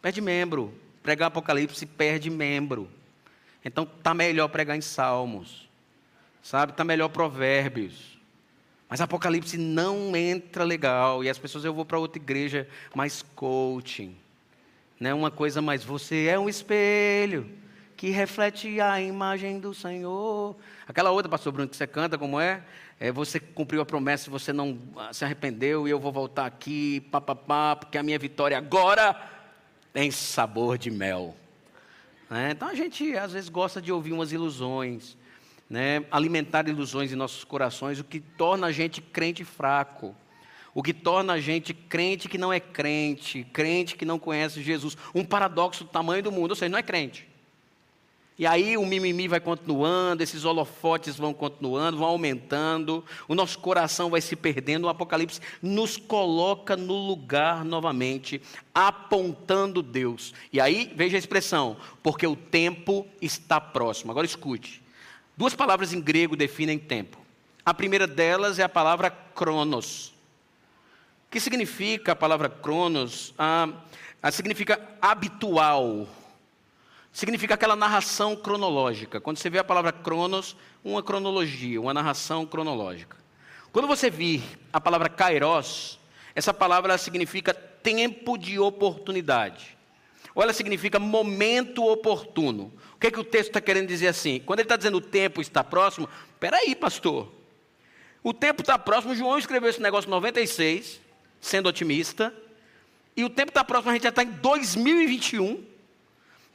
Perde 0.01 0.19
membro. 0.19 0.73
Pregar 1.03 1.27
Apocalipse 1.27 1.85
perde 1.85 2.31
membro. 2.31 2.89
Então, 3.63 3.83
está 3.83 4.15
melhor 4.15 4.47
pregar 4.47 4.75
em 4.75 4.81
Salmos. 4.81 5.66
Sabe? 6.47 6.71
Está 6.71 6.85
melhor 6.85 7.09
Provérbios. 7.09 8.17
Mas 8.87 9.01
Apocalipse 9.01 9.57
não 9.57 10.15
entra 10.15 10.63
legal. 10.63 11.21
E 11.21 11.29
as 11.29 11.37
pessoas, 11.37 11.65
eu 11.65 11.73
vou 11.73 11.83
para 11.83 11.99
outra 11.99 12.21
igreja 12.21 12.65
mais 12.95 13.21
coaching. 13.21 14.15
Né? 14.97 15.13
Uma 15.13 15.29
coisa 15.29 15.61
mais, 15.61 15.83
você 15.83 16.27
é 16.27 16.39
um 16.39 16.47
espelho 16.47 17.51
que 17.97 18.11
reflete 18.11 18.79
a 18.79 19.01
imagem 19.01 19.59
do 19.59 19.73
Senhor. 19.73 20.55
Aquela 20.87 21.11
outra, 21.11 21.29
pastor 21.29 21.51
Bruno, 21.51 21.67
que 21.67 21.75
você 21.75 21.85
canta, 21.85 22.17
como 22.17 22.39
é? 22.39 22.63
é 22.97 23.11
você 23.11 23.41
cumpriu 23.41 23.81
a 23.81 23.85
promessa, 23.85 24.31
você 24.31 24.53
não 24.53 24.79
ah, 24.95 25.11
se 25.11 25.25
arrependeu 25.25 25.85
e 25.85 25.91
eu 25.91 25.99
vou 25.99 26.13
voltar 26.13 26.45
aqui, 26.45 27.01
papapá, 27.11 27.75
porque 27.75 27.97
a 27.97 28.03
minha 28.03 28.17
vitória 28.17 28.57
agora 28.57 29.21
tem 29.91 30.09
sabor 30.11 30.77
de 30.77 30.91
mel. 30.91 31.35
Né? 32.29 32.51
Então 32.51 32.69
a 32.69 32.73
gente 32.73 33.17
às 33.17 33.33
vezes 33.33 33.49
gosta 33.49 33.81
de 33.81 33.91
ouvir 33.91 34.13
umas 34.13 34.31
ilusões, 34.31 35.17
né? 35.69 36.05
alimentar 36.11 36.67
ilusões 36.67 37.11
em 37.11 37.15
nossos 37.15 37.43
corações, 37.43 37.99
o 37.99 38.03
que 38.03 38.19
torna 38.19 38.67
a 38.67 38.71
gente 38.71 39.01
crente 39.01 39.43
fraco. 39.43 40.15
O 40.73 40.83
que 40.83 40.93
torna 40.93 41.33
a 41.33 41.39
gente 41.39 41.73
crente 41.73 42.29
que 42.29 42.37
não 42.37 42.53
é 42.53 42.59
crente, 42.59 43.43
crente 43.51 43.95
que 43.95 44.05
não 44.05 44.19
conhece 44.19 44.61
Jesus. 44.61 44.95
Um 45.13 45.25
paradoxo 45.25 45.83
do 45.83 45.89
tamanho 45.89 46.21
do 46.21 46.31
mundo, 46.31 46.51
ou 46.51 46.55
seja, 46.55 46.69
não 46.69 46.77
é 46.77 46.83
crente. 46.83 47.27
E 48.37 48.45
aí 48.45 48.77
o 48.77 48.85
mimimi 48.85 49.27
vai 49.27 49.39
continuando, 49.39 50.21
esses 50.21 50.45
holofotes 50.45 51.15
vão 51.17 51.33
continuando, 51.33 51.97
vão 51.97 52.07
aumentando, 52.07 53.03
o 53.27 53.33
nosso 53.33 53.57
coração 53.57 54.11
vai 54.11 54.21
se 54.21 54.35
perdendo. 54.35 54.85
O 54.85 54.89
Apocalipse 54.89 55.41
nos 55.63 55.97
coloca 55.97 56.77
no 56.77 56.93
lugar 56.93 57.65
novamente, 57.65 58.39
apontando 58.75 59.81
Deus. 59.81 60.35
E 60.53 60.61
aí, 60.61 60.93
veja 60.95 61.17
a 61.17 61.19
expressão, 61.19 61.77
porque 62.03 62.27
o 62.27 62.35
tempo 62.35 63.07
está 63.19 63.59
próximo. 63.59 64.11
Agora 64.11 64.27
escute. 64.27 64.83
Duas 65.37 65.53
palavras 65.53 65.93
em 65.93 66.01
grego 66.01 66.35
definem 66.35 66.79
tempo. 66.79 67.17
A 67.63 67.73
primeira 67.73 68.07
delas 68.07 68.59
é 68.59 68.63
a 68.63 68.69
palavra 68.69 69.09
cronos. 69.09 70.09
O 71.27 71.31
que 71.31 71.39
significa 71.39 72.13
a 72.13 72.15
palavra 72.15 72.49
cronos? 72.49 73.33
Ah, 73.37 73.69
ah 74.21 74.31
significa 74.31 74.81
habitual 75.01 76.07
significa 77.17 77.55
aquela 77.55 77.75
narração 77.75 78.35
cronológica. 78.35 79.19
Quando 79.19 79.37
você 79.37 79.49
vê 79.49 79.57
a 79.57 79.63
palavra 79.63 79.91
cronos, 79.91 80.55
uma 80.83 81.01
cronologia, 81.01 81.81
uma 81.81 81.91
narração 81.91 82.45
cronológica. 82.45 83.17
Quando 83.71 83.87
você 83.87 84.07
vir 84.09 84.43
a 84.71 84.79
palavra 84.79 85.09
kairos, 85.09 85.99
essa 86.35 86.53
palavra 86.53 86.95
significa 86.97 87.55
tempo 87.55 88.37
de 88.37 88.59
oportunidade. 88.59 89.76
Ou 90.37 90.43
ela 90.43 90.53
significa 90.53 90.99
momento 90.99 91.83
oportuno. 91.83 92.71
O 92.93 92.99
que, 92.99 93.07
é 93.07 93.11
que 93.11 93.19
o 93.19 93.23
texto 93.23 93.47
está 93.47 93.59
querendo 93.59 93.87
dizer 93.87 94.07
assim? 94.07 94.39
Quando 94.45 94.59
ele 94.59 94.65
está 94.65 94.77
dizendo 94.77 94.99
o 94.99 95.01
tempo 95.01 95.41
está 95.41 95.63
próximo, 95.63 96.07
peraí, 96.39 96.75
pastor. 96.75 97.31
O 98.21 98.31
tempo 98.31 98.61
está 98.61 98.77
próximo, 98.77 99.15
João 99.15 99.39
escreveu 99.39 99.67
esse 99.67 99.81
negócio 99.81 100.07
em 100.07 100.11
96, 100.11 101.01
sendo 101.41 101.67
otimista. 101.67 102.31
E 103.15 103.23
o 103.23 103.31
tempo 103.31 103.49
está 103.49 103.63
próximo, 103.63 103.89
a 103.89 103.93
gente 103.95 104.03
já 104.03 104.09
está 104.09 104.21
em 104.21 104.29
2021. 104.29 105.65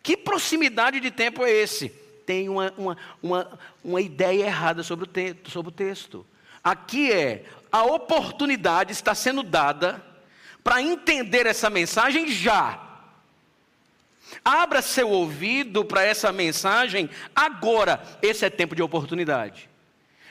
Que 0.01 0.17
proximidade 0.17 1.01
de 1.01 1.11
tempo 1.11 1.45
é 1.45 1.51
esse? 1.51 1.89
Tem 2.25 2.49
uma, 2.49 2.73
uma, 2.79 2.97
uma, 3.21 3.59
uma 3.83 4.01
ideia 4.01 4.45
errada 4.45 4.85
sobre 4.85 5.07
o, 5.07 5.09
te, 5.09 5.35
sobre 5.49 5.71
o 5.71 5.75
texto. 5.75 6.25
Aqui 6.63 7.11
é 7.11 7.47
a 7.73 7.83
oportunidade 7.83 8.93
está 8.93 9.13
sendo 9.13 9.43
dada 9.43 10.01
para 10.63 10.81
entender 10.81 11.47
essa 11.47 11.69
mensagem 11.69 12.29
já. 12.29 12.92
Abra 14.45 14.83
seu 14.83 15.09
ouvido 15.09 15.85
para 15.85 16.05
essa 16.05 16.33
mensagem 16.33 17.09
agora. 17.35 18.03
Esse 18.21 18.45
é 18.45 18.51
tempo 18.51 18.75
de 18.75 18.83
oportunidade. 18.83 19.69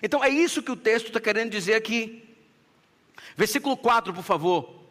Então 0.02 0.24
é 0.24 0.30
isso 0.30 0.64
que 0.64 0.72
o 0.72 0.76
texto 0.76 1.08
está 1.08 1.20
querendo 1.20 1.52
dizer 1.52 1.76
aqui. 1.76 2.24
Versículo 3.36 3.78
4, 3.78 4.14
por 4.14 4.24
favor. 4.24 4.82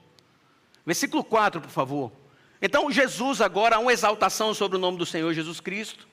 Versículo 0.86 1.22
4, 1.24 1.60
por 1.60 1.70
favor. 1.70 2.12
Então, 2.62 2.90
Jesus 2.90 3.40
agora 3.40 3.76
há 3.76 3.78
uma 3.78 3.92
exaltação 3.92 4.52
sobre 4.52 4.76
o 4.76 4.80
nome 4.80 4.98
do 4.98 5.06
Senhor 5.06 5.32
Jesus 5.32 5.60
Cristo. 5.60 6.06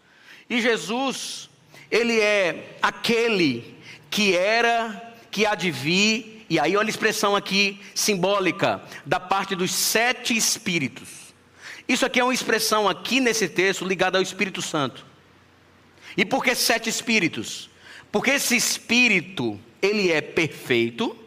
E 0.49 0.61
Jesus, 0.61 1.49
ele 1.91 2.19
é 2.19 2.77
aquele 2.81 3.75
que 4.09 4.35
era, 4.35 5.13
que 5.29 5.45
há 5.45 5.55
de 5.55 5.69
vir, 5.69 6.45
e 6.49 6.57
aí 6.57 6.77
olha 6.77 6.87
a 6.87 6.89
expressão 6.89 7.35
aqui 7.35 7.81
simbólica, 7.93 8.81
da 9.05 9.19
parte 9.19 9.55
dos 9.55 9.73
sete 9.73 10.35
espíritos. 10.35 11.16
Isso 11.87 12.05
aqui 12.05 12.19
é 12.19 12.23
uma 12.23 12.33
expressão 12.33 12.87
aqui 12.87 13.19
nesse 13.19 13.47
texto 13.47 13.85
ligada 13.85 14.17
ao 14.17 14.21
Espírito 14.21 14.61
Santo. 14.61 15.05
E 16.17 16.25
por 16.25 16.43
que 16.43 16.53
sete 16.53 16.89
espíritos? 16.89 17.69
Porque 18.11 18.31
esse 18.31 18.55
espírito, 18.55 19.59
ele 19.81 20.11
é 20.11 20.19
perfeito. 20.19 21.17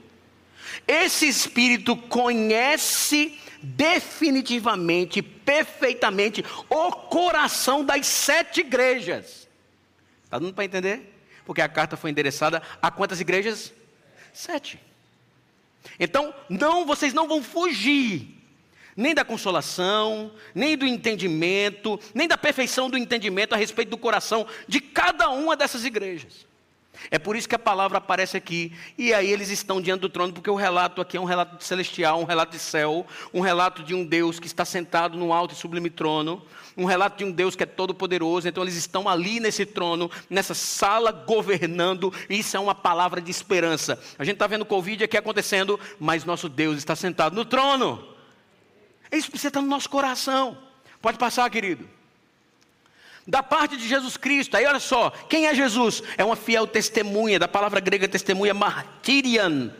Esse 0.86 1.26
espírito 1.26 1.96
conhece 1.96 3.38
definitivamente, 3.62 5.22
perfeitamente, 5.22 6.44
o 6.68 6.92
coração 6.92 7.84
das 7.84 8.06
sete 8.06 8.60
igrejas. 8.60 9.48
Está 10.24 10.38
dando 10.38 10.54
para 10.54 10.64
entender? 10.64 11.14
Porque 11.44 11.60
a 11.60 11.68
carta 11.68 11.96
foi 11.96 12.10
endereçada 12.10 12.62
a 12.80 12.90
quantas 12.90 13.20
igrejas? 13.20 13.72
Sete. 14.32 14.78
Então, 15.98 16.34
não, 16.48 16.84
vocês 16.84 17.12
não 17.12 17.26
vão 17.26 17.42
fugir 17.42 18.39
nem 18.96 19.14
da 19.14 19.24
consolação, 19.24 20.32
nem 20.54 20.76
do 20.76 20.86
entendimento, 20.86 21.98
nem 22.14 22.28
da 22.28 22.36
perfeição 22.36 22.90
do 22.90 22.98
entendimento 22.98 23.54
a 23.54 23.58
respeito 23.58 23.90
do 23.90 23.98
coração 23.98 24.46
de 24.66 24.80
cada 24.80 25.30
uma 25.30 25.56
dessas 25.56 25.84
igrejas. 25.84 26.50
É 27.10 27.18
por 27.18 27.36
isso 27.36 27.48
que 27.48 27.54
a 27.54 27.58
palavra 27.58 27.98
aparece 27.98 28.36
aqui. 28.36 28.72
E 28.98 29.14
aí 29.14 29.30
eles 29.30 29.48
estão 29.48 29.80
diante 29.80 30.00
do 30.00 30.08
trono, 30.08 30.32
porque 30.32 30.50
o 30.50 30.54
relato 30.54 31.00
aqui 31.00 31.16
é 31.16 31.20
um 31.20 31.24
relato 31.24 31.62
celestial, 31.62 32.20
um 32.20 32.24
relato 32.24 32.52
de 32.52 32.58
céu, 32.58 33.06
um 33.32 33.40
relato 33.40 33.82
de 33.82 33.94
um 33.94 34.04
Deus 34.04 34.40
que 34.40 34.46
está 34.46 34.64
sentado 34.64 35.16
no 35.16 35.32
alto 35.32 35.54
e 35.54 35.56
sublime 35.56 35.88
trono, 35.88 36.42
um 36.76 36.84
relato 36.84 37.18
de 37.18 37.24
um 37.24 37.30
Deus 37.30 37.56
que 37.56 37.62
é 37.62 37.66
todo 37.66 37.94
poderoso. 37.94 38.48
Então 38.48 38.62
eles 38.62 38.76
estão 38.76 39.08
ali 39.08 39.40
nesse 39.40 39.64
trono, 39.64 40.10
nessa 40.28 40.54
sala 40.54 41.10
governando. 41.12 42.12
E 42.28 42.40
isso 42.40 42.56
é 42.56 42.60
uma 42.60 42.74
palavra 42.74 43.20
de 43.20 43.30
esperança. 43.30 43.98
A 44.18 44.24
gente 44.24 44.34
está 44.34 44.46
vendo 44.46 44.62
o 44.62 44.66
Covid 44.66 45.04
aqui 45.04 45.16
acontecendo, 45.16 45.78
mas 45.98 46.24
nosso 46.24 46.48
Deus 46.48 46.76
está 46.76 46.94
sentado 46.94 47.34
no 47.34 47.44
trono. 47.44 48.10
Isso 49.12 49.30
precisa 49.30 49.48
estar 49.48 49.60
no 49.60 49.68
nosso 49.68 49.88
coração. 49.88 50.56
Pode 51.00 51.18
passar, 51.18 51.48
querido 51.50 51.88
da 53.30 53.42
parte 53.42 53.76
de 53.76 53.86
Jesus 53.86 54.16
Cristo. 54.16 54.56
Aí 54.56 54.66
olha 54.66 54.80
só, 54.80 55.10
quem 55.28 55.46
é 55.46 55.54
Jesus? 55.54 56.02
É 56.18 56.24
uma 56.24 56.36
fiel 56.36 56.66
testemunha, 56.66 57.38
da 57.38 57.46
palavra 57.46 57.78
grega 57.80 58.08
testemunha, 58.08 58.52
martirian. 58.52 59.70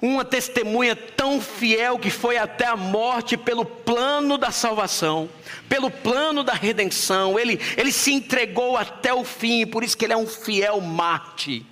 Uma 0.00 0.24
testemunha 0.24 0.94
tão 0.94 1.40
fiel 1.40 1.98
que 1.98 2.10
foi 2.10 2.36
até 2.36 2.66
a 2.66 2.76
morte 2.76 3.36
pelo 3.36 3.64
plano 3.64 4.36
da 4.38 4.50
salvação, 4.50 5.28
pelo 5.68 5.90
plano 5.90 6.44
da 6.44 6.52
redenção. 6.52 7.38
Ele, 7.38 7.58
ele 7.76 7.90
se 7.90 8.12
entregou 8.12 8.76
até 8.76 9.12
o 9.12 9.24
fim, 9.24 9.66
por 9.66 9.82
isso 9.82 9.96
que 9.96 10.04
ele 10.04 10.12
é 10.12 10.16
um 10.16 10.26
fiel 10.26 10.80
mártir. 10.80 11.62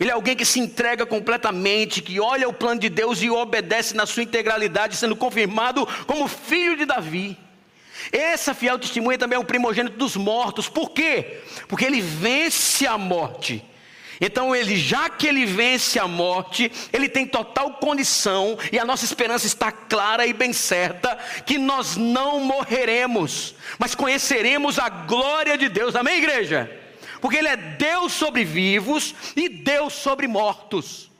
Ele 0.00 0.10
é 0.10 0.12
alguém 0.12 0.36
que 0.36 0.44
se 0.44 0.58
entrega 0.58 1.04
completamente, 1.04 2.02
que 2.02 2.18
olha 2.20 2.48
o 2.48 2.52
plano 2.52 2.80
de 2.80 2.88
Deus 2.88 3.22
e 3.22 3.30
obedece 3.30 3.94
na 3.94 4.06
sua 4.06 4.22
integralidade, 4.22 4.96
sendo 4.96 5.14
confirmado 5.14 5.86
como 6.06 6.28
filho 6.28 6.76
de 6.76 6.84
Davi. 6.84 7.38
Essa 8.10 8.54
fiel 8.54 8.78
testemunha 8.78 9.18
também 9.18 9.36
é 9.36 9.40
o 9.40 9.44
primogênito 9.44 9.96
dos 9.96 10.16
mortos. 10.16 10.68
Por 10.68 10.90
quê? 10.90 11.40
Porque 11.68 11.84
ele 11.84 12.00
vence 12.00 12.86
a 12.86 12.98
morte. 12.98 13.64
Então 14.20 14.54
ele, 14.54 14.76
já 14.76 15.10
que 15.10 15.26
ele 15.26 15.44
vence 15.44 15.98
a 15.98 16.06
morte, 16.06 16.70
ele 16.92 17.08
tem 17.08 17.26
total 17.26 17.72
condição 17.74 18.56
e 18.70 18.78
a 18.78 18.84
nossa 18.84 19.04
esperança 19.04 19.46
está 19.46 19.72
clara 19.72 20.24
e 20.24 20.32
bem 20.32 20.52
certa 20.52 21.18
que 21.44 21.58
nós 21.58 21.96
não 21.96 22.38
morreremos, 22.38 23.54
mas 23.80 23.96
conheceremos 23.96 24.78
a 24.78 24.88
glória 24.88 25.58
de 25.58 25.68
Deus. 25.68 25.96
Amém, 25.96 26.18
igreja? 26.18 26.81
Porque 27.22 27.36
ele 27.36 27.46
é 27.46 27.56
Deus 27.56 28.12
sobre 28.12 28.44
vivos 28.44 29.14
e 29.36 29.48
Deus 29.48 29.92
sobre 29.92 30.26
mortos. 30.26 31.11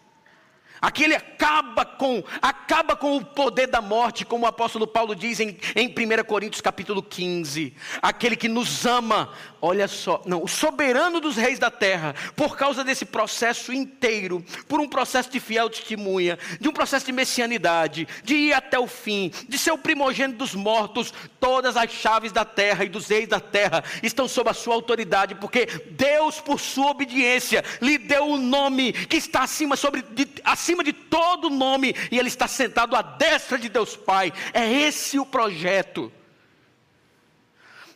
Aqui 0.82 1.04
ele 1.04 1.14
acaba 1.14 1.84
com, 1.84 2.24
acaba 2.42 2.96
com 2.96 3.16
o 3.16 3.24
poder 3.24 3.68
da 3.68 3.80
morte, 3.80 4.24
como 4.24 4.44
o 4.44 4.48
apóstolo 4.48 4.84
Paulo 4.84 5.14
diz 5.14 5.38
em, 5.38 5.56
em 5.76 5.86
1 5.86 6.24
Coríntios 6.24 6.60
capítulo 6.60 7.00
15. 7.00 7.72
Aquele 8.02 8.34
que 8.34 8.48
nos 8.48 8.84
ama, 8.84 9.32
olha 9.60 9.86
só, 9.86 10.20
não, 10.26 10.42
o 10.42 10.48
soberano 10.48 11.20
dos 11.20 11.36
reis 11.36 11.60
da 11.60 11.70
terra, 11.70 12.16
por 12.34 12.56
causa 12.56 12.82
desse 12.82 13.04
processo 13.04 13.72
inteiro, 13.72 14.44
por 14.66 14.80
um 14.80 14.88
processo 14.88 15.30
de 15.30 15.38
fiel 15.38 15.70
testemunha, 15.70 16.36
de 16.60 16.68
um 16.68 16.72
processo 16.72 17.06
de 17.06 17.12
messianidade, 17.12 18.08
de 18.24 18.34
ir 18.34 18.52
até 18.52 18.76
o 18.76 18.88
fim, 18.88 19.30
de 19.48 19.56
ser 19.58 19.70
o 19.70 19.78
primogênito 19.78 20.38
dos 20.38 20.52
mortos, 20.52 21.14
todas 21.38 21.76
as 21.76 21.92
chaves 21.92 22.32
da 22.32 22.44
terra 22.44 22.84
e 22.84 22.88
dos 22.88 23.06
reis 23.06 23.28
da 23.28 23.38
terra 23.38 23.84
estão 24.02 24.26
sob 24.26 24.50
a 24.50 24.54
sua 24.54 24.74
autoridade, 24.74 25.36
porque 25.36 25.66
Deus, 25.92 26.40
por 26.40 26.58
sua 26.58 26.90
obediência, 26.90 27.64
lhe 27.80 27.98
deu 27.98 28.24
o 28.24 28.34
um 28.34 28.38
nome 28.38 28.92
que 28.92 29.16
está 29.16 29.44
acima, 29.44 29.76
sobre, 29.76 30.02
de, 30.02 30.26
acima 30.42 30.71
de 30.80 30.92
todo 30.92 31.50
nome, 31.50 31.92
e 32.10 32.18
ele 32.18 32.28
está 32.28 32.46
sentado 32.46 32.94
à 32.94 33.02
destra 33.02 33.58
de 33.58 33.68
Deus 33.68 33.96
Pai. 33.96 34.32
É 34.54 34.70
esse 34.70 35.18
o 35.18 35.26
projeto. 35.26 36.12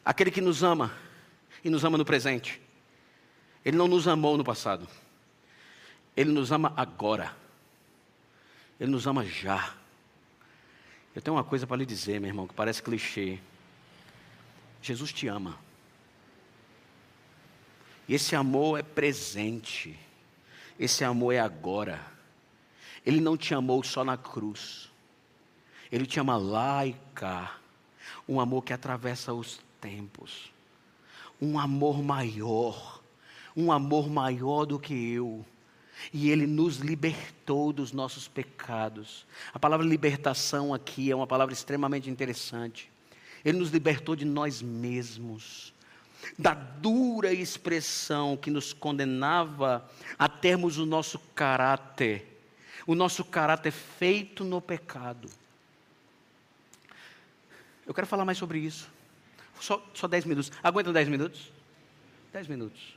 Aquele 0.05 0.31
que 0.31 0.41
nos 0.41 0.65
ama 0.65 0.93
e 1.65 1.71
nos 1.71 1.85
ama 1.85 1.97
no 1.97 2.05
presente. 2.05 2.61
Ele 3.65 3.77
não 3.77 3.89
nos 3.89 4.07
amou 4.07 4.37
no 4.37 4.45
passado. 4.45 4.89
Ele 6.17 6.31
nos 6.31 6.53
ama 6.53 6.73
agora. 6.77 7.35
Ele 8.79 8.91
nos 8.91 9.07
ama 9.07 9.25
já. 9.25 9.75
Eu 11.15 11.23
tenho 11.23 11.37
uma 11.37 11.45
coisa 11.45 11.67
para 11.67 11.79
lhe 11.79 11.87
dizer, 11.87 12.21
meu 12.21 12.29
irmão, 12.29 12.47
que 12.47 12.55
parece 12.55 12.83
clichê. 12.83 13.39
Jesus 14.83 15.13
te 15.13 15.27
ama. 15.29 15.59
E 18.09 18.15
esse 18.15 18.37
amor 18.37 18.79
é 18.79 18.83
presente. 18.83 19.99
Esse 20.79 21.05
amor 21.05 21.33
é 21.33 21.41
agora. 21.41 22.01
Ele 23.07 23.21
não 23.21 23.37
te 23.37 23.55
amou 23.55 23.83
só 23.83 24.05
na 24.05 24.19
cruz. 24.19 24.91
Ele 25.91 26.05
te 26.05 26.21
ama 26.21 26.37
lá 26.37 26.85
e 26.85 26.95
cá. 27.15 27.59
Um 28.29 28.41
amor 28.41 28.63
que 28.63 28.73
atravessa 28.73 29.33
os 29.33 29.61
tempos 29.81 30.51
um 31.41 31.59
amor 31.59 32.03
maior, 32.03 33.01
um 33.57 33.71
amor 33.71 34.09
maior 34.09 34.65
do 34.65 34.79
que 34.79 34.95
eu. 35.13 35.45
E 36.13 36.31
Ele 36.31 36.47
nos 36.47 36.77
libertou 36.77 37.73
dos 37.73 37.93
nossos 37.93 38.29
pecados. 38.29 39.27
A 39.53 39.59
palavra 39.59 39.87
libertação 39.87 40.75
aqui 40.75 41.11
é 41.11 41.17
uma 41.17 41.27
palavra 41.27 41.55
extremamente 41.55 42.11
interessante. 42.11 42.91
Ele 43.45 43.59
nos 43.59 43.71
libertou 43.71 44.15
de 44.15 44.25
nós 44.25 44.61
mesmos, 44.61 45.73
da 46.39 46.53
dura 46.53 47.33
expressão 47.33 48.37
que 48.37 48.51
nos 48.51 48.73
condenava 48.73 49.89
a 50.19 50.29
termos 50.29 50.79
o 50.79 50.85
nosso 50.85 51.19
caráter, 51.35 52.36
o 52.87 52.95
nosso 52.95 53.25
caráter 53.25 53.73
feito 53.73 54.45
no 54.45 54.61
pecado. 54.61 55.29
Eu 57.87 57.93
quero 57.93 58.07
falar 58.07 58.25
mais 58.25 58.39
sobre 58.39 58.59
isso. 58.59 58.89
Só, 59.61 59.85
só 59.95 60.07
10 60.07 60.25
minutos. 60.25 60.53
Aguenta 60.63 60.93
10 60.93 61.09
minutos? 61.09 61.51
10 62.33 62.49
minutos. 62.49 62.97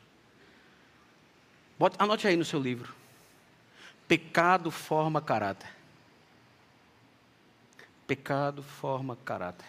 Bote, 1.78 1.96
anote 2.00 2.28
aí 2.28 2.36
no 2.36 2.46
seu 2.46 2.60
livro. 2.60 2.94
Pecado 4.08 4.70
forma 4.70 5.22
caráter. 5.22 5.70
Pecado 8.06 8.62
forma 8.62 9.16
caráter. 9.24 9.68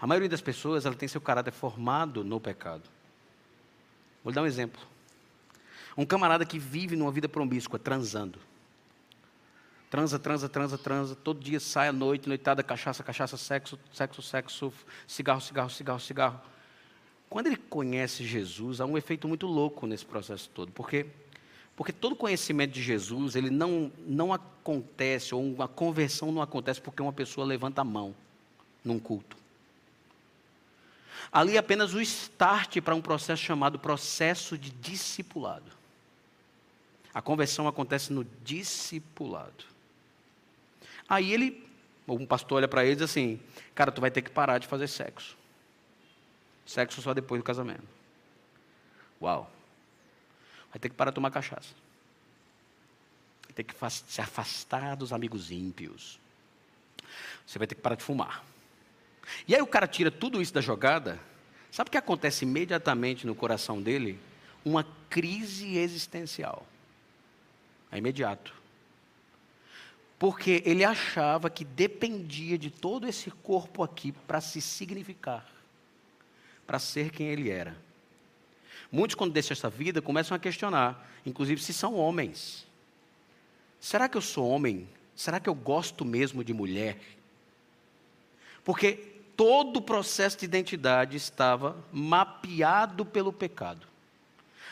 A 0.00 0.06
maioria 0.06 0.28
das 0.28 0.40
pessoas 0.40 0.86
ela 0.86 0.94
tem 0.94 1.08
seu 1.08 1.20
caráter 1.20 1.50
formado 1.50 2.22
no 2.22 2.40
pecado. 2.40 2.88
Vou 4.22 4.32
dar 4.32 4.42
um 4.42 4.46
exemplo. 4.46 4.80
Um 5.96 6.04
camarada 6.04 6.44
que 6.44 6.58
vive 6.58 6.96
numa 6.96 7.12
vida 7.12 7.28
promíscua, 7.28 7.78
transando. 7.78 8.38
Transa, 9.90 10.18
transa, 10.18 10.48
transa, 10.48 10.76
transa. 10.76 11.14
Todo 11.14 11.38
dia 11.38 11.60
sai 11.60 11.88
à 11.88 11.92
noite, 11.92 12.28
noitada, 12.28 12.62
cachaça, 12.62 13.02
cachaça, 13.04 13.36
sexo, 13.36 13.78
sexo, 13.92 14.22
sexo, 14.22 14.72
cigarro, 15.06 15.40
cigarro, 15.40 15.70
cigarro, 15.70 16.00
cigarro. 16.00 16.40
Quando 17.30 17.46
ele 17.46 17.56
conhece 17.56 18.24
Jesus, 18.24 18.80
há 18.80 18.86
um 18.86 18.98
efeito 18.98 19.28
muito 19.28 19.46
louco 19.46 19.86
nesse 19.86 20.04
processo 20.04 20.50
todo. 20.50 20.72
Por 20.72 20.88
quê? 20.88 21.06
Porque 21.76 21.92
todo 21.92 22.14
conhecimento 22.14 22.72
de 22.72 22.82
Jesus, 22.82 23.34
ele 23.34 23.50
não, 23.50 23.90
não 24.06 24.32
acontece, 24.32 25.34
ou 25.34 25.42
uma 25.42 25.66
conversão 25.66 26.30
não 26.30 26.42
acontece 26.42 26.80
porque 26.80 27.02
uma 27.02 27.12
pessoa 27.12 27.46
levanta 27.46 27.80
a 27.80 27.84
mão 27.84 28.14
num 28.84 28.98
culto. 28.98 29.36
Ali 31.32 31.56
é 31.56 31.58
apenas 31.58 31.94
o 31.94 32.00
start 32.00 32.80
para 32.80 32.94
um 32.94 33.00
processo 33.00 33.42
chamado 33.42 33.78
processo 33.78 34.56
de 34.56 34.70
discipulado. 34.70 35.83
A 37.14 37.22
conversão 37.22 37.68
acontece 37.68 38.12
no 38.12 38.24
discipulado. 38.42 39.64
Aí 41.08 41.32
ele, 41.32 41.64
um 42.08 42.26
pastor 42.26 42.56
olha 42.58 42.66
para 42.66 42.82
ele 42.82 42.94
e 42.94 42.96
diz 42.96 43.04
assim: 43.04 43.40
Cara, 43.72 43.92
tu 43.92 44.00
vai 44.00 44.10
ter 44.10 44.20
que 44.20 44.30
parar 44.30 44.58
de 44.58 44.66
fazer 44.66 44.88
sexo. 44.88 45.36
Sexo 46.66 47.00
só 47.00 47.14
depois 47.14 47.40
do 47.40 47.44
casamento. 47.44 47.84
Uau. 49.22 49.50
Vai 50.70 50.80
ter 50.80 50.88
que 50.88 50.96
parar 50.96 51.12
de 51.12 51.14
tomar 51.14 51.30
cachaça. 51.30 51.72
Vai 53.44 53.52
ter 53.52 53.62
que 53.62 53.74
se 54.08 54.20
afastar 54.20 54.96
dos 54.96 55.12
amigos 55.12 55.52
ímpios. 55.52 56.18
Você 57.46 57.58
vai 57.58 57.68
ter 57.68 57.76
que 57.76 57.80
parar 57.80 57.94
de 57.94 58.02
fumar. 58.02 58.44
E 59.46 59.54
aí 59.54 59.62
o 59.62 59.66
cara 59.66 59.86
tira 59.86 60.10
tudo 60.10 60.42
isso 60.42 60.52
da 60.52 60.60
jogada. 60.60 61.20
Sabe 61.70 61.88
o 61.88 61.90
que 61.92 61.98
acontece 61.98 62.44
imediatamente 62.44 63.24
no 63.24 63.34
coração 63.34 63.80
dele? 63.80 64.18
Uma 64.64 64.84
crise 65.08 65.76
existencial. 65.76 66.66
É 67.94 67.98
imediato 67.98 68.64
porque 70.18 70.62
ele 70.64 70.82
achava 70.82 71.50
que 71.50 71.66
dependia 71.66 72.56
de 72.56 72.70
todo 72.70 73.06
esse 73.06 73.30
corpo 73.30 73.82
aqui 73.82 74.10
para 74.10 74.40
se 74.40 74.58
significar, 74.60 75.46
para 76.66 76.78
ser 76.78 77.10
quem 77.10 77.28
ele 77.28 77.50
era. 77.50 77.76
Muitos, 78.90 79.14
quando 79.14 79.34
deixam 79.34 79.52
essa 79.52 79.68
vida, 79.68 80.00
começam 80.00 80.34
a 80.34 80.38
questionar, 80.38 81.06
inclusive 81.26 81.60
se 81.60 81.74
são 81.74 81.94
homens. 81.96 82.66
Será 83.78 84.08
que 84.08 84.16
eu 84.16 84.22
sou 84.22 84.48
homem? 84.48 84.88
Será 85.14 85.38
que 85.38 85.46
eu 85.46 85.54
gosto 85.54 86.06
mesmo 86.06 86.42
de 86.42 86.54
mulher? 86.54 86.98
Porque 88.64 88.92
todo 89.36 89.76
o 89.76 89.82
processo 89.82 90.38
de 90.38 90.44
identidade 90.46 91.18
estava 91.18 91.76
mapeado 91.92 93.04
pelo 93.04 93.30
pecado. 93.30 93.86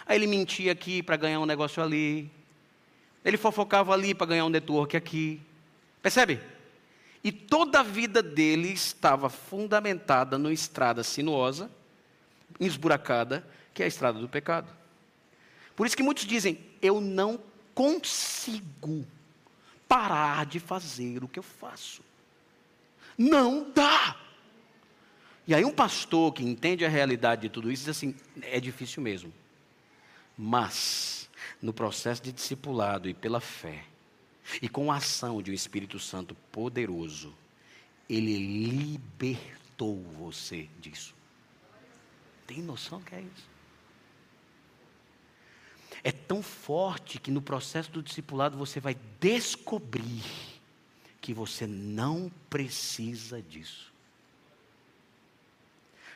Aí 0.06 0.16
ele 0.16 0.26
mentia 0.26 0.72
aqui 0.72 1.02
para 1.02 1.16
ganhar 1.16 1.40
um 1.40 1.46
negócio 1.46 1.82
ali, 1.82 2.30
ele 3.24 3.36
fofocava 3.36 3.92
ali 3.92 4.14
para 4.14 4.26
ganhar 4.26 4.44
um 4.44 4.50
network 4.50 4.96
aqui. 4.96 5.40
Percebe? 6.02 6.40
E 7.22 7.30
toda 7.30 7.80
a 7.80 7.82
vida 7.84 8.22
dele 8.22 8.68
estava 8.72 9.28
fundamentada 9.28 10.36
numa 10.36 10.52
estrada 10.52 11.04
sinuosa, 11.04 11.70
esburacada, 12.58 13.46
que 13.72 13.82
é 13.82 13.84
a 13.84 13.88
estrada 13.88 14.18
do 14.18 14.28
pecado. 14.28 14.68
Por 15.76 15.86
isso 15.86 15.96
que 15.96 16.02
muitos 16.02 16.24
dizem: 16.24 16.58
eu 16.80 17.00
não 17.00 17.40
consigo 17.74 19.06
parar 19.86 20.46
de 20.46 20.58
fazer 20.58 21.22
o 21.22 21.28
que 21.28 21.38
eu 21.38 21.42
faço. 21.44 22.02
Não 23.16 23.70
dá. 23.70 24.16
E 25.46 25.54
aí 25.54 25.64
um 25.64 25.72
pastor 25.72 26.32
que 26.32 26.44
entende 26.44 26.84
a 26.84 26.88
realidade 26.88 27.42
de 27.42 27.48
tudo 27.48 27.70
isso 27.70 27.84
diz 27.84 27.96
assim: 27.96 28.16
é 28.42 28.58
difícil 28.58 29.00
mesmo. 29.00 29.32
Mas 30.36 31.21
no 31.62 31.72
processo 31.72 32.20
de 32.20 32.32
discipulado 32.32 33.08
e 33.08 33.14
pela 33.14 33.40
fé, 33.40 33.84
e 34.60 34.68
com 34.68 34.90
a 34.90 34.96
ação 34.96 35.40
de 35.40 35.52
um 35.52 35.54
Espírito 35.54 35.98
Santo 36.00 36.34
poderoso, 36.50 37.32
ele 38.08 38.36
libertou 38.36 40.02
você 40.18 40.68
disso. 40.80 41.14
Tem 42.46 42.60
noção 42.60 43.00
que 43.00 43.14
é 43.14 43.20
isso? 43.20 43.52
É 46.02 46.10
tão 46.10 46.42
forte 46.42 47.20
que 47.20 47.30
no 47.30 47.40
processo 47.40 47.90
do 47.92 48.02
discipulado 48.02 48.58
você 48.58 48.80
vai 48.80 48.96
descobrir 49.20 50.24
que 51.20 51.32
você 51.32 51.66
não 51.66 52.30
precisa 52.50 53.40
disso. 53.40 53.92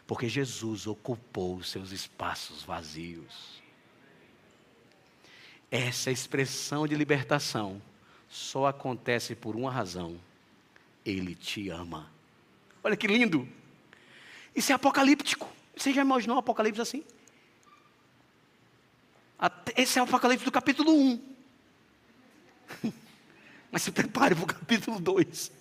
Porque 0.07 0.28
Jesus 0.28 0.88
ocupou 0.88 1.57
os 1.57 1.70
seus 1.70 1.92
espaços 1.92 2.64
vazios. 2.64 3.62
Essa 5.70 6.10
expressão 6.10 6.86
de 6.86 6.94
libertação 6.94 7.82
só 8.28 8.66
acontece 8.66 9.34
por 9.34 9.56
uma 9.56 9.70
razão: 9.70 10.18
Ele 11.04 11.34
te 11.34 11.68
ama. 11.70 12.10
Olha 12.82 12.96
que 12.96 13.06
lindo. 13.06 13.48
Isso 14.54 14.72
é 14.72 14.74
apocalíptico. 14.74 15.48
Você 15.76 15.92
já 15.92 16.00
imaginou 16.00 16.36
o 16.36 16.40
Apocalipse 16.40 16.80
assim? 16.80 17.04
Esse 19.76 19.98
é 19.98 20.02
o 20.02 20.04
Apocalipse 20.04 20.44
do 20.44 20.52
capítulo 20.52 20.92
1. 20.92 21.20
Mas 23.70 23.82
se 23.82 23.90
prepare 23.90 24.34
para 24.34 24.44
o 24.44 24.46
capítulo 24.46 24.98
2. 24.98 25.52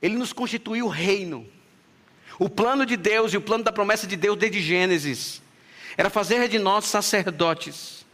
Ele 0.00 0.16
nos 0.16 0.32
constituiu 0.32 0.86
o 0.86 0.90
reino. 0.90 1.48
O 2.38 2.48
plano 2.48 2.84
de 2.86 2.96
Deus 2.96 3.32
e 3.32 3.36
o 3.36 3.40
plano 3.40 3.64
da 3.64 3.72
promessa 3.72 4.06
de 4.06 4.16
Deus 4.16 4.38
desde 4.38 4.60
Gênesis 4.60 5.42
era 5.96 6.10
fazer 6.10 6.48
de 6.48 6.58
nós 6.58 6.84
sacerdotes. 6.86 8.04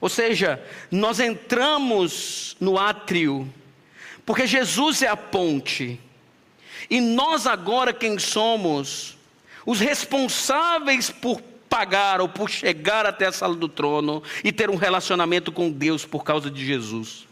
Ou 0.00 0.08
seja, 0.08 0.62
nós 0.90 1.20
entramos 1.20 2.56
no 2.58 2.78
átrio, 2.78 3.52
porque 4.24 4.46
Jesus 4.46 5.02
é 5.02 5.08
a 5.08 5.16
ponte. 5.16 6.00
E 6.88 7.00
nós 7.00 7.46
agora 7.46 7.92
quem 7.92 8.18
somos? 8.18 9.16
Os 9.66 9.78
responsáveis 9.78 11.10
por 11.10 11.42
pagar 11.68 12.20
ou 12.20 12.28
por 12.28 12.50
chegar 12.50 13.06
até 13.06 13.26
a 13.26 13.32
sala 13.32 13.54
do 13.54 13.68
trono 13.68 14.22
e 14.42 14.50
ter 14.50 14.68
um 14.70 14.76
relacionamento 14.76 15.52
com 15.52 15.70
Deus 15.70 16.04
por 16.04 16.24
causa 16.24 16.50
de 16.50 16.64
Jesus. 16.64 17.29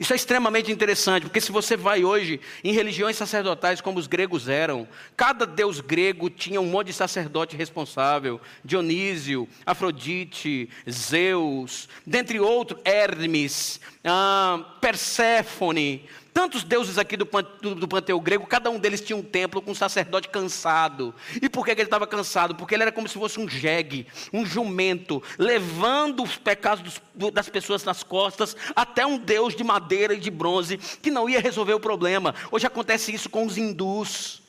Isso 0.00 0.14
é 0.14 0.16
extremamente 0.16 0.72
interessante, 0.72 1.24
porque 1.24 1.42
se 1.42 1.52
você 1.52 1.76
vai 1.76 2.02
hoje 2.04 2.40
em 2.64 2.72
religiões 2.72 3.16
sacerdotais 3.16 3.82
como 3.82 3.98
os 3.98 4.06
gregos 4.06 4.48
eram, 4.48 4.88
cada 5.14 5.46
deus 5.46 5.78
grego 5.78 6.30
tinha 6.30 6.58
um 6.58 6.64
monte 6.64 6.86
de 6.86 6.94
sacerdote 6.94 7.54
responsável: 7.54 8.40
Dionísio, 8.64 9.46
Afrodite, 9.66 10.70
Zeus, 10.90 11.86
dentre 12.06 12.40
outros, 12.40 12.80
Hermes, 12.82 13.78
ah, 14.02 14.74
Perséfone, 14.80 16.08
Tantos 16.32 16.62
deuses 16.62 16.96
aqui 16.98 17.16
do, 17.16 17.24
do, 17.24 17.88
panteão 17.88 18.20
grego, 18.20 18.46
cada 18.46 18.70
um 18.70 18.78
deles 18.78 19.00
tinha 19.00 19.16
um 19.16 19.22
templo 19.22 19.60
com 19.60 19.72
um 19.72 19.74
sacerdote 19.74 20.28
cansado. 20.28 21.14
E 21.40 21.48
por 21.48 21.64
que, 21.64 21.74
que 21.74 21.80
ele 21.80 21.86
estava 21.86 22.06
cansado? 22.06 22.54
Porque 22.54 22.74
ele 22.74 22.82
era 22.82 22.92
como 22.92 23.08
se 23.08 23.14
fosse 23.14 23.40
um 23.40 23.48
jegue, 23.48 24.06
um 24.32 24.46
jumento, 24.46 25.22
levando 25.38 26.22
os 26.22 26.36
pecados 26.36 27.00
dos, 27.14 27.32
das 27.32 27.48
pessoas 27.48 27.84
nas 27.84 28.02
costas 28.02 28.56
até 28.74 29.04
um 29.04 29.18
deus 29.18 29.54
de 29.54 29.64
madeira 29.64 30.14
e 30.14 30.20
de 30.20 30.30
bronze 30.30 30.76
que 30.76 31.10
não 31.10 31.28
ia 31.28 31.40
resolver 31.40 31.74
o 31.74 31.80
problema. 31.80 32.34
Hoje 32.50 32.66
acontece 32.66 33.12
isso 33.12 33.28
com 33.28 33.44
os 33.44 33.58
hindus. 33.58 34.39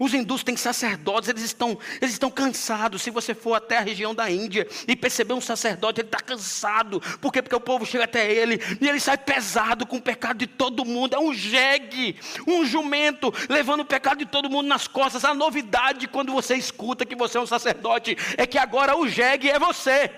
Os 0.00 0.14
hindus 0.14 0.42
têm 0.42 0.56
sacerdotes, 0.56 1.28
eles 1.28 1.42
estão, 1.42 1.78
eles 2.00 2.14
estão 2.14 2.30
cansados. 2.30 3.02
Se 3.02 3.10
você 3.10 3.34
for 3.34 3.52
até 3.52 3.76
a 3.76 3.82
região 3.82 4.14
da 4.14 4.30
Índia 4.30 4.66
e 4.88 4.96
perceber 4.96 5.34
um 5.34 5.42
sacerdote, 5.42 6.00
ele 6.00 6.08
está 6.08 6.18
cansado. 6.18 7.02
Por 7.20 7.30
quê? 7.30 7.42
Porque 7.42 7.54
o 7.54 7.60
povo 7.60 7.84
chega 7.84 8.04
até 8.04 8.32
ele 8.32 8.58
e 8.80 8.88
ele 8.88 8.98
sai 8.98 9.18
pesado 9.18 9.86
com 9.86 9.98
o 9.98 10.02
pecado 10.02 10.38
de 10.38 10.46
todo 10.46 10.86
mundo. 10.86 11.14
É 11.14 11.18
um 11.18 11.34
jegue, 11.34 12.18
um 12.46 12.64
jumento, 12.64 13.30
levando 13.46 13.80
o 13.80 13.84
pecado 13.84 14.20
de 14.20 14.24
todo 14.24 14.48
mundo 14.48 14.68
nas 14.68 14.88
costas. 14.88 15.22
A 15.22 15.34
novidade 15.34 16.08
quando 16.08 16.32
você 16.32 16.54
escuta 16.54 17.04
que 17.04 17.14
você 17.14 17.36
é 17.36 17.40
um 17.42 17.46
sacerdote 17.46 18.16
é 18.38 18.46
que 18.46 18.56
agora 18.56 18.96
o 18.96 19.06
jegue 19.06 19.50
é 19.50 19.58
você. 19.58 20.10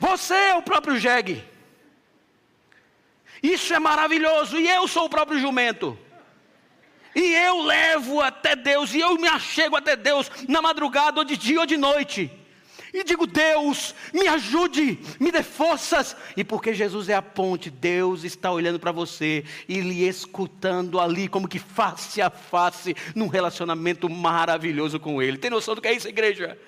Você 0.00 0.34
é 0.34 0.56
o 0.56 0.62
próprio 0.62 0.98
jegue. 0.98 1.44
Isso 3.40 3.72
é 3.72 3.78
maravilhoso. 3.78 4.58
E 4.58 4.68
eu 4.68 4.88
sou 4.88 5.04
o 5.04 5.08
próprio 5.08 5.38
jumento. 5.38 5.96
E 7.14 7.34
eu 7.34 7.62
levo 7.62 8.20
até 8.20 8.56
Deus, 8.56 8.94
e 8.94 9.00
eu 9.00 9.16
me 9.16 9.28
achego 9.28 9.76
até 9.76 9.94
Deus 9.96 10.30
na 10.48 10.62
madrugada, 10.62 11.20
ou 11.20 11.24
de 11.24 11.36
dia 11.36 11.60
ou 11.60 11.66
de 11.66 11.76
noite. 11.76 12.30
E 12.92 13.02
digo, 13.04 13.26
Deus, 13.26 13.94
me 14.12 14.28
ajude, 14.28 14.98
me 15.18 15.32
dê 15.32 15.42
forças. 15.42 16.14
E 16.36 16.44
porque 16.44 16.74
Jesus 16.74 17.08
é 17.08 17.14
a 17.14 17.22
ponte, 17.22 17.70
Deus 17.70 18.22
está 18.22 18.50
olhando 18.50 18.78
para 18.78 18.92
você 18.92 19.44
e 19.66 19.80
lhe 19.80 20.06
escutando 20.06 21.00
ali, 21.00 21.26
como 21.26 21.48
que 21.48 21.58
face 21.58 22.20
a 22.20 22.28
face, 22.28 22.94
num 23.14 23.28
relacionamento 23.28 24.10
maravilhoso 24.10 25.00
com 25.00 25.22
Ele. 25.22 25.38
Tem 25.38 25.50
noção 25.50 25.74
do 25.74 25.80
que 25.80 25.88
é 25.88 25.94
isso, 25.94 26.08
igreja? 26.08 26.58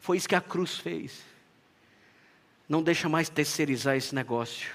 Foi 0.00 0.18
isso 0.18 0.28
que 0.28 0.34
a 0.34 0.40
cruz 0.40 0.76
fez. 0.76 1.24
Não 2.68 2.82
deixa 2.82 3.08
mais 3.08 3.28
terceirizar 3.30 3.96
esse 3.96 4.14
negócio. 4.14 4.70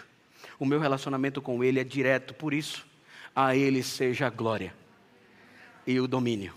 O 0.58 0.66
meu 0.66 0.80
relacionamento 0.80 1.42
com 1.42 1.64
Ele 1.64 1.80
é 1.80 1.84
direto, 1.84 2.34
por 2.34 2.54
isso 2.54 2.91
a 3.36 3.56
Ele 3.56 3.84
seja 3.84 4.28
a 4.28 4.30
glória 4.30 4.74
e 5.86 6.00
o 6.00 6.08
domínio 6.08 6.54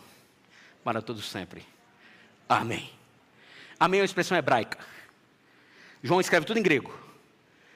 para 0.83 1.01
todos 1.01 1.29
sempre. 1.29 1.64
Amém. 2.49 2.91
Amém 3.79 4.01
é 4.01 4.03
uma 4.03 4.07
expressão 4.07 4.37
hebraica. 4.37 4.79
João 6.03 6.20
escreve 6.20 6.47
tudo 6.47 6.59
em 6.59 6.62
grego, 6.62 6.95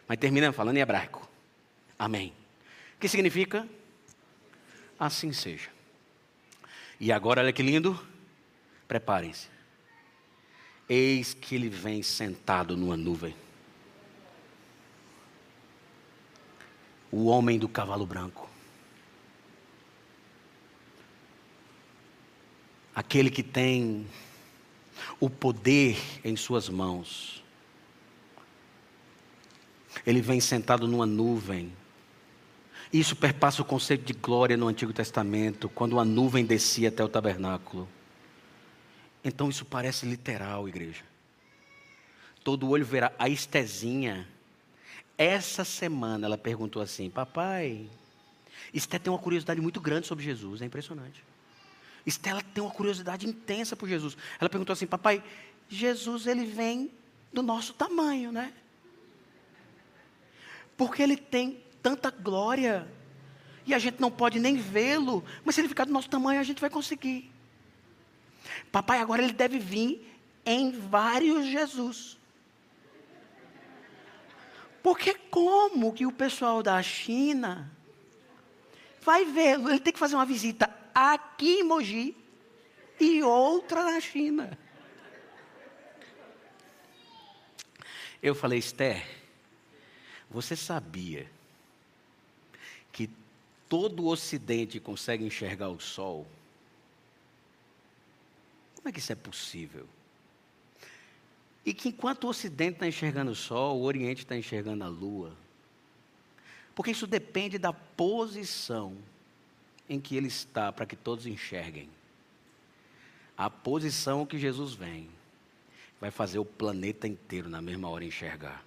mas 0.06 0.18
termina 0.18 0.52
falando 0.52 0.76
em 0.76 0.80
hebraico. 0.80 1.28
Amém. 1.98 2.32
O 2.96 3.00
que 3.00 3.08
significa? 3.08 3.66
Assim 4.98 5.32
seja. 5.32 5.70
E 7.00 7.12
agora, 7.12 7.40
olha 7.40 7.52
que 7.52 7.62
lindo. 7.62 7.98
Preparem-se. 8.86 9.48
Eis 10.88 11.34
que 11.34 11.54
ele 11.54 11.68
vem 11.68 12.02
sentado 12.02 12.76
numa 12.76 12.96
nuvem. 12.96 13.36
O 17.10 17.26
homem 17.26 17.58
do 17.58 17.68
cavalo 17.68 18.06
branco. 18.06 18.47
Aquele 22.98 23.30
que 23.30 23.44
tem 23.44 24.04
o 25.20 25.30
poder 25.30 25.96
em 26.24 26.34
suas 26.34 26.68
mãos. 26.68 27.44
Ele 30.04 30.20
vem 30.20 30.40
sentado 30.40 30.88
numa 30.88 31.06
nuvem. 31.06 31.72
Isso 32.92 33.14
perpassa 33.14 33.62
o 33.62 33.64
conceito 33.64 34.04
de 34.04 34.14
glória 34.14 34.56
no 34.56 34.66
Antigo 34.66 34.92
Testamento, 34.92 35.68
quando 35.68 36.00
a 36.00 36.04
nuvem 36.04 36.44
descia 36.44 36.88
até 36.88 37.04
o 37.04 37.08
tabernáculo. 37.08 37.88
Então 39.22 39.48
isso 39.48 39.64
parece 39.64 40.04
literal, 40.04 40.68
igreja. 40.68 41.04
Todo 42.42 42.68
olho 42.68 42.84
verá. 42.84 43.12
A 43.16 43.28
Estezinha, 43.28 44.26
essa 45.16 45.64
semana, 45.64 46.26
ela 46.26 46.36
perguntou 46.36 46.82
assim: 46.82 47.08
Papai, 47.08 47.88
Esté 48.74 48.98
tem 48.98 49.12
uma 49.12 49.20
curiosidade 49.20 49.60
muito 49.60 49.80
grande 49.80 50.08
sobre 50.08 50.24
Jesus, 50.24 50.62
é 50.62 50.64
impressionante. 50.64 51.22
Estela 52.08 52.42
tem 52.42 52.64
uma 52.64 52.72
curiosidade 52.72 53.28
intensa 53.28 53.76
por 53.76 53.86
Jesus. 53.86 54.16
Ela 54.40 54.48
perguntou 54.48 54.72
assim: 54.72 54.86
Papai, 54.86 55.22
Jesus 55.68 56.26
ele 56.26 56.46
vem 56.46 56.90
do 57.32 57.42
nosso 57.42 57.74
tamanho, 57.74 58.32
né? 58.32 58.52
Porque 60.76 61.02
ele 61.02 61.16
tem 61.16 61.62
tanta 61.82 62.10
glória 62.10 62.88
e 63.66 63.74
a 63.74 63.78
gente 63.78 64.00
não 64.00 64.10
pode 64.10 64.40
nem 64.40 64.56
vê-lo, 64.56 65.22
mas 65.44 65.54
se 65.54 65.60
ele 65.60 65.68
ficar 65.68 65.84
do 65.84 65.92
nosso 65.92 66.08
tamanho, 66.08 66.40
a 66.40 66.44
gente 66.44 66.60
vai 66.60 66.70
conseguir. 66.70 67.30
Papai, 68.72 69.00
agora 69.00 69.22
ele 69.22 69.34
deve 69.34 69.58
vir 69.58 70.10
em 70.46 70.70
vários 70.70 71.44
Jesus. 71.46 72.16
Porque 74.82 75.12
como 75.30 75.92
que 75.92 76.06
o 76.06 76.12
pessoal 76.12 76.62
da 76.62 76.82
China 76.82 77.70
vai 79.02 79.26
vê-lo? 79.26 79.68
Ele 79.68 79.80
tem 79.80 79.92
que 79.92 79.98
fazer 79.98 80.14
uma 80.14 80.24
visita 80.24 80.77
aqui 80.98 81.60
em 81.60 81.62
Mogi 81.62 82.16
e 82.98 83.22
outra 83.22 83.84
na 83.84 84.00
China. 84.00 84.58
Eu 88.20 88.34
falei, 88.34 88.58
Esther, 88.58 89.06
você 90.28 90.56
sabia 90.56 91.30
que 92.90 93.08
todo 93.68 94.02
o 94.02 94.08
Ocidente 94.08 94.80
consegue 94.80 95.24
enxergar 95.24 95.68
o 95.68 95.78
Sol? 95.78 96.26
Como 98.74 98.88
é 98.88 98.92
que 98.92 98.98
isso 98.98 99.12
é 99.12 99.16
possível? 99.16 99.86
E 101.64 101.72
que 101.72 101.90
enquanto 101.90 102.24
o 102.24 102.28
Ocidente 102.28 102.72
está 102.72 102.88
enxergando 102.88 103.30
o 103.30 103.36
Sol, 103.36 103.78
o 103.78 103.84
Oriente 103.84 104.24
está 104.24 104.36
enxergando 104.36 104.82
a 104.82 104.88
Lua. 104.88 105.32
Porque 106.74 106.90
isso 106.90 107.06
depende 107.06 107.56
da 107.56 107.72
posição 107.72 108.96
em 109.88 110.00
que 110.00 110.16
ele 110.16 110.28
está 110.28 110.70
para 110.70 110.86
que 110.86 110.96
todos 110.96 111.26
enxerguem. 111.26 111.88
A 113.36 113.48
posição 113.48 114.26
que 114.26 114.38
Jesus 114.38 114.74
vem 114.74 115.08
vai 116.00 116.10
fazer 116.10 116.38
o 116.38 116.44
planeta 116.44 117.06
inteiro 117.06 117.48
na 117.48 117.62
mesma 117.62 117.88
hora 117.88 118.04
enxergar. 118.04 118.64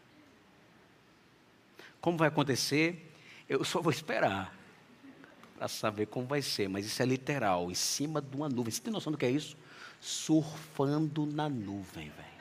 Como 2.00 2.18
vai 2.18 2.28
acontecer? 2.28 3.14
Eu 3.48 3.64
só 3.64 3.82
vou 3.82 3.92
esperar 3.92 4.56
para 5.58 5.68
saber 5.68 6.08
como 6.08 6.26
vai 6.26 6.42
ser, 6.42 6.68
mas 6.68 6.86
isso 6.86 7.02
é 7.04 7.06
literal, 7.06 7.70
em 7.70 7.76
cima 7.76 8.22
de 8.22 8.36
uma 8.36 8.50
nuvem. 8.50 8.72
Você 8.72 8.82
tem 8.82 8.92
noção 8.92 9.12
do 9.12 9.18
que 9.18 9.26
é 9.26 9.30
isso? 9.30 9.56
Surfando 10.00 11.26
na 11.26 11.48
nuvem, 11.48 12.10
velho. 12.10 12.32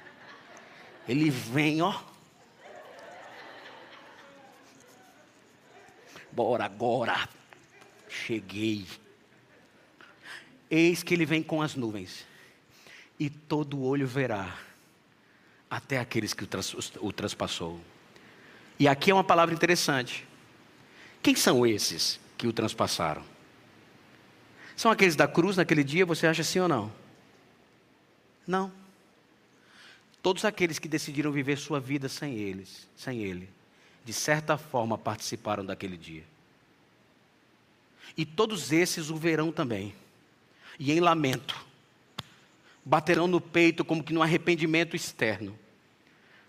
Ele 1.06 1.28
vem, 1.28 1.82
ó. 1.82 2.00
Bora 6.32 6.64
agora. 6.64 7.28
Cheguei. 8.10 8.86
Eis 10.70 11.02
que 11.02 11.14
ele 11.14 11.24
vem 11.24 11.42
com 11.42 11.62
as 11.62 11.74
nuvens, 11.74 12.26
e 13.18 13.30
todo 13.30 13.82
olho 13.82 14.06
verá, 14.06 14.56
até 15.68 15.98
aqueles 15.98 16.34
que 16.34 16.44
o, 16.44 16.46
tras, 16.46 16.74
o 16.74 17.12
transpassou. 17.12 17.80
E 18.78 18.86
aqui 18.86 19.10
é 19.10 19.14
uma 19.14 19.24
palavra 19.24 19.54
interessante. 19.54 20.26
Quem 21.22 21.34
são 21.34 21.66
esses 21.66 22.18
que 22.36 22.46
o 22.46 22.52
transpassaram. 22.52 23.22
São 24.76 24.90
aqueles 24.90 25.14
da 25.14 25.28
cruz 25.28 25.56
naquele 25.56 25.84
dia, 25.84 26.06
você 26.06 26.26
acha 26.26 26.42
sim 26.42 26.58
ou 26.58 26.68
não? 26.68 26.90
Não. 28.46 28.72
Todos 30.22 30.44
aqueles 30.44 30.78
que 30.78 30.88
decidiram 30.88 31.30
viver 31.30 31.58
sua 31.58 31.78
vida 31.78 32.08
sem 32.08 32.34
eles, 32.34 32.88
sem 32.96 33.22
ele, 33.22 33.48
de 34.04 34.12
certa 34.12 34.56
forma 34.56 34.96
participaram 34.96 35.64
daquele 35.64 35.96
dia. 35.96 36.24
E 38.20 38.26
todos 38.26 38.70
esses 38.70 39.08
o 39.08 39.16
verão 39.16 39.50
também. 39.50 39.94
E 40.78 40.92
em 40.92 41.00
lamento, 41.00 41.56
baterão 42.84 43.26
no 43.26 43.40
peito 43.40 43.82
como 43.82 44.04
que 44.04 44.12
num 44.12 44.22
arrependimento 44.22 44.94
externo. 44.94 45.58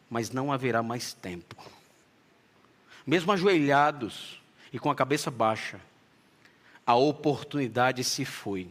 Mas 0.09 0.31
não 0.31 0.51
haverá 0.51 0.83
mais 0.83 1.13
tempo. 1.13 1.55
Mesmo 3.07 3.31
ajoelhados 3.31 4.41
e 4.73 4.77
com 4.77 4.91
a 4.91 4.95
cabeça 4.95 5.31
baixa, 5.31 5.79
a 6.85 6.93
oportunidade 6.93 8.03
se 8.03 8.25
foi. 8.25 8.67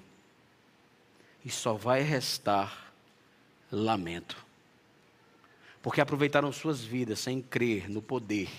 E 1.43 1.51
só 1.51 1.73
vai 1.73 2.03
restar 2.03 2.93
lamento. 3.73 4.37
Porque 5.81 6.03
aproveitaram 6.03 6.53
suas 6.53 6.85
vidas 6.85 7.21
sem 7.21 7.41
crer 7.41 7.89
no 7.89 8.03
poder 8.03 8.51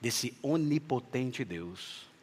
desse 0.00 0.34
onipotente 0.42 1.44
Deus. 1.44 2.15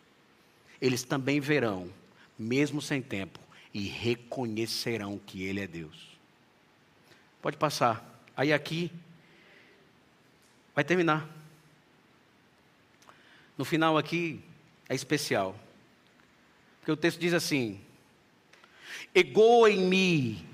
Eles 0.84 1.02
também 1.02 1.40
verão, 1.40 1.90
mesmo 2.38 2.82
sem 2.82 3.02
tempo, 3.02 3.40
e 3.74 3.88
reconhecerão 3.88 5.18
que 5.18 5.42
Ele 5.42 5.62
é 5.62 5.66
Deus. 5.66 5.96
Pode 7.42 7.56
passar. 7.56 8.22
Aí 8.36 8.52
aqui 8.52 8.92
vai 10.76 10.84
terminar. 10.84 11.26
No 13.58 13.64
final 13.64 13.98
aqui 13.98 14.42
é 14.90 14.94
especial. 14.94 15.58
Porque 16.80 16.92
o 16.92 16.98
texto 16.98 17.18
diz 17.18 17.34
assim: 17.34 17.80
Ego 19.16 19.66
em 19.70 19.88
mim, 19.88 20.46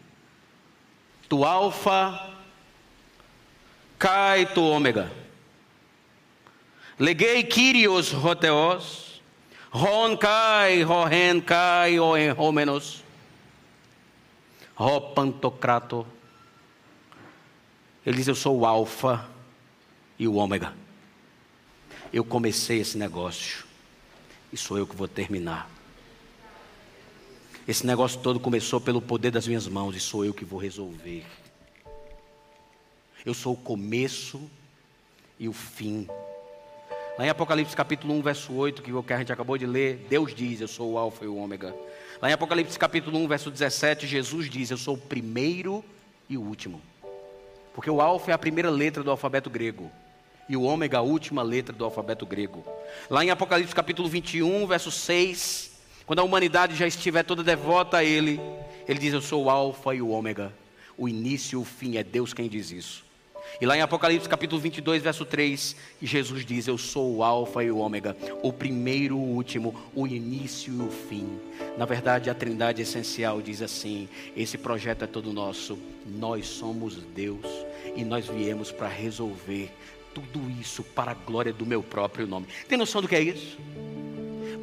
tu 1.28 1.44
alfa, 1.44 2.38
cai 3.98 4.46
tu 4.54 4.62
ômega. 4.62 5.12
Leguei 7.00 7.44
Kyrios 7.44 8.12
roteos, 8.12 9.09
ron 9.72 10.18
kai, 10.18 10.84
rohen 10.84 11.42
kai, 11.42 12.00
oen 12.00 12.34
homenos, 12.38 13.04
ro 14.76 15.02
pantocrato. 15.14 16.06
Ele 18.06 18.18
diz: 18.18 18.28
Eu 18.28 18.36
sou 18.36 18.60
o 18.60 18.66
alfa 18.66 19.28
e 20.18 20.28
o 20.28 20.36
ômega. 20.36 20.74
Eu 22.12 22.24
comecei 22.24 22.80
esse 22.80 22.98
negócio 22.98 23.66
e 24.52 24.58
sou 24.58 24.78
eu 24.78 24.88
que 24.88 24.96
vou 24.96 25.08
terminar. 25.08 25.70
Esse 27.68 27.86
negócio 27.86 28.20
todo 28.20 28.40
começou 28.40 28.82
pelo 28.82 29.00
poder 29.00 29.30
das 29.30 29.46
minhas 29.48 29.68
mãos 29.68 29.96
e 29.96 30.00
sou 30.00 30.26
eu 30.26 30.34
que 30.34 30.44
vou 30.44 30.60
resolver. 30.60 31.24
Eu 33.24 33.34
sou 33.34 33.54
o 33.54 33.58
começo 33.58 34.42
e 35.38 35.48
o 35.48 35.54
fim. 35.54 36.08
Lá 37.20 37.26
em 37.26 37.30
Apocalipse 37.30 37.76
capítulo 37.76 38.14
1, 38.14 38.22
verso 38.22 38.54
8, 38.54 38.82
que 38.82 39.14
a 39.14 39.18
gente 39.18 39.34
acabou 39.34 39.58
de 39.58 39.66
ler, 39.66 40.06
Deus 40.10 40.34
diz: 40.34 40.62
Eu 40.62 40.70
sou 40.70 40.94
o 40.94 40.98
Alfa 40.98 41.26
e 41.26 41.28
o 41.28 41.36
Ômega. 41.36 41.76
Lá 42.22 42.30
em 42.30 42.32
Apocalipse 42.32 42.80
capítulo 42.80 43.20
1, 43.20 43.28
verso 43.28 43.52
17, 43.52 44.08
Jesus 44.08 44.50
diz: 44.50 44.72
Eu 44.72 44.78
sou 44.78 44.94
o 44.94 44.98
primeiro 44.98 45.84
e 46.30 46.38
o 46.38 46.42
último. 46.42 46.82
Porque 47.76 47.90
o 47.90 48.00
Alfa 48.00 48.32
é 48.32 48.34
a 48.34 48.38
primeira 48.38 48.70
letra 48.70 49.04
do 49.04 49.12
alfabeto 49.12 49.50
grego 49.50 49.92
e 50.48 50.56
o 50.56 50.62
ômega, 50.62 51.00
a 51.00 51.02
última 51.02 51.44
letra 51.44 51.76
do 51.76 51.84
alfabeto 51.84 52.26
grego. 52.26 52.64
Lá 53.10 53.22
em 53.22 53.32
Apocalipse 53.32 53.76
capítulo 53.76 54.08
21, 54.08 54.66
verso 54.66 54.90
6, 54.90 55.72
quando 56.06 56.20
a 56.20 56.24
humanidade 56.24 56.74
já 56.74 56.88
estiver 56.88 57.24
toda 57.24 57.44
devota 57.44 57.98
a 57.98 58.04
Ele, 58.04 58.40
Ele 58.88 58.98
diz: 58.98 59.12
Eu 59.12 59.22
sou 59.22 59.44
o 59.44 59.50
Alfa 59.50 59.94
e 59.94 60.02
o 60.02 60.08
Ômega, 60.08 60.54
o 60.98 61.10
início 61.10 61.60
e 61.60 61.62
o 61.62 61.66
fim, 61.66 61.98
é 61.98 62.04
Deus 62.04 62.34
quem 62.34 62.48
diz 62.48 62.72
isso. 62.72 63.09
E 63.60 63.66
lá 63.66 63.78
em 63.78 63.82
Apocalipse 63.82 64.28
capítulo 64.28 64.62
22, 64.62 65.02
verso 65.04 65.26
3, 65.26 65.76
Jesus 66.02 66.46
diz: 66.46 66.68
Eu 66.68 66.78
sou 66.78 67.18
o 67.18 67.24
Alfa 67.24 67.64
e 67.64 67.72
o 67.72 67.78
Ômega, 67.78 68.16
o 68.42 68.54
primeiro 68.54 69.16
e 69.16 69.18
o 69.18 69.22
último, 69.22 69.76
o 69.94 70.08
início 70.08 70.74
e 70.74 70.82
o 70.82 70.90
fim. 70.90 71.40
Na 71.78 71.86
verdade, 71.86 72.30
a 72.30 72.34
Trindade 72.34 72.82
essencial 72.82 73.42
diz 73.42 73.62
assim: 73.62 74.08
Esse 74.36 74.58
projeto 74.58 75.04
é 75.04 75.08
todo 75.08 75.34
nosso, 75.34 75.78
nós 76.06 76.48
somos 76.48 76.96
Deus 76.96 77.46
e 77.96 78.04
nós 78.04 78.28
viemos 78.28 78.72
para 78.72 78.88
resolver 78.88 79.72
tudo 80.14 80.50
isso 80.60 80.84
para 80.84 81.12
a 81.12 81.14
glória 81.16 81.54
do 81.54 81.66
meu 81.66 81.84
próprio 81.84 82.28
nome. 82.28 82.48
Tem 82.68 82.78
noção 82.78 83.02
do 83.02 83.08
que 83.08 83.16
é 83.16 83.22
isso? 83.22 83.58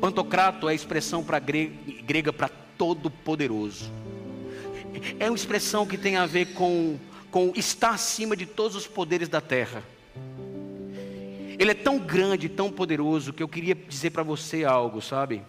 Pantocrato 0.01 0.69
é 0.69 0.73
a 0.73 0.75
expressão 0.75 1.25
para 1.25 1.39
grega 1.39 2.33
para 2.33 2.49
todo 2.49 3.11
poderoso. 3.11 3.91
É 5.19 5.29
uma 5.29 5.37
expressão 5.37 5.87
que 5.87 5.97
tem 5.97 6.17
a 6.17 6.27
ver 6.27 6.47
com, 6.53 6.99
com 7.37 7.53
estar 7.55 7.91
acima 7.91 8.35
de 8.35 8.47
todos 8.47 8.75
os 8.75 8.87
poderes 8.87 9.29
da 9.29 9.43
terra. 9.43 9.83
Ele 11.59 11.71
é 11.71 11.75
tão 11.75 11.99
grande, 11.99 12.49
tão 12.49 12.73
poderoso, 12.73 13.31
que 13.31 13.43
eu 13.43 13.49
queria 13.49 13.75
dizer 13.75 14.09
para 14.09 14.23
você 14.23 14.65
algo, 14.65 15.03
sabe? 15.03 15.43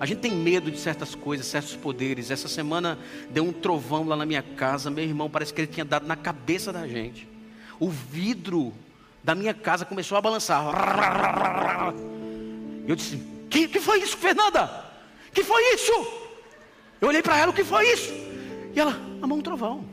A 0.00 0.06
gente 0.06 0.20
tem 0.20 0.32
medo 0.32 0.70
de 0.70 0.78
certas 0.78 1.14
coisas, 1.14 1.44
certos 1.44 1.76
poderes. 1.76 2.30
Essa 2.30 2.48
semana 2.48 2.98
deu 3.28 3.44
um 3.44 3.52
trovão 3.52 4.08
lá 4.08 4.16
na 4.16 4.24
minha 4.24 4.40
casa, 4.42 4.90
meu 4.90 5.04
irmão, 5.04 5.28
parece 5.28 5.52
que 5.52 5.60
ele 5.60 5.70
tinha 5.70 5.84
dado 5.84 6.06
na 6.06 6.16
cabeça 6.16 6.72
da 6.72 6.88
gente 6.88 7.28
o 7.78 7.90
vidro 7.90 8.72
da 9.22 9.34
minha 9.34 9.52
casa 9.52 9.84
começou 9.84 10.16
a 10.16 10.22
balançar. 10.22 10.64
Eu 12.88 12.96
disse: 12.96 13.22
Que, 13.50 13.68
que 13.68 13.78
foi 13.78 14.00
isso, 14.00 14.16
Fernanda? 14.16 14.86
Que 15.34 15.44
foi 15.44 15.74
isso? 15.74 15.92
Eu 16.98 17.08
olhei 17.08 17.20
para 17.20 17.36
ela: 17.36 17.50
O 17.50 17.54
que 17.54 17.62
foi 17.62 17.92
isso? 17.92 18.10
E 18.74 18.80
ela: 18.80 18.98
A 19.20 19.26
mão 19.26 19.42
trovão. 19.42 19.91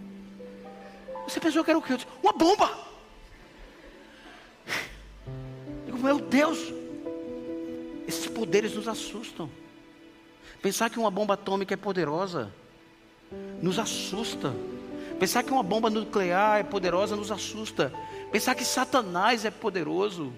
Você 1.29 1.39
pensou 1.39 1.63
que 1.63 1.69
era 1.69 1.77
o 1.77 1.81
quê? 1.81 1.93
Eu 1.93 1.97
disse, 1.97 2.09
Uma 2.23 2.33
bomba. 2.33 2.71
Eu 5.85 5.85
digo: 5.85 5.99
Meu 5.99 6.19
Deus, 6.19 6.57
esses 8.07 8.25
poderes 8.27 8.73
nos 8.73 8.87
assustam. 8.87 9.49
Pensar 10.61 10.89
que 10.89 10.99
uma 10.99 11.11
bomba 11.11 11.35
atômica 11.35 11.73
é 11.73 11.77
poderosa 11.77 12.51
nos 13.61 13.77
assusta. 13.77 14.55
Pensar 15.19 15.43
que 15.43 15.51
uma 15.51 15.61
bomba 15.61 15.89
nuclear 15.89 16.59
é 16.59 16.63
poderosa 16.63 17.15
nos 17.15 17.31
assusta. 17.31 17.93
Pensar 18.31 18.55
que 18.55 18.65
Satanás 18.65 19.45
é 19.45 19.51
poderoso 19.51 20.33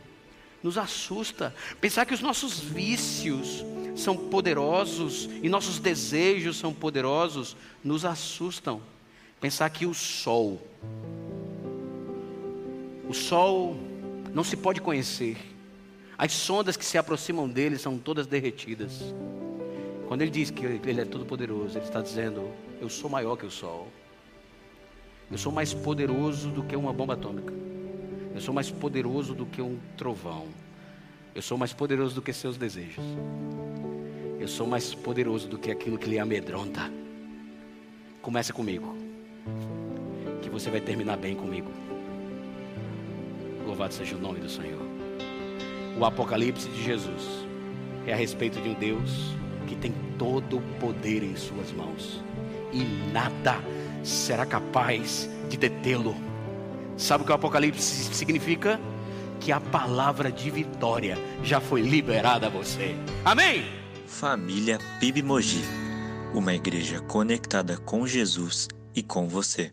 nos 0.62 0.78
assusta. 0.78 1.56
Pensar 1.80 2.06
que 2.06 2.14
os 2.14 2.22
nossos 2.22 2.60
vícios 2.60 3.64
são 3.96 4.18
poderosos 4.18 5.30
e 5.42 5.48
nossos 5.48 5.80
desejos 5.80 6.58
são 6.58 6.74
poderosos 6.74 7.56
nos 7.84 8.04
assustam. 8.04 8.82
Pensar 9.42 9.68
que 9.72 9.88
o 9.88 9.94
sol, 9.94 10.62
o 13.10 13.14
sol 13.14 13.76
não 14.36 14.44
se 14.44 14.56
pode 14.56 14.80
conhecer. 14.80 15.36
As 16.16 16.32
sondas 16.32 16.78
que 16.78 16.86
se 16.86 16.96
aproximam 16.96 17.50
dele 17.50 17.80
são 17.80 17.98
todas 17.98 18.28
derretidas. 18.28 19.02
Quando 20.08 20.22
ele 20.22 20.30
diz 20.30 20.52
que 20.52 20.64
ele 20.64 21.02
é 21.02 21.06
todo 21.06 21.26
poderoso, 21.26 21.76
ele 21.76 21.86
está 21.86 22.02
dizendo: 22.02 22.52
Eu 22.80 22.88
sou 22.88 23.10
maior 23.10 23.36
que 23.36 23.48
o 23.48 23.50
sol. 23.50 23.88
Eu 25.32 25.40
sou 25.40 25.52
mais 25.52 25.74
poderoso 25.74 26.52
do 26.52 26.62
que 26.62 26.76
uma 26.76 26.94
bomba 26.94 27.16
atômica. 27.16 27.52
Eu 28.36 28.42
sou 28.42 28.54
mais 28.54 28.70
poderoso 28.70 29.34
do 29.34 29.48
que 29.48 29.60
um 29.60 29.80
trovão. 29.98 30.50
Eu 31.34 31.42
sou 31.42 31.58
mais 31.58 31.74
poderoso 31.74 32.14
do 32.14 32.22
que 32.22 32.32
seus 32.32 32.58
desejos. 32.58 33.04
Eu 34.40 34.48
sou 34.48 34.68
mais 34.68 34.94
poderoso 34.94 35.48
do 35.48 35.58
que 35.58 35.72
aquilo 35.72 35.98
que 35.98 36.08
lhe 36.08 36.20
amedronta. 36.20 36.92
Começa 38.22 38.54
comigo. 38.54 39.01
Você 40.52 40.70
vai 40.70 40.82
terminar 40.82 41.18
bem 41.18 41.36
comigo. 41.36 41.72
Louvado 43.66 43.94
seja 43.94 44.16
o 44.16 44.20
nome 44.20 44.40
do 44.40 44.50
Senhor. 44.50 44.82
O 45.98 46.06
Apocalipse 46.06 46.68
de 46.70 46.84
Jesus 46.84 47.46
é 48.06 48.14
a 48.14 48.16
respeito 48.16 48.60
de 48.62 48.70
um 48.70 48.74
Deus 48.74 49.34
que 49.68 49.76
tem 49.76 49.94
todo 50.18 50.58
o 50.58 50.62
poder 50.80 51.24
em 51.24 51.36
suas 51.36 51.72
mãos. 51.72 52.22
E 52.74 52.84
nada 53.12 53.60
será 54.04 54.46
capaz 54.46 55.30
de 55.50 55.58
detê-lo. 55.58 56.16
Sabe 56.98 57.24
o 57.24 57.26
que 57.26 57.32
o 57.32 57.36
Apocalipse 57.36 58.14
significa? 58.14 58.80
Que 59.40 59.52
a 59.52 59.60
palavra 59.60 60.32
de 60.32 60.52
vitória 60.52 61.18
já 61.44 61.60
foi 61.60 61.82
liberada 61.82 62.48
a 62.48 62.50
você. 62.50 62.96
Amém? 63.26 63.66
Família 64.06 64.78
PIB 65.00 65.24
Mogi, 65.24 65.64
uma 66.34 66.54
igreja 66.54 67.00
conectada 67.00 67.78
com 67.78 68.06
Jesus 68.06 68.68
e 68.94 69.02
com 69.02 69.28
você. 69.28 69.72